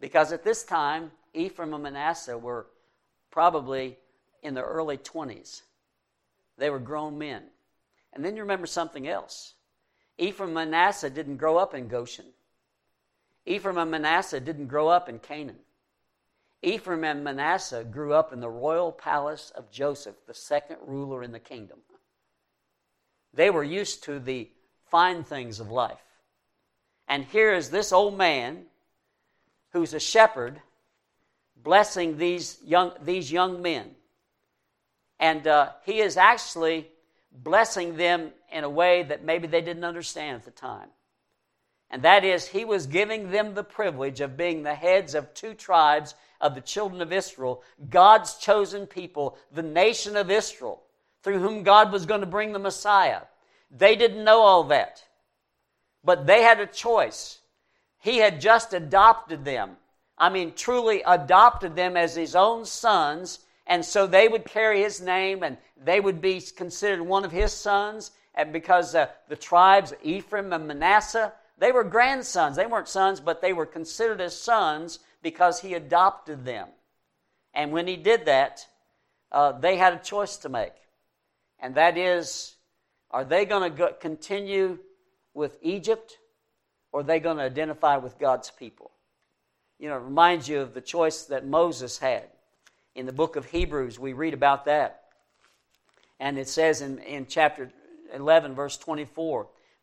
Because 0.01 0.33
at 0.33 0.45
this 0.45 0.65
time, 0.65 1.13
Ephraim 1.35 1.73
and 1.73 1.83
Manasseh 1.83 2.37
were 2.37 2.67
probably 3.31 3.97
in 4.43 4.55
their 4.55 4.65
early 4.65 4.99
20s. 4.99 5.63
They 6.59 6.71
were 6.71 6.79
grown 6.79 7.17
men. 7.17 7.45
And 8.13 8.25
then 8.25 8.37
you 8.37 8.43
remember 8.43 8.67
something 8.67 9.09
else. 9.09 9.55
Ephraim 10.19 10.57
and 10.57 10.71
Manasseh 10.71 11.11
didn't 11.11 11.37
grow 11.37 11.57
up 11.57 11.75
in 11.75 11.89
Goshen. 11.89 12.27
Ephraim 13.47 13.79
and 13.79 13.91
Manasseh 13.91 14.41
didn't 14.41 14.69
grow 14.69 14.89
up 14.89 15.09
in 15.09 15.19
Canaan. 15.19 15.59
Ephraim 16.63 17.05
and 17.05 17.23
Manasseh 17.23 17.85
grew 17.85 18.15
up 18.15 18.33
in 18.33 18.41
the 18.41 18.49
royal 18.49 18.91
palace 18.91 19.53
of 19.55 19.71
Joseph, 19.71 20.17
the 20.27 20.35
second 20.35 20.79
ruler 20.87 21.23
in 21.23 21.33
the 21.33 21.39
kingdom. 21.39 21.79
They 23.35 23.51
were 23.51 23.65
used 23.65 24.05
to 24.05 24.19
the 24.19 24.49
fine 24.91 25.25
things 25.25 25.61
of 25.61 25.71
life. 25.71 25.99
And 27.07 27.25
here 27.25 27.53
is 27.53 27.69
this 27.69 27.93
old 27.93 28.17
man 28.17 28.65
who's 29.73 29.93
a 29.93 30.01
shepherd 30.01 30.61
blessing 31.63 32.17
these 32.17 32.59
young, 32.65 32.93
these 33.03 33.31
young 33.31 33.61
men. 33.61 33.91
And 35.21 35.47
uh, 35.47 35.71
he 35.85 36.01
is 36.01 36.17
actually 36.17 36.89
blessing 37.31 37.97
them 37.97 38.31
in 38.51 38.65
a 38.65 38.71
way 38.71 39.03
that 39.03 39.25
maybe 39.25 39.47
they 39.49 39.61
didn't 39.61 39.85
understand 39.85 40.37
at 40.37 40.45
the 40.45 40.51
time. 40.51 40.89
And 41.91 42.03
that 42.03 42.25
is, 42.25 42.49
he 42.49 42.65
was 42.65 42.87
giving 42.87 43.31
them 43.31 43.55
the 43.55 43.65
privilege 43.65 44.21
of 44.21 44.37
being 44.37 44.63
the 44.63 44.75
heads 44.75 45.15
of 45.15 45.33
two 45.35 45.55
tribes 45.55 46.15
of 46.41 46.55
the 46.55 46.61
children 46.61 47.01
of 47.01 47.13
Israel, 47.13 47.63
God's 47.89 48.35
chosen 48.35 48.87
people, 48.87 49.39
the 49.53 49.63
nation 49.63 50.17
of 50.17 50.31
Israel, 50.31 50.83
through 51.23 51.39
whom 51.39 51.63
God 51.63 51.93
was 51.93 52.07
going 52.07 52.21
to 52.21 52.27
bring 52.27 52.53
the 52.53 52.59
Messiah. 52.59 53.23
They 53.71 53.97
didn't 53.97 54.25
know 54.25 54.41
all 54.41 54.65
that, 54.65 55.05
but 56.03 56.27
they 56.27 56.43
had 56.43 56.61
a 56.61 56.67
choice. 56.67 57.41
He 57.99 58.19
had 58.19 58.41
just 58.41 58.75
adopted 58.75 59.45
them. 59.45 59.77
I 60.19 60.29
mean, 60.29 60.53
truly 60.55 61.03
adopted 61.07 61.75
them 61.75 61.97
as 61.97 62.15
his 62.15 62.37
own 62.37 62.65
sons, 62.65 63.41
and 63.67 63.85
so 63.85 64.07
they 64.07 64.29
would 64.29 64.45
carry 64.45 64.83
his 64.83 65.01
name 65.01 65.43
and 65.43 65.57
they 65.83 66.01
would 66.01 66.21
be 66.21 66.41
considered 66.41 67.01
one 67.01 67.25
of 67.25 67.33
his 67.33 67.53
sons. 67.53 68.11
And 68.35 68.53
because 68.53 68.95
uh, 68.95 69.07
the 69.29 69.37
tribes, 69.37 69.95
Ephraim 70.03 70.53
and 70.53 70.69
Manasseh, 70.69 71.33
they 71.59 71.73
were 71.73 71.85
grandsons. 71.85 72.57
They 72.57 72.67
weren't 72.67 72.89
sons, 72.89 73.21
but 73.21 73.41
they 73.41 73.53
were 73.53 73.67
considered 73.67 74.21
as 74.21 74.37
sons 74.37 74.99
because 75.23 75.61
he 75.61 75.75
adopted 75.75 76.45
them. 76.45 76.69
And 77.55 77.73
when 77.73 77.87
he 77.87 77.97
did 77.97 78.25
that, 78.27 78.67
uh, 79.31 79.53
they 79.53 79.77
had 79.77 79.95
a 79.95 79.99
choice 79.99 80.37
to 80.39 80.49
make. 80.49 80.73
And 81.61 81.77
that 81.77 81.97
is, 81.97 82.57
are 83.11 83.25
they 83.25 83.45
going 83.45 83.75
to 83.75 83.95
continue 84.01 84.79
with 85.33 85.57
Egypt 85.63 86.19
or 86.93 87.01
are 87.01 87.05
they 87.05 87.21
going 87.21 87.39
to 87.39 87.45
identify 87.45 87.97
with 87.97 88.19
God's 88.19 88.51
people? 88.51 88.91
You 89.79 89.89
know, 89.89 89.97
it 89.97 90.03
reminds 90.03 90.49
you 90.49 90.61
of 90.61 90.75
the 90.75 90.81
choice 90.81 91.25
that 91.25 91.47
Moses 91.47 91.99
had. 91.99 92.25
In 92.95 93.07
the 93.07 93.13
book 93.13 93.37
of 93.37 93.47
Hebrews, 93.47 93.99
we 93.99 94.13
read 94.13 94.35
about 94.35 94.67
that. 94.67 95.05
And 96.21 96.39
it 96.39 96.49
says 96.49 96.81
in, 96.81 96.99
in 97.01 97.27
chapter 97.27 97.73
11, 98.13 98.55
verse 98.55 98.77
24 98.77 99.49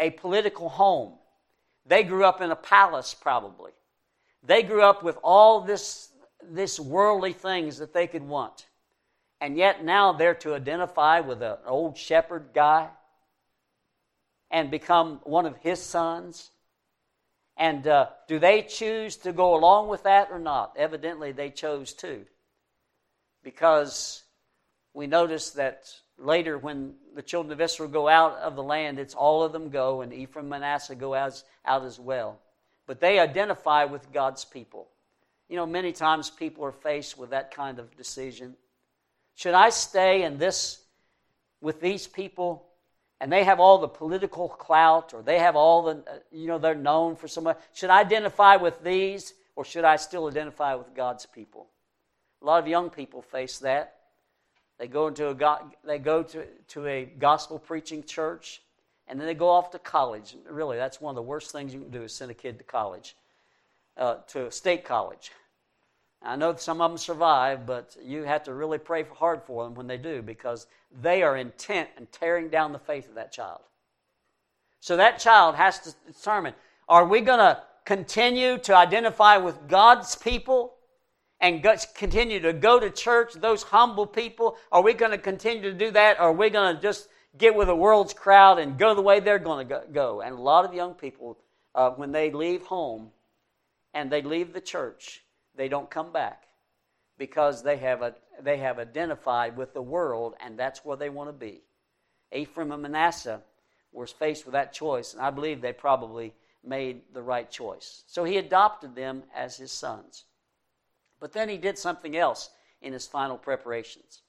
a 0.00 0.10
political 0.10 0.68
home. 0.68 1.12
They 1.86 2.02
grew 2.02 2.24
up 2.24 2.40
in 2.40 2.50
a 2.50 2.56
palace, 2.56 3.14
probably. 3.14 3.72
They 4.42 4.62
grew 4.62 4.82
up 4.82 5.02
with 5.02 5.18
all 5.22 5.60
this, 5.60 6.08
this 6.42 6.80
worldly 6.80 7.34
things 7.34 7.78
that 7.78 7.92
they 7.92 8.06
could 8.06 8.26
want. 8.26 8.66
And 9.40 9.56
yet 9.56 9.84
now 9.84 10.12
they're 10.12 10.34
to 10.36 10.54
identify 10.54 11.20
with 11.20 11.42
an 11.42 11.58
old 11.66 11.96
shepherd 11.96 12.48
guy 12.54 12.88
and 14.50 14.70
become 14.70 15.20
one 15.24 15.46
of 15.46 15.56
his 15.58 15.80
sons. 15.80 16.50
And 17.56 17.86
uh, 17.86 18.08
do 18.26 18.38
they 18.38 18.62
choose 18.62 19.16
to 19.18 19.32
go 19.32 19.54
along 19.54 19.88
with 19.88 20.02
that 20.04 20.28
or 20.30 20.38
not? 20.38 20.74
Evidently, 20.76 21.32
they 21.32 21.50
chose 21.50 21.92
to 21.94 22.24
because 23.42 24.22
we 24.94 25.06
notice 25.06 25.50
that 25.50 25.88
later 26.20 26.58
when 26.58 26.94
the 27.14 27.22
children 27.22 27.52
of 27.52 27.60
Israel 27.60 27.88
go 27.88 28.08
out 28.08 28.36
of 28.38 28.56
the 28.56 28.62
land, 28.62 28.98
it's 28.98 29.14
all 29.14 29.42
of 29.42 29.52
them 29.52 29.70
go, 29.70 30.02
and 30.02 30.12
Ephraim 30.12 30.44
and 30.44 30.62
Manasseh 30.62 30.94
go 30.94 31.14
as, 31.14 31.44
out 31.64 31.84
as 31.84 31.98
well. 31.98 32.38
But 32.86 33.00
they 33.00 33.18
identify 33.18 33.84
with 33.84 34.12
God's 34.12 34.44
people. 34.44 34.88
You 35.48 35.56
know, 35.56 35.66
many 35.66 35.92
times 35.92 36.30
people 36.30 36.64
are 36.64 36.72
faced 36.72 37.18
with 37.18 37.30
that 37.30 37.54
kind 37.54 37.78
of 37.78 37.96
decision. 37.96 38.56
Should 39.34 39.54
I 39.54 39.70
stay 39.70 40.22
in 40.22 40.38
this 40.38 40.80
with 41.60 41.80
these 41.80 42.06
people 42.06 42.66
and 43.20 43.32
they 43.32 43.44
have 43.44 43.60
all 43.60 43.78
the 43.78 43.88
political 43.88 44.48
clout 44.48 45.12
or 45.12 45.22
they 45.22 45.38
have 45.38 45.56
all 45.56 45.82
the, 45.82 46.22
you 46.30 46.46
know, 46.46 46.58
they're 46.58 46.74
known 46.74 47.16
for 47.16 47.26
so 47.26 47.40
much? 47.40 47.58
Should 47.72 47.90
I 47.90 48.00
identify 48.00 48.56
with 48.56 48.82
these 48.82 49.34
or 49.56 49.64
should 49.64 49.84
I 49.84 49.96
still 49.96 50.28
identify 50.28 50.74
with 50.74 50.94
God's 50.94 51.26
people? 51.26 51.68
A 52.42 52.46
lot 52.46 52.62
of 52.62 52.68
young 52.68 52.90
people 52.90 53.20
face 53.20 53.58
that. 53.58 53.99
They 54.80 54.86
go 54.86 55.08
into 55.08 55.28
a 55.28 55.58
they 55.84 55.98
go 55.98 56.22
to, 56.22 56.46
to 56.68 56.86
a 56.86 57.04
gospel 57.04 57.58
preaching 57.58 58.02
church, 58.02 58.62
and 59.06 59.20
then 59.20 59.26
they 59.26 59.34
go 59.34 59.50
off 59.50 59.70
to 59.72 59.78
college. 59.78 60.34
Really, 60.48 60.78
that's 60.78 61.02
one 61.02 61.12
of 61.12 61.16
the 61.16 61.22
worst 61.22 61.52
things 61.52 61.74
you 61.74 61.80
can 61.80 61.90
do 61.90 62.02
is 62.02 62.14
send 62.14 62.30
a 62.30 62.34
kid 62.34 62.56
to 62.56 62.64
college, 62.64 63.14
uh, 63.98 64.16
to 64.28 64.46
a 64.46 64.50
state 64.50 64.86
college. 64.86 65.32
I 66.22 66.34
know 66.36 66.56
some 66.56 66.80
of 66.80 66.90
them 66.90 66.96
survive, 66.96 67.66
but 67.66 67.94
you 68.02 68.22
have 68.22 68.42
to 68.44 68.54
really 68.54 68.78
pray 68.78 69.04
hard 69.04 69.42
for 69.42 69.64
them 69.64 69.74
when 69.74 69.86
they 69.86 69.98
do 69.98 70.22
because 70.22 70.66
they 71.02 71.22
are 71.22 71.36
intent 71.36 71.90
in 71.98 72.06
tearing 72.06 72.48
down 72.48 72.72
the 72.72 72.78
faith 72.78 73.06
of 73.06 73.16
that 73.16 73.32
child. 73.32 73.60
So 74.80 74.96
that 74.96 75.18
child 75.18 75.56
has 75.56 75.78
to 75.80 75.94
determine 76.06 76.54
are 76.88 77.06
we 77.06 77.20
going 77.20 77.38
to 77.38 77.62
continue 77.84 78.56
to 78.58 78.74
identify 78.74 79.36
with 79.36 79.68
God's 79.68 80.16
people 80.16 80.72
and 81.40 81.66
continue 81.94 82.40
to 82.40 82.52
go 82.52 82.78
to 82.78 82.90
church, 82.90 83.34
those 83.34 83.62
humble 83.62 84.06
people? 84.06 84.56
Are 84.70 84.82
we 84.82 84.92
going 84.92 85.12
to 85.12 85.18
continue 85.18 85.62
to 85.62 85.72
do 85.72 85.90
that? 85.92 86.18
Or 86.18 86.24
are 86.24 86.32
we 86.32 86.50
going 86.50 86.76
to 86.76 86.82
just 86.82 87.08
get 87.38 87.54
with 87.54 87.68
the 87.68 87.76
world's 87.76 88.12
crowd 88.12 88.58
and 88.58 88.78
go 88.78 88.94
the 88.94 89.02
way 89.02 89.20
they're 89.20 89.38
going 89.38 89.66
to 89.68 89.82
go? 89.92 90.20
And 90.20 90.34
a 90.34 90.40
lot 90.40 90.64
of 90.64 90.74
young 90.74 90.94
people, 90.94 91.38
uh, 91.74 91.90
when 91.90 92.12
they 92.12 92.30
leave 92.30 92.62
home 92.66 93.10
and 93.94 94.10
they 94.10 94.22
leave 94.22 94.52
the 94.52 94.60
church, 94.60 95.22
they 95.56 95.68
don't 95.68 95.90
come 95.90 96.12
back 96.12 96.44
because 97.16 97.62
they 97.62 97.76
have, 97.78 98.02
a, 98.02 98.14
they 98.42 98.58
have 98.58 98.78
identified 98.78 99.56
with 99.56 99.72
the 99.72 99.82
world 99.82 100.34
and 100.40 100.58
that's 100.58 100.84
where 100.84 100.96
they 100.96 101.10
want 101.10 101.28
to 101.28 101.32
be. 101.32 101.62
Ephraim 102.32 102.72
and 102.72 102.82
Manasseh 102.82 103.40
were 103.92 104.06
faced 104.06 104.44
with 104.44 104.52
that 104.52 104.72
choice, 104.72 105.14
and 105.14 105.22
I 105.22 105.30
believe 105.30 105.60
they 105.60 105.72
probably 105.72 106.32
made 106.62 107.02
the 107.12 107.22
right 107.22 107.50
choice. 107.50 108.04
So 108.06 108.24
he 108.24 108.36
adopted 108.36 108.94
them 108.94 109.24
as 109.34 109.56
his 109.56 109.72
sons. 109.72 110.24
But 111.20 111.32
then 111.32 111.48
he 111.48 111.58
did 111.58 111.78
something 111.78 112.16
else 112.16 112.50
in 112.80 112.92
his 112.92 113.06
final 113.06 113.36
preparations. 113.36 114.22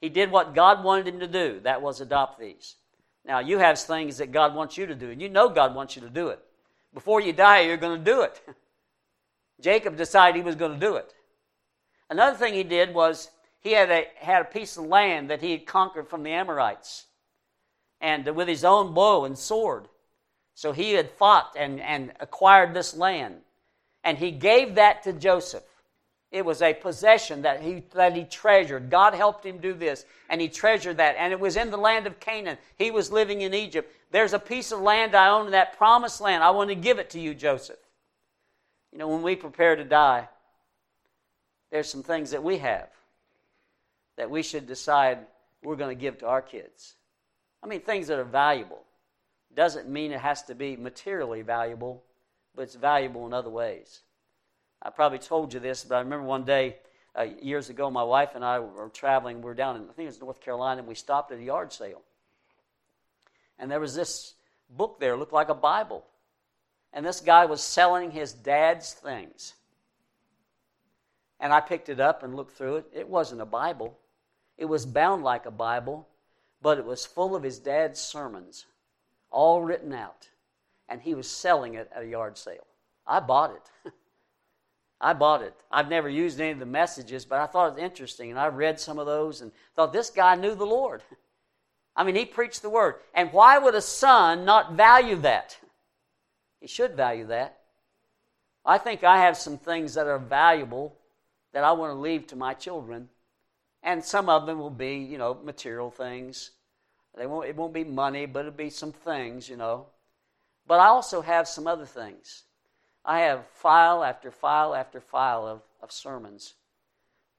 He 0.00 0.08
did 0.08 0.30
what 0.30 0.54
God 0.54 0.82
wanted 0.82 1.06
him 1.08 1.20
to 1.20 1.26
do 1.26 1.60
that 1.60 1.82
was 1.82 2.00
adopt 2.00 2.40
these. 2.40 2.76
Now, 3.24 3.40
you 3.40 3.58
have 3.58 3.78
things 3.78 4.18
that 4.18 4.32
God 4.32 4.54
wants 4.54 4.78
you 4.78 4.86
to 4.86 4.94
do, 4.94 5.10
and 5.10 5.20
you 5.20 5.28
know 5.28 5.48
God 5.48 5.74
wants 5.74 5.94
you 5.94 6.02
to 6.02 6.08
do 6.08 6.28
it. 6.28 6.40
Before 6.94 7.20
you 7.20 7.32
die, 7.32 7.60
you're 7.60 7.76
going 7.76 7.98
to 7.98 8.04
do 8.04 8.22
it. 8.22 8.40
Jacob 9.60 9.96
decided 9.96 10.36
he 10.36 10.42
was 10.42 10.54
going 10.54 10.72
to 10.72 10.86
do 10.86 10.96
it. 10.96 11.14
Another 12.08 12.36
thing 12.36 12.54
he 12.54 12.64
did 12.64 12.94
was 12.94 13.30
he 13.60 13.72
had 13.72 13.90
a, 13.90 14.06
had 14.16 14.42
a 14.42 14.46
piece 14.46 14.76
of 14.76 14.84
land 14.84 15.28
that 15.28 15.42
he 15.42 15.50
had 15.50 15.66
conquered 15.66 16.08
from 16.08 16.22
the 16.22 16.30
Amorites, 16.30 17.06
and 18.00 18.24
with 18.34 18.48
his 18.48 18.64
own 18.64 18.94
bow 18.94 19.24
and 19.24 19.36
sword. 19.36 19.88
So 20.54 20.72
he 20.72 20.92
had 20.94 21.10
fought 21.10 21.54
and, 21.56 21.80
and 21.80 22.12
acquired 22.20 22.72
this 22.72 22.96
land. 22.96 23.42
And 24.04 24.16
he 24.16 24.30
gave 24.30 24.76
that 24.76 25.02
to 25.02 25.12
Joseph. 25.12 25.62
It 26.30 26.44
was 26.44 26.60
a 26.60 26.74
possession 26.74 27.42
that 27.42 27.62
he, 27.62 27.84
that 27.94 28.14
he 28.14 28.24
treasured. 28.24 28.90
God 28.90 29.14
helped 29.14 29.46
him 29.46 29.58
do 29.58 29.72
this, 29.72 30.04
and 30.28 30.40
he 30.40 30.48
treasured 30.48 30.98
that. 30.98 31.16
And 31.18 31.32
it 31.32 31.40
was 31.40 31.56
in 31.56 31.70
the 31.70 31.78
land 31.78 32.06
of 32.06 32.20
Canaan. 32.20 32.58
He 32.76 32.90
was 32.90 33.10
living 33.10 33.40
in 33.40 33.54
Egypt. 33.54 33.90
There's 34.10 34.34
a 34.34 34.38
piece 34.38 34.70
of 34.70 34.80
land 34.80 35.14
I 35.14 35.30
own 35.30 35.46
in 35.46 35.52
that 35.52 35.78
promised 35.78 36.20
land. 36.20 36.44
I 36.44 36.50
want 36.50 36.68
to 36.68 36.74
give 36.74 36.98
it 36.98 37.10
to 37.10 37.20
you, 37.20 37.34
Joseph. 37.34 37.78
You 38.92 38.98
know, 38.98 39.08
when 39.08 39.22
we 39.22 39.36
prepare 39.36 39.74
to 39.74 39.84
die, 39.84 40.28
there's 41.70 41.88
some 41.88 42.02
things 42.02 42.30
that 42.30 42.42
we 42.42 42.58
have 42.58 42.88
that 44.16 44.30
we 44.30 44.42
should 44.42 44.66
decide 44.66 45.18
we're 45.62 45.76
going 45.76 45.96
to 45.96 46.00
give 46.00 46.18
to 46.18 46.26
our 46.26 46.42
kids. 46.42 46.94
I 47.62 47.66
mean, 47.66 47.80
things 47.80 48.08
that 48.08 48.18
are 48.18 48.24
valuable 48.24 48.82
doesn't 49.54 49.88
mean 49.88 50.12
it 50.12 50.20
has 50.20 50.42
to 50.44 50.54
be 50.54 50.76
materially 50.76 51.42
valuable, 51.42 52.02
but 52.54 52.62
it's 52.62 52.74
valuable 52.74 53.26
in 53.26 53.32
other 53.32 53.50
ways. 53.50 54.00
I 54.82 54.90
probably 54.90 55.18
told 55.18 55.52
you 55.54 55.60
this, 55.60 55.84
but 55.84 55.96
I 55.96 56.00
remember 56.00 56.26
one 56.26 56.44
day 56.44 56.76
uh, 57.18 57.26
years 57.42 57.68
ago, 57.68 57.90
my 57.90 58.02
wife 58.02 58.30
and 58.34 58.44
I 58.44 58.60
were 58.60 58.88
traveling. 58.90 59.38
We 59.38 59.44
were 59.44 59.54
down 59.54 59.76
in, 59.76 59.82
I 59.82 59.92
think 59.92 60.04
it 60.04 60.06
was 60.06 60.20
North 60.20 60.40
Carolina, 60.40 60.80
and 60.80 60.88
we 60.88 60.94
stopped 60.94 61.32
at 61.32 61.38
a 61.38 61.42
yard 61.42 61.72
sale. 61.72 62.02
And 63.58 63.70
there 63.70 63.80
was 63.80 63.94
this 63.94 64.34
book 64.70 65.00
there, 65.00 65.16
looked 65.16 65.32
like 65.32 65.48
a 65.48 65.54
Bible. 65.54 66.04
And 66.92 67.04
this 67.04 67.20
guy 67.20 67.46
was 67.46 67.62
selling 67.62 68.10
his 68.10 68.32
dad's 68.32 68.92
things. 68.92 69.54
And 71.40 71.52
I 71.52 71.60
picked 71.60 71.88
it 71.88 72.00
up 72.00 72.22
and 72.22 72.34
looked 72.34 72.56
through 72.56 72.76
it. 72.76 72.86
It 72.92 73.08
wasn't 73.08 73.40
a 73.40 73.46
Bible, 73.46 73.98
it 74.56 74.66
was 74.66 74.86
bound 74.86 75.22
like 75.22 75.46
a 75.46 75.50
Bible, 75.50 76.08
but 76.62 76.78
it 76.78 76.84
was 76.84 77.06
full 77.06 77.36
of 77.36 77.42
his 77.42 77.58
dad's 77.58 78.00
sermons 78.00 78.66
all 79.30 79.62
written 79.62 79.92
out. 79.92 80.28
And 80.88 81.00
he 81.00 81.14
was 81.14 81.30
selling 81.30 81.74
it 81.74 81.90
at 81.94 82.02
a 82.02 82.06
yard 82.06 82.38
sale. 82.38 82.66
I 83.06 83.20
bought 83.20 83.52
it. 83.52 83.92
I 85.00 85.12
bought 85.12 85.42
it. 85.42 85.54
I've 85.70 85.88
never 85.88 86.08
used 86.08 86.40
any 86.40 86.50
of 86.50 86.58
the 86.58 86.66
messages, 86.66 87.24
but 87.24 87.40
I 87.40 87.46
thought 87.46 87.68
it 87.68 87.74
was 87.74 87.82
interesting. 87.82 88.30
And 88.30 88.38
I 88.38 88.48
read 88.48 88.80
some 88.80 88.98
of 88.98 89.06
those 89.06 89.40
and 89.40 89.52
thought 89.74 89.92
this 89.92 90.10
guy 90.10 90.34
knew 90.34 90.54
the 90.54 90.66
Lord. 90.66 91.02
I 91.94 92.04
mean, 92.04 92.16
he 92.16 92.24
preached 92.24 92.62
the 92.62 92.70
word. 92.70 92.96
And 93.14 93.32
why 93.32 93.58
would 93.58 93.74
a 93.74 93.80
son 93.80 94.44
not 94.44 94.74
value 94.74 95.16
that? 95.16 95.56
He 96.60 96.66
should 96.66 96.94
value 96.94 97.26
that. 97.26 97.58
I 98.64 98.78
think 98.78 99.04
I 99.04 99.18
have 99.18 99.36
some 99.36 99.56
things 99.56 99.94
that 99.94 100.06
are 100.06 100.18
valuable 100.18 100.96
that 101.52 101.64
I 101.64 101.72
want 101.72 101.92
to 101.92 101.98
leave 101.98 102.26
to 102.28 102.36
my 102.36 102.54
children. 102.54 103.08
And 103.82 104.04
some 104.04 104.28
of 104.28 104.46
them 104.46 104.58
will 104.58 104.70
be, 104.70 104.96
you 104.96 105.18
know, 105.18 105.38
material 105.42 105.90
things. 105.90 106.50
They 107.16 107.26
won't, 107.26 107.48
it 107.48 107.56
won't 107.56 107.72
be 107.72 107.84
money, 107.84 108.26
but 108.26 108.40
it'll 108.40 108.52
be 108.52 108.70
some 108.70 108.92
things, 108.92 109.48
you 109.48 109.56
know. 109.56 109.86
But 110.66 110.80
I 110.80 110.86
also 110.86 111.20
have 111.22 111.48
some 111.48 111.66
other 111.66 111.86
things. 111.86 112.44
I 113.08 113.20
have 113.20 113.46
file 113.54 114.04
after 114.04 114.30
file 114.30 114.74
after 114.74 115.00
file 115.00 115.46
of, 115.46 115.62
of 115.82 115.90
sermons 115.90 116.52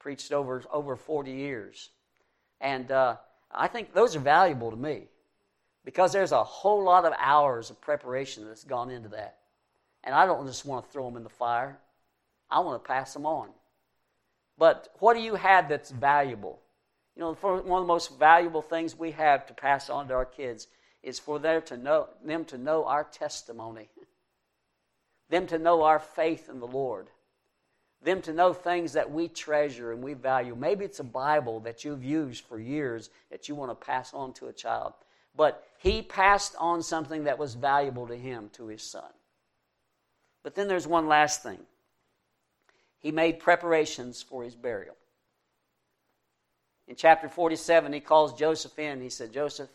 preached 0.00 0.32
over, 0.32 0.64
over 0.72 0.96
40 0.96 1.30
years. 1.30 1.90
And 2.60 2.90
uh, 2.90 3.16
I 3.54 3.68
think 3.68 3.94
those 3.94 4.16
are 4.16 4.20
valuable 4.20 4.72
to 4.72 4.76
me 4.76 5.04
because 5.84 6.12
there's 6.12 6.32
a 6.32 6.42
whole 6.42 6.82
lot 6.82 7.04
of 7.04 7.12
hours 7.16 7.70
of 7.70 7.80
preparation 7.80 8.48
that's 8.48 8.64
gone 8.64 8.90
into 8.90 9.10
that. 9.10 9.36
And 10.02 10.12
I 10.12 10.26
don't 10.26 10.44
just 10.44 10.66
want 10.66 10.84
to 10.84 10.90
throw 10.90 11.04
them 11.04 11.16
in 11.16 11.22
the 11.22 11.28
fire, 11.28 11.78
I 12.50 12.58
want 12.58 12.82
to 12.82 12.88
pass 12.88 13.14
them 13.14 13.24
on. 13.24 13.50
But 14.58 14.88
what 14.98 15.14
do 15.14 15.20
you 15.20 15.36
have 15.36 15.68
that's 15.68 15.92
valuable? 15.92 16.58
You 17.14 17.22
know, 17.22 17.34
one 17.34 17.82
of 17.82 17.86
the 17.86 17.92
most 17.92 18.18
valuable 18.18 18.62
things 18.62 18.98
we 18.98 19.12
have 19.12 19.46
to 19.46 19.54
pass 19.54 19.88
on 19.88 20.08
to 20.08 20.14
our 20.14 20.24
kids 20.24 20.66
is 21.04 21.20
for 21.20 21.38
them 21.38 21.62
to 21.66 21.76
know, 21.76 22.08
them 22.24 22.44
to 22.46 22.58
know 22.58 22.86
our 22.86 23.04
testimony, 23.04 23.88
them 25.30 25.46
to 25.46 25.58
know 25.58 25.82
our 25.84 25.98
faith 25.98 26.48
in 26.50 26.60
the 26.60 26.66
Lord, 26.66 27.08
them 28.02 28.20
to 28.22 28.32
know 28.32 28.52
things 28.52 28.92
that 28.92 29.10
we 29.10 29.28
treasure 29.28 29.92
and 29.92 30.02
we 30.02 30.12
value. 30.12 30.54
Maybe 30.54 30.84
it's 30.84 31.00
a 31.00 31.04
Bible 31.04 31.60
that 31.60 31.84
you've 31.84 32.04
used 32.04 32.44
for 32.44 32.58
years 32.58 33.10
that 33.30 33.48
you 33.48 33.54
want 33.54 33.70
to 33.70 33.86
pass 33.86 34.12
on 34.12 34.32
to 34.34 34.48
a 34.48 34.52
child. 34.52 34.92
But 35.36 35.64
he 35.78 36.02
passed 36.02 36.54
on 36.58 36.82
something 36.82 37.24
that 37.24 37.38
was 37.38 37.54
valuable 37.54 38.08
to 38.08 38.16
him, 38.16 38.50
to 38.54 38.66
his 38.66 38.82
son. 38.82 39.10
But 40.42 40.54
then 40.54 40.66
there's 40.66 40.86
one 40.86 41.06
last 41.06 41.42
thing. 41.42 41.60
He 42.98 43.12
made 43.12 43.38
preparations 43.38 44.22
for 44.22 44.42
his 44.42 44.56
burial. 44.56 44.96
In 46.88 46.96
chapter 46.96 47.28
47, 47.28 47.92
he 47.92 48.00
calls 48.00 48.34
Joseph 48.34 48.78
in. 48.78 49.00
He 49.00 49.10
said, 49.10 49.32
Joseph, 49.32 49.70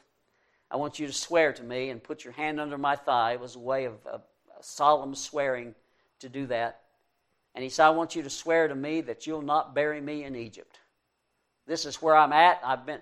I 0.70 0.76
want 0.76 0.99
you 0.99 1.08
to 1.08 1.14
swear 1.14 1.53
to 1.53 1.64
me 1.64 1.89
and 1.89 2.03
put 2.03 2.26
your 2.26 2.34
hand 2.34 2.60
under 2.60 2.78
my 2.78 2.95
thigh. 2.97 3.34
It 3.34 3.39
was 3.39 3.56
a 3.56 3.60
way 3.60 3.86
of 3.86 3.93
a 4.06 4.20
solemn 4.62 5.16
swearing 5.16 5.76
to 6.20 6.30
do 6.30 6.47
that. 6.47 6.82
And 7.53 7.64
he 7.64 7.70
said, 7.70 7.86
I 7.86 7.89
want 7.91 8.16
you 8.16 8.24
to 8.24 8.30
swear 8.30 8.68
to 8.68 8.76
me 8.76 9.01
that 9.01 9.26
you'll 9.26 9.41
not 9.41 9.74
bury 9.74 10.01
me 10.01 10.24
in 10.24 10.36
Egypt. 10.36 10.80
This 11.68 11.86
is 11.86 12.01
where 12.01 12.16
I'm 12.16 12.34
at. 12.34 12.60
I've 12.64 12.86
been, 12.86 12.99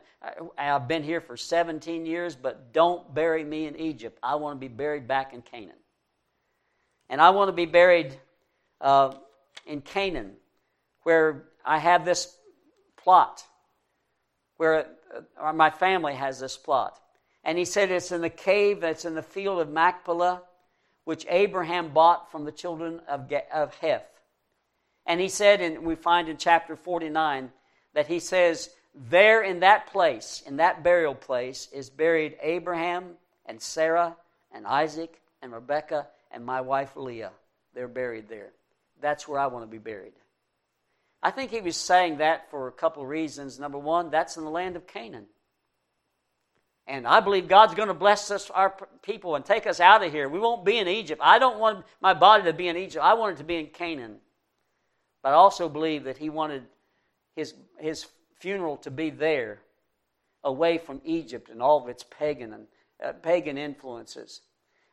I've 0.58 0.88
been 0.88 1.04
here 1.04 1.20
for 1.20 1.36
17 1.36 2.06
years, 2.06 2.36
but 2.36 2.72
don't 2.72 3.14
bury 3.14 3.43
me 3.43 3.66
in 3.68 3.76
Egypt. 3.76 4.20
I 4.24 4.36
want 4.36 4.56
to 4.56 4.60
be 4.60 4.74
buried 4.74 5.08
back 5.08 5.34
in 5.34 5.41
Canaan. 5.41 5.76
And 7.10 7.20
I 7.20 7.32
want 7.32 7.49
to 7.49 7.54
be 7.54 7.66
buried 7.66 8.18
uh, 8.80 9.16
in 9.66 9.82
Canaan, 9.82 10.34
where 11.01 11.45
I 11.66 11.80
have 11.80 12.06
this 12.06 12.38
plot 12.95 13.43
where 14.58 14.88
uh, 15.39 15.54
my 15.54 15.70
family 15.70 16.14
has 16.14 16.39
this 16.39 16.58
plot. 16.58 16.99
And 17.43 17.58
he 17.58 17.66
said 17.66 17.91
it's 17.91 18.12
in 18.12 18.22
the 18.22 18.30
cave 18.30 18.82
that's 18.82 19.06
in 19.06 19.16
the 19.16 19.22
field 19.22 19.60
of 19.60 19.70
Machpelah, 19.70 20.41
which 21.06 21.26
Abraham 21.30 21.89
bought 21.89 22.32
from 22.32 22.45
the 22.45 22.51
children 22.51 23.01
of, 23.08 23.32
of 23.54 23.76
Heth. 23.76 24.06
And 25.06 25.20
he 25.20 25.30
said, 25.30 25.62
and 25.62 25.84
we 25.84 25.95
find 25.95 26.30
in 26.30 26.38
chapter 26.38 26.76
49, 26.76 27.51
that 27.93 28.08
he 28.08 28.20
says, 28.20 28.70
there 28.95 29.41
in 29.41 29.62
that 29.62 29.91
place, 29.91 30.43
in 30.45 30.58
that 30.58 30.84
burial 30.84 31.16
place, 31.16 31.68
is 31.74 31.89
buried 31.89 32.38
Abraham 32.41 33.16
and 33.45 33.62
Sarah 33.62 34.16
and 34.51 34.66
Isaac 34.66 35.20
and 35.41 35.51
Rebekah 35.51 36.08
and 36.32 36.45
my 36.45 36.62
wife 36.62 36.95
Leah. 36.95 37.32
They're 37.74 37.88
buried 37.88 38.30
there. 38.30 38.51
That's 39.01 39.28
where 39.28 39.39
I 39.39 39.47
want 39.47 39.64
to 39.64 39.72
be 39.72 39.80
buried. 39.80 40.14
I 41.22 41.32
think 41.32 41.51
he 41.51 41.62
was 41.62 41.78
saying 41.78 42.18
that 42.18 42.49
for 42.51 42.68
a 42.68 42.72
couple 42.72 43.01
of 43.01 43.10
reasons. 43.10 43.60
Number 43.60 43.78
one, 43.78 44.10
that's 44.10 44.38
in 44.38 44.43
the 44.43 44.49
land 44.49 44.76
of 44.76 44.86
Canaan. 44.88 45.26
And 46.86 47.08
I 47.08 47.22
believe 47.22 47.48
God's 47.48 47.76
going 47.76 47.88
to 47.88 47.94
bless 47.94 48.30
us, 48.30 48.50
our 48.50 48.76
people, 49.02 49.36
and 49.36 49.46
take 49.46 49.66
us 49.66 49.80
out 49.80 50.04
of 50.04 50.12
here. 50.12 50.28
We 50.28 50.40
won't 50.40 50.66
be 50.66 50.78
in 50.78 50.88
Egypt. 50.88 51.22
I 51.24 51.40
don't 51.40 51.60
want 51.60 51.86
my 52.02 52.14
body 52.14 52.44
to 52.44 52.54
be 52.54 52.68
in 52.68 52.76
Egypt. 52.76 53.04
I 53.04 53.14
want 53.14 53.36
it 53.36 53.38
to 53.38 53.46
be 53.46 53.56
in 53.56 53.68
Canaan. 53.68 54.18
But 55.22 55.30
I 55.30 55.36
also 55.36 55.70
believe 55.70 56.04
that 56.04 56.18
he 56.18 56.30
wanted 56.30 56.64
his, 57.36 57.54
his 57.80 58.06
funeral 58.40 58.78
to 58.78 58.92
be 58.92 59.10
there, 59.10 59.62
away 60.44 60.78
from 60.78 61.02
Egypt 61.06 61.50
and 61.50 61.62
all 61.62 61.82
of 61.82 61.88
its 61.88 62.04
pagan 62.04 62.54
and 62.54 62.68
uh, 63.04 63.14
pagan 63.14 63.58
influences. 63.58 64.42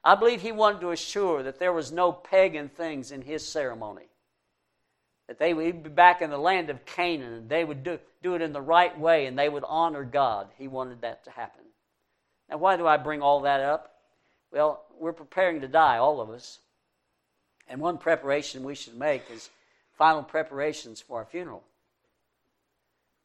I 0.04 0.14
believe 0.14 0.40
he 0.40 0.52
wanted 0.52 0.80
to 0.82 0.92
assure 0.92 1.42
that 1.42 1.58
there 1.58 1.72
was 1.72 1.90
no 1.90 2.12
pagan 2.12 2.68
things 2.68 3.10
in 3.10 3.22
his 3.22 3.46
ceremony 3.46 4.10
that 5.30 5.38
they 5.38 5.54
would 5.54 5.84
be 5.84 5.88
back 5.88 6.22
in 6.22 6.30
the 6.30 6.36
land 6.36 6.70
of 6.70 6.84
Canaan 6.84 7.32
and 7.32 7.48
they 7.48 7.64
would 7.64 7.84
do, 7.84 8.00
do 8.20 8.34
it 8.34 8.42
in 8.42 8.52
the 8.52 8.60
right 8.60 8.98
way 8.98 9.26
and 9.26 9.38
they 9.38 9.48
would 9.48 9.62
honor 9.64 10.02
God. 10.02 10.48
He 10.58 10.66
wanted 10.66 11.02
that 11.02 11.22
to 11.22 11.30
happen. 11.30 11.62
Now, 12.50 12.58
why 12.58 12.76
do 12.76 12.86
I 12.86 12.96
bring 12.96 13.22
all 13.22 13.42
that 13.42 13.60
up? 13.60 13.94
Well, 14.52 14.84
we're 14.98 15.12
preparing 15.12 15.60
to 15.60 15.68
die, 15.68 15.98
all 15.98 16.20
of 16.20 16.30
us. 16.30 16.58
And 17.68 17.80
one 17.80 17.98
preparation 17.98 18.64
we 18.64 18.74
should 18.74 18.96
make 18.96 19.30
is 19.30 19.48
final 19.96 20.24
preparations 20.24 21.00
for 21.00 21.18
our 21.18 21.24
funeral. 21.24 21.62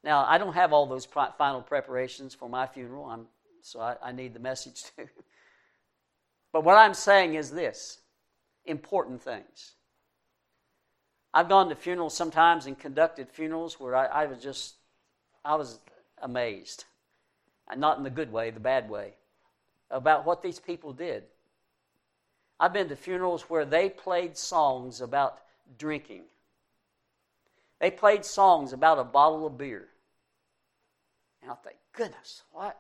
Now, 0.03 0.23
I 0.28 0.38
don't 0.38 0.53
have 0.53 0.71
all 0.71 0.86
those 0.86 1.05
final 1.05 1.61
preparations 1.63 2.36
for 2.36 2.47
my 2.47 2.67
funeral, 2.67 3.05
I'm, 3.05 3.26
so 3.63 3.80
I, 3.80 3.95
I 4.03 4.11
need 4.11 4.36
the 4.36 4.39
message 4.39 4.84
too. 4.95 5.07
but 6.53 6.63
what 6.63 6.78
I'm 6.78 6.93
saying 6.93 7.34
is 7.34 7.49
this 7.49 7.97
important 8.65 9.23
things. 9.23 9.73
I've 11.34 11.49
gone 11.49 11.69
to 11.69 11.76
funerals 11.76 12.13
sometimes 12.13 12.67
and 12.67 12.78
conducted 12.78 13.30
funerals 13.30 13.80
where 13.80 13.95
I, 13.95 14.05
I 14.05 14.26
was 14.28 14.41
just, 14.41 14.76
I 15.43 15.55
was 15.55 15.80
amazed. 16.21 16.86
And 17.70 17.82
not 17.82 17.97
in 17.97 18.03
the 18.03 18.09
good 18.09 18.32
way, 18.32 18.51
the 18.51 18.59
bad 18.59 18.89
way, 18.89 19.13
about 19.89 20.26
what 20.26 20.41
these 20.41 20.59
people 20.59 20.93
did. 20.93 21.24
I've 22.59 22.74
been 22.74 22.89
to 22.89 22.95
funerals 22.95 23.43
where 23.43 23.66
they 23.66 23.89
played 23.89 24.38
songs 24.38 25.01
about 25.01 25.39
drinking. 25.78 26.24
They 27.80 27.91
played 27.91 28.24
songs 28.24 28.72
about 28.72 28.99
a 28.99 29.03
bottle 29.03 29.45
of 29.45 29.57
beer. 29.57 29.88
And 31.41 31.51
I 31.51 31.55
think, 31.55 31.78
goodness, 31.93 32.43
what? 32.51 32.80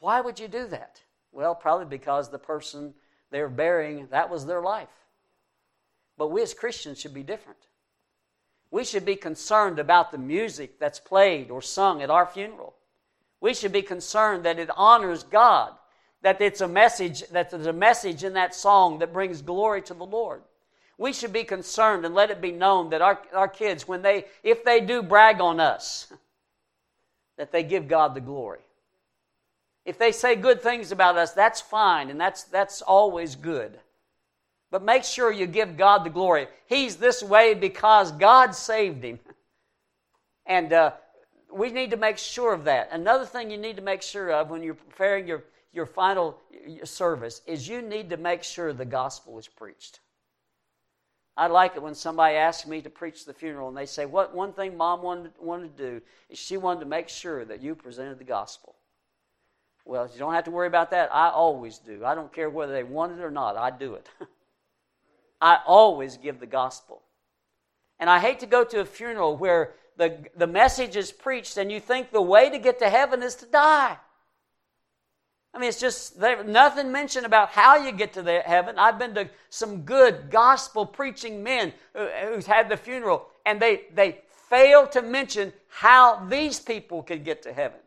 why 0.00 0.20
would 0.20 0.38
you 0.38 0.48
do 0.48 0.66
that? 0.68 1.02
Well, 1.32 1.54
probably 1.54 1.86
because 1.86 2.30
the 2.30 2.38
person 2.38 2.94
they're 3.30 3.48
burying, 3.48 4.08
that 4.10 4.30
was 4.30 4.46
their 4.46 4.62
life. 4.62 4.88
But 6.16 6.28
we 6.28 6.42
as 6.42 6.54
Christians 6.54 6.98
should 6.98 7.14
be 7.14 7.22
different. 7.22 7.58
We 8.70 8.84
should 8.84 9.04
be 9.04 9.16
concerned 9.16 9.78
about 9.78 10.10
the 10.10 10.18
music 10.18 10.78
that's 10.78 11.00
played 11.00 11.50
or 11.50 11.62
sung 11.62 12.02
at 12.02 12.10
our 12.10 12.26
funeral. 12.26 12.74
We 13.40 13.54
should 13.54 13.72
be 13.72 13.82
concerned 13.82 14.44
that 14.44 14.58
it 14.58 14.70
honors 14.76 15.22
God, 15.22 15.72
that 16.22 16.40
it's 16.40 16.60
a 16.60 16.68
message, 16.68 17.26
that 17.28 17.50
there's 17.50 17.66
a 17.66 17.72
message 17.72 18.24
in 18.24 18.32
that 18.34 18.54
song 18.54 18.98
that 18.98 19.12
brings 19.12 19.42
glory 19.42 19.82
to 19.82 19.94
the 19.94 20.06
Lord. 20.06 20.42
We 20.98 21.12
should 21.12 21.32
be 21.32 21.44
concerned 21.44 22.04
and 22.04 22.14
let 22.14 22.30
it 22.30 22.40
be 22.40 22.50
known 22.50 22.90
that 22.90 23.02
our, 23.02 23.20
our 23.32 23.46
kids, 23.46 23.86
when 23.86 24.02
they, 24.02 24.24
if 24.42 24.64
they 24.64 24.80
do 24.80 25.02
brag 25.02 25.40
on 25.40 25.60
us, 25.60 26.12
that 27.36 27.52
they 27.52 27.62
give 27.62 27.86
God 27.86 28.14
the 28.14 28.20
glory. 28.20 28.60
If 29.84 29.96
they 29.96 30.10
say 30.12 30.34
good 30.34 30.60
things 30.60 30.90
about 30.90 31.16
us, 31.16 31.32
that's 31.32 31.60
fine, 31.60 32.10
and 32.10 32.20
that's, 32.20 32.42
that's 32.44 32.82
always 32.82 33.36
good. 33.36 33.78
But 34.70 34.82
make 34.82 35.04
sure 35.04 35.32
you 35.32 35.46
give 35.46 35.76
God 35.76 36.04
the 36.04 36.10
glory. 36.10 36.48
He's 36.66 36.96
this 36.96 37.22
way 37.22 37.54
because 37.54 38.12
God 38.12 38.54
saved 38.54 39.04
him. 39.04 39.18
And 40.50 40.72
uh, 40.72 40.92
we 41.52 41.70
need 41.70 41.90
to 41.90 41.96
make 41.96 42.18
sure 42.18 42.52
of 42.52 42.64
that. 42.64 42.88
Another 42.92 43.24
thing 43.24 43.50
you 43.50 43.58
need 43.58 43.76
to 43.76 43.82
make 43.82 44.02
sure 44.02 44.30
of 44.32 44.50
when 44.50 44.62
you're 44.62 44.74
preparing 44.74 45.26
your, 45.26 45.44
your 45.72 45.86
final 45.86 46.38
service 46.84 47.42
is 47.46 47.68
you 47.68 47.82
need 47.82 48.10
to 48.10 48.16
make 48.16 48.42
sure 48.42 48.72
the 48.72 48.84
gospel 48.84 49.38
is 49.38 49.48
preached. 49.48 50.00
I 51.36 51.46
like 51.46 51.76
it 51.76 51.82
when 51.82 51.94
somebody 51.94 52.34
asks 52.34 52.66
me 52.66 52.82
to 52.82 52.90
preach 52.90 53.24
the 53.24 53.32
funeral 53.32 53.68
and 53.68 53.76
they 53.76 53.86
say, 53.86 54.06
What 54.06 54.34
one 54.34 54.52
thing 54.52 54.76
mom 54.76 55.02
wanted, 55.02 55.30
wanted 55.40 55.76
to 55.76 55.90
do 55.90 56.02
is 56.28 56.36
she 56.36 56.56
wanted 56.56 56.80
to 56.80 56.86
make 56.86 57.08
sure 57.08 57.44
that 57.44 57.62
you 57.62 57.76
presented 57.76 58.18
the 58.18 58.24
gospel. 58.24 58.74
Well, 59.84 60.10
you 60.12 60.18
don't 60.18 60.34
have 60.34 60.44
to 60.44 60.50
worry 60.50 60.66
about 60.66 60.90
that. 60.90 61.14
I 61.14 61.30
always 61.30 61.78
do. 61.78 62.04
I 62.04 62.16
don't 62.16 62.32
care 62.32 62.50
whether 62.50 62.72
they 62.72 62.82
want 62.82 63.12
it 63.12 63.22
or 63.22 63.30
not, 63.30 63.56
I 63.56 63.70
do 63.70 63.94
it. 63.94 64.08
I 65.40 65.60
always 65.64 66.16
give 66.16 66.40
the 66.40 66.46
gospel. 66.46 67.02
And 68.00 68.10
I 68.10 68.18
hate 68.18 68.40
to 68.40 68.46
go 68.46 68.64
to 68.64 68.80
a 68.80 68.84
funeral 68.84 69.36
where 69.36 69.74
the, 69.98 70.16
the 70.36 70.46
message 70.46 70.96
is 70.96 71.12
preached 71.12 71.56
and 71.56 71.70
you 71.70 71.80
think 71.80 72.10
the 72.10 72.22
way 72.22 72.48
to 72.48 72.58
get 72.58 72.78
to 72.78 72.88
heaven 72.88 73.22
is 73.22 73.34
to 73.36 73.46
die. 73.46 73.98
I 75.52 75.58
mean, 75.58 75.68
it's 75.68 75.80
just 75.80 76.20
there's 76.20 76.46
nothing 76.46 76.92
mentioned 76.92 77.26
about 77.26 77.50
how 77.50 77.76
you 77.76 77.90
get 77.90 78.12
to 78.12 78.22
the 78.22 78.40
heaven. 78.40 78.78
I've 78.78 78.98
been 78.98 79.14
to 79.14 79.28
some 79.50 79.82
good 79.82 80.30
gospel 80.30 80.86
preaching 80.86 81.42
men 81.42 81.72
who, 81.94 82.06
who's 82.06 82.46
had 82.46 82.68
the 82.68 82.76
funeral, 82.76 83.26
and 83.44 83.60
they, 83.60 83.82
they 83.92 84.20
fail 84.48 84.86
to 84.88 85.02
mention 85.02 85.52
how 85.68 86.24
these 86.26 86.60
people 86.60 87.02
could 87.02 87.24
get 87.24 87.42
to 87.42 87.52
heaven. 87.52 87.80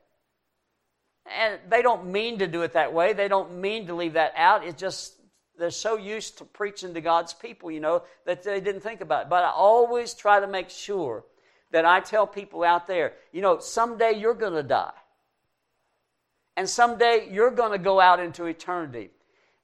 And 1.26 1.60
they 1.70 1.82
don't 1.82 2.12
mean 2.12 2.40
to 2.40 2.48
do 2.48 2.64
it 2.64 2.74
that 2.74 2.94
way. 2.94 3.14
They 3.14 3.30
don't 3.30 3.62
mean 3.62 3.88
to 3.88 3.94
leave 3.94 4.14
that 4.14 4.34
out. 4.36 4.66
It's 4.66 4.80
just 4.80 5.16
they're 5.58 5.70
so 5.70 5.96
used 5.96 6.40
to 6.40 6.46
preaching 6.46 6.94
to 6.96 7.02
God's 7.02 7.34
people, 7.34 7.72
you 7.72 7.80
know, 7.80 8.04
that 8.26 8.44
they 8.44 8.60
didn't 8.60 8.82
think 8.82 9.00
about 9.00 9.24
it. 9.24 9.30
But 9.30 9.44
I 9.44 9.52
always 9.52 10.14
try 10.14 10.40
to 10.40 10.48
make 10.48 10.70
sure 10.70 11.24
that 11.72 11.86
I 11.86 12.00
tell 12.00 12.28
people 12.28 12.64
out 12.64 12.88
there, 12.88 13.14
you 13.32 13.42
know, 13.42 13.60
someday 13.60 14.14
you're 14.14 14.34
going 14.34 14.54
to 14.54 14.64
die. 14.64 14.92
And 16.58 16.70
someday 16.70 17.30
you're 17.32 17.52
going 17.52 17.72
to 17.72 17.78
go 17.78 18.00
out 18.00 18.20
into 18.20 18.46
eternity. 18.46 19.10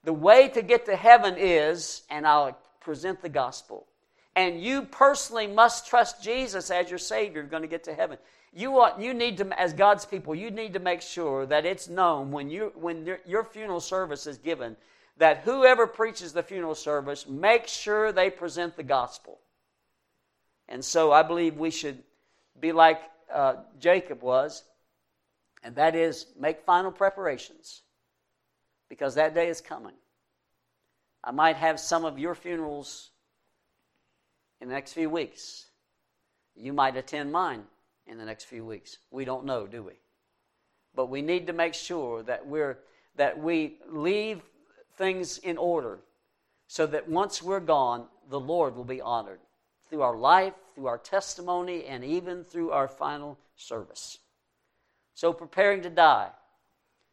The 0.04 0.14
way 0.14 0.48
to 0.50 0.62
get 0.62 0.86
to 0.86 0.96
heaven 0.96 1.36
is, 1.38 2.04
and 2.10 2.26
I'll 2.26 2.58
present 2.80 3.22
the 3.22 3.30
gospel. 3.30 3.88
And 4.36 4.62
you 4.62 4.84
personally 4.84 5.48
must 5.48 5.88
trust 5.88 6.24
Jesus 6.24 6.72
as 6.72 6.90
your 6.90 7.00
Savior. 7.00 7.42
You're 7.42 7.50
going 7.50 7.64
to 7.64 7.68
get 7.68 7.84
to 7.86 7.94
heaven. 7.94 8.18
You 8.54 8.72
want, 8.72 9.02
you 9.02 9.14
need 9.14 9.38
to, 9.38 9.62
as 9.62 9.74
God's 9.74 10.06
people, 10.06 10.34
you 10.34 10.50
need 10.50 10.74
to 10.74 10.80
make 10.80 11.02
sure 11.02 11.46
that 11.48 11.66
it's 11.66 11.90
known 11.90 12.32
when 12.32 12.50
you 12.50 12.72
when 12.76 13.06
your, 13.06 13.20
your 13.26 13.44
funeral 13.44 13.80
service 13.80 14.26
is 14.26 14.38
given 14.38 14.78
that 15.18 15.40
whoever 15.40 15.88
preaches 15.88 16.34
the 16.34 16.44
funeral 16.44 16.76
service 16.76 17.28
make 17.28 17.68
sure 17.68 18.12
they 18.12 18.30
present 18.30 18.76
the 18.76 18.84
gospel. 18.84 19.40
And 20.70 20.84
so 20.84 21.12
I 21.12 21.24
believe 21.24 21.58
we 21.58 21.72
should 21.72 22.04
be 22.60 22.72
like 22.72 23.02
uh, 23.34 23.56
Jacob 23.80 24.22
was, 24.22 24.64
and 25.64 25.76
that 25.76 25.96
is 25.96 26.28
make 26.40 26.62
final 26.66 26.92
preparations 26.92 27.82
because 28.90 29.16
that 29.16 29.34
day 29.34 29.48
is 29.48 29.62
coming. 29.62 29.96
I 31.24 31.32
might 31.32 31.58
have 31.58 31.80
some 31.80 32.06
of 32.06 32.20
your 32.20 32.36
funerals 32.36 33.10
in 34.62 34.68
the 34.68 34.74
next 34.74 34.94
few 34.94 35.10
weeks. 35.10 35.68
You 36.56 36.74
might 36.74 36.96
attend 36.96 37.32
mine 37.32 37.64
in 38.08 38.18
the 38.18 38.26
next 38.26 38.46
few 38.46 38.66
weeks. 38.66 38.98
We 39.12 39.26
don't 39.26 39.46
know, 39.46 39.68
do 39.68 39.84
we? 39.84 39.94
But 40.96 41.10
we 41.10 41.22
need 41.22 41.48
to 41.48 41.54
make 41.54 41.74
sure 41.74 42.24
that 42.24 42.48
we're 42.48 42.80
that 43.16 43.40
we 43.40 43.78
leave 43.90 44.42
things 44.96 45.40
in 45.40 45.58
order 45.58 46.00
so 46.68 46.86
that 46.86 47.10
once 47.10 47.42
we're 47.42 47.60
gone, 47.60 48.06
the 48.30 48.40
Lord 48.40 48.76
will 48.76 48.84
be 48.84 49.02
honored 49.02 49.40
through 49.90 50.02
our 50.02 50.16
life, 50.16 50.54
through 50.74 50.88
our 50.88 50.98
testimony, 50.98 51.86
and 51.86 52.04
even 52.04 52.44
through 52.44 52.72
our 52.72 52.88
final 52.88 53.38
service. 53.56 54.20
So, 55.14 55.34
preparing 55.34 55.82
to 55.84 55.90
die, 55.90 56.30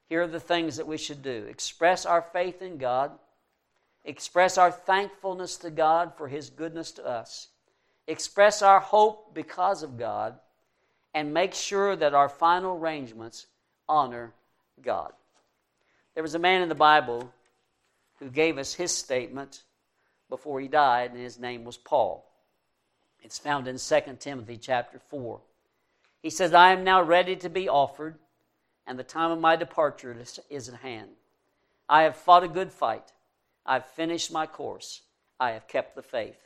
here 0.08 0.22
are 0.22 0.28
the 0.28 0.40
things 0.40 0.76
that 0.76 0.86
we 0.86 0.98
should 0.98 1.22
do 1.22 1.46
express 1.48 2.04
our 2.04 2.22
faith 2.22 2.60
in 2.62 2.78
God, 2.78 3.12
express 4.04 4.58
our 4.58 4.70
thankfulness 4.70 5.56
to 5.58 5.70
God 5.70 6.12
for 6.16 6.28
His 6.28 6.50
goodness 6.50 6.92
to 6.92 7.06
us, 7.06 7.48
express 8.06 8.62
our 8.62 8.80
hope 8.80 9.34
because 9.34 9.82
of 9.82 9.98
God, 9.98 10.38
and 11.14 11.32
make 11.32 11.54
sure 11.54 11.96
that 11.96 12.14
our 12.14 12.28
final 12.28 12.76
arrangements 12.76 13.46
honor 13.88 14.32
God. 14.82 15.12
There 16.14 16.22
was 16.22 16.34
a 16.34 16.40
man 16.40 16.62
in 16.62 16.68
the 16.68 16.74
Bible 16.74 17.32
who 18.18 18.30
gave 18.30 18.58
us 18.58 18.74
his 18.74 18.92
statement 18.92 19.62
before 20.28 20.60
he 20.60 20.68
died, 20.68 21.12
and 21.12 21.20
his 21.20 21.38
name 21.38 21.64
was 21.64 21.76
Paul. 21.76 22.24
It's 23.24 23.38
found 23.38 23.66
in 23.66 23.78
2 23.78 24.00
Timothy 24.20 24.58
chapter 24.58 25.00
4. 25.08 25.40
He 26.22 26.30
says, 26.30 26.52
I 26.54 26.72
am 26.72 26.84
now 26.84 27.02
ready 27.02 27.34
to 27.36 27.48
be 27.48 27.68
offered, 27.68 28.18
and 28.86 28.98
the 28.98 29.02
time 29.02 29.30
of 29.30 29.40
my 29.40 29.56
departure 29.56 30.14
is 30.50 30.68
at 30.68 30.74
hand. 30.76 31.10
I 31.88 32.02
have 32.02 32.16
fought 32.16 32.44
a 32.44 32.48
good 32.48 32.70
fight. 32.70 33.12
I 33.64 33.74
have 33.74 33.86
finished 33.86 34.30
my 34.30 34.46
course. 34.46 35.02
I 35.40 35.52
have 35.52 35.66
kept 35.66 35.96
the 35.96 36.02
faith. 36.02 36.36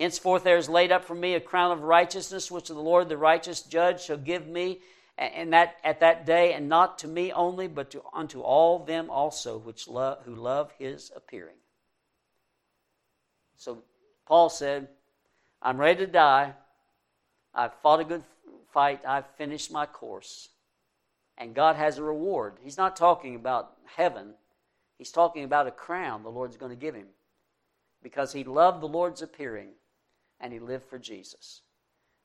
Henceforth 0.00 0.42
there 0.42 0.56
is 0.56 0.68
laid 0.68 0.90
up 0.90 1.04
for 1.04 1.14
me 1.14 1.34
a 1.34 1.40
crown 1.40 1.70
of 1.70 1.82
righteousness, 1.82 2.50
which 2.50 2.68
the 2.68 2.74
Lord, 2.74 3.08
the 3.08 3.16
righteous 3.16 3.62
judge, 3.62 4.02
shall 4.02 4.16
give 4.16 4.46
me 4.46 4.80
and 5.18 5.52
that 5.54 5.76
at 5.82 6.00
that 6.00 6.26
day, 6.26 6.52
and 6.52 6.68
not 6.68 6.98
to 6.98 7.08
me 7.08 7.32
only, 7.32 7.68
but 7.68 7.90
to 7.90 8.02
unto 8.12 8.40
all 8.40 8.78
them 8.78 9.08
also 9.08 9.56
which 9.56 9.88
love 9.88 10.18
who 10.24 10.34
love 10.34 10.72
his 10.78 11.10
appearing. 11.16 11.56
So 13.56 13.82
Paul 14.26 14.50
said, 14.50 14.88
I'm 15.66 15.78
ready 15.78 16.06
to 16.06 16.12
die. 16.12 16.52
I've 17.52 17.74
fought 17.82 17.98
a 17.98 18.04
good 18.04 18.22
fight. 18.72 19.00
I've 19.04 19.26
finished 19.36 19.72
my 19.72 19.84
course. 19.84 20.48
And 21.36 21.56
God 21.56 21.74
has 21.74 21.98
a 21.98 22.04
reward. 22.04 22.58
He's 22.62 22.76
not 22.76 22.94
talking 22.94 23.34
about 23.34 23.72
heaven. 23.96 24.34
He's 24.96 25.10
talking 25.10 25.42
about 25.42 25.66
a 25.66 25.72
crown 25.72 26.22
the 26.22 26.28
Lord's 26.28 26.56
going 26.56 26.70
to 26.70 26.76
give 26.76 26.94
him. 26.94 27.08
Because 28.00 28.32
he 28.32 28.44
loved 28.44 28.80
the 28.80 28.86
Lord's 28.86 29.22
appearing 29.22 29.70
and 30.38 30.52
he 30.52 30.60
lived 30.60 30.84
for 30.84 31.00
Jesus. 31.00 31.62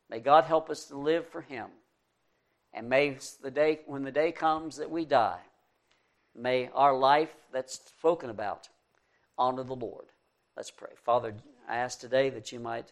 May 0.07 0.19
God 0.19 0.43
help 0.43 0.69
us 0.69 0.85
to 0.85 0.95
live 0.95 1.27
for 1.27 1.41
him 1.41 1.69
and 2.71 2.87
may 2.87 3.17
the 3.41 3.49
day, 3.49 3.79
when 3.87 4.03
the 4.03 4.11
day 4.11 4.31
comes 4.31 4.77
that 4.77 4.91
we 4.91 5.03
die, 5.03 5.41
may 6.35 6.69
our 6.75 6.95
life 6.95 7.33
that's 7.51 7.73
spoken 7.73 8.29
about 8.29 8.69
honor 9.35 9.63
the 9.63 9.75
Lord. 9.75 10.05
Let's 10.55 10.69
pray. 10.69 10.91
Father, 11.03 11.33
I 11.67 11.77
ask 11.77 11.99
today 11.99 12.29
that 12.29 12.51
you 12.51 12.59
might 12.59 12.91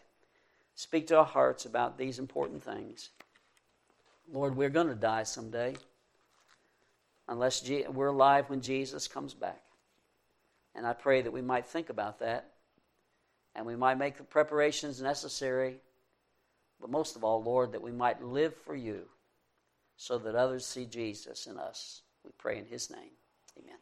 speak 0.80 1.06
to 1.08 1.18
our 1.18 1.26
hearts 1.26 1.66
about 1.66 1.98
these 1.98 2.18
important 2.18 2.64
things. 2.64 3.10
Lord, 4.32 4.56
we're 4.56 4.70
going 4.70 4.86
to 4.88 4.94
die 4.94 5.24
someday 5.24 5.76
unless 7.28 7.68
we're 7.90 8.06
alive 8.06 8.48
when 8.48 8.62
Jesus 8.62 9.06
comes 9.06 9.34
back. 9.34 9.60
And 10.74 10.86
I 10.86 10.94
pray 10.94 11.20
that 11.20 11.32
we 11.32 11.42
might 11.42 11.66
think 11.66 11.90
about 11.90 12.20
that 12.20 12.52
and 13.54 13.66
we 13.66 13.76
might 13.76 13.98
make 13.98 14.16
the 14.16 14.22
preparations 14.22 15.02
necessary. 15.02 15.76
But 16.80 16.90
most 16.90 17.14
of 17.14 17.24
all, 17.24 17.42
Lord, 17.42 17.72
that 17.72 17.82
we 17.82 17.92
might 17.92 18.22
live 18.22 18.54
for 18.56 18.74
you 18.74 19.02
so 19.96 20.16
that 20.16 20.34
others 20.34 20.64
see 20.64 20.86
Jesus 20.86 21.46
in 21.46 21.58
us. 21.58 22.00
We 22.24 22.30
pray 22.38 22.56
in 22.56 22.64
his 22.64 22.88
name. 22.88 23.10
Amen. 23.58 23.80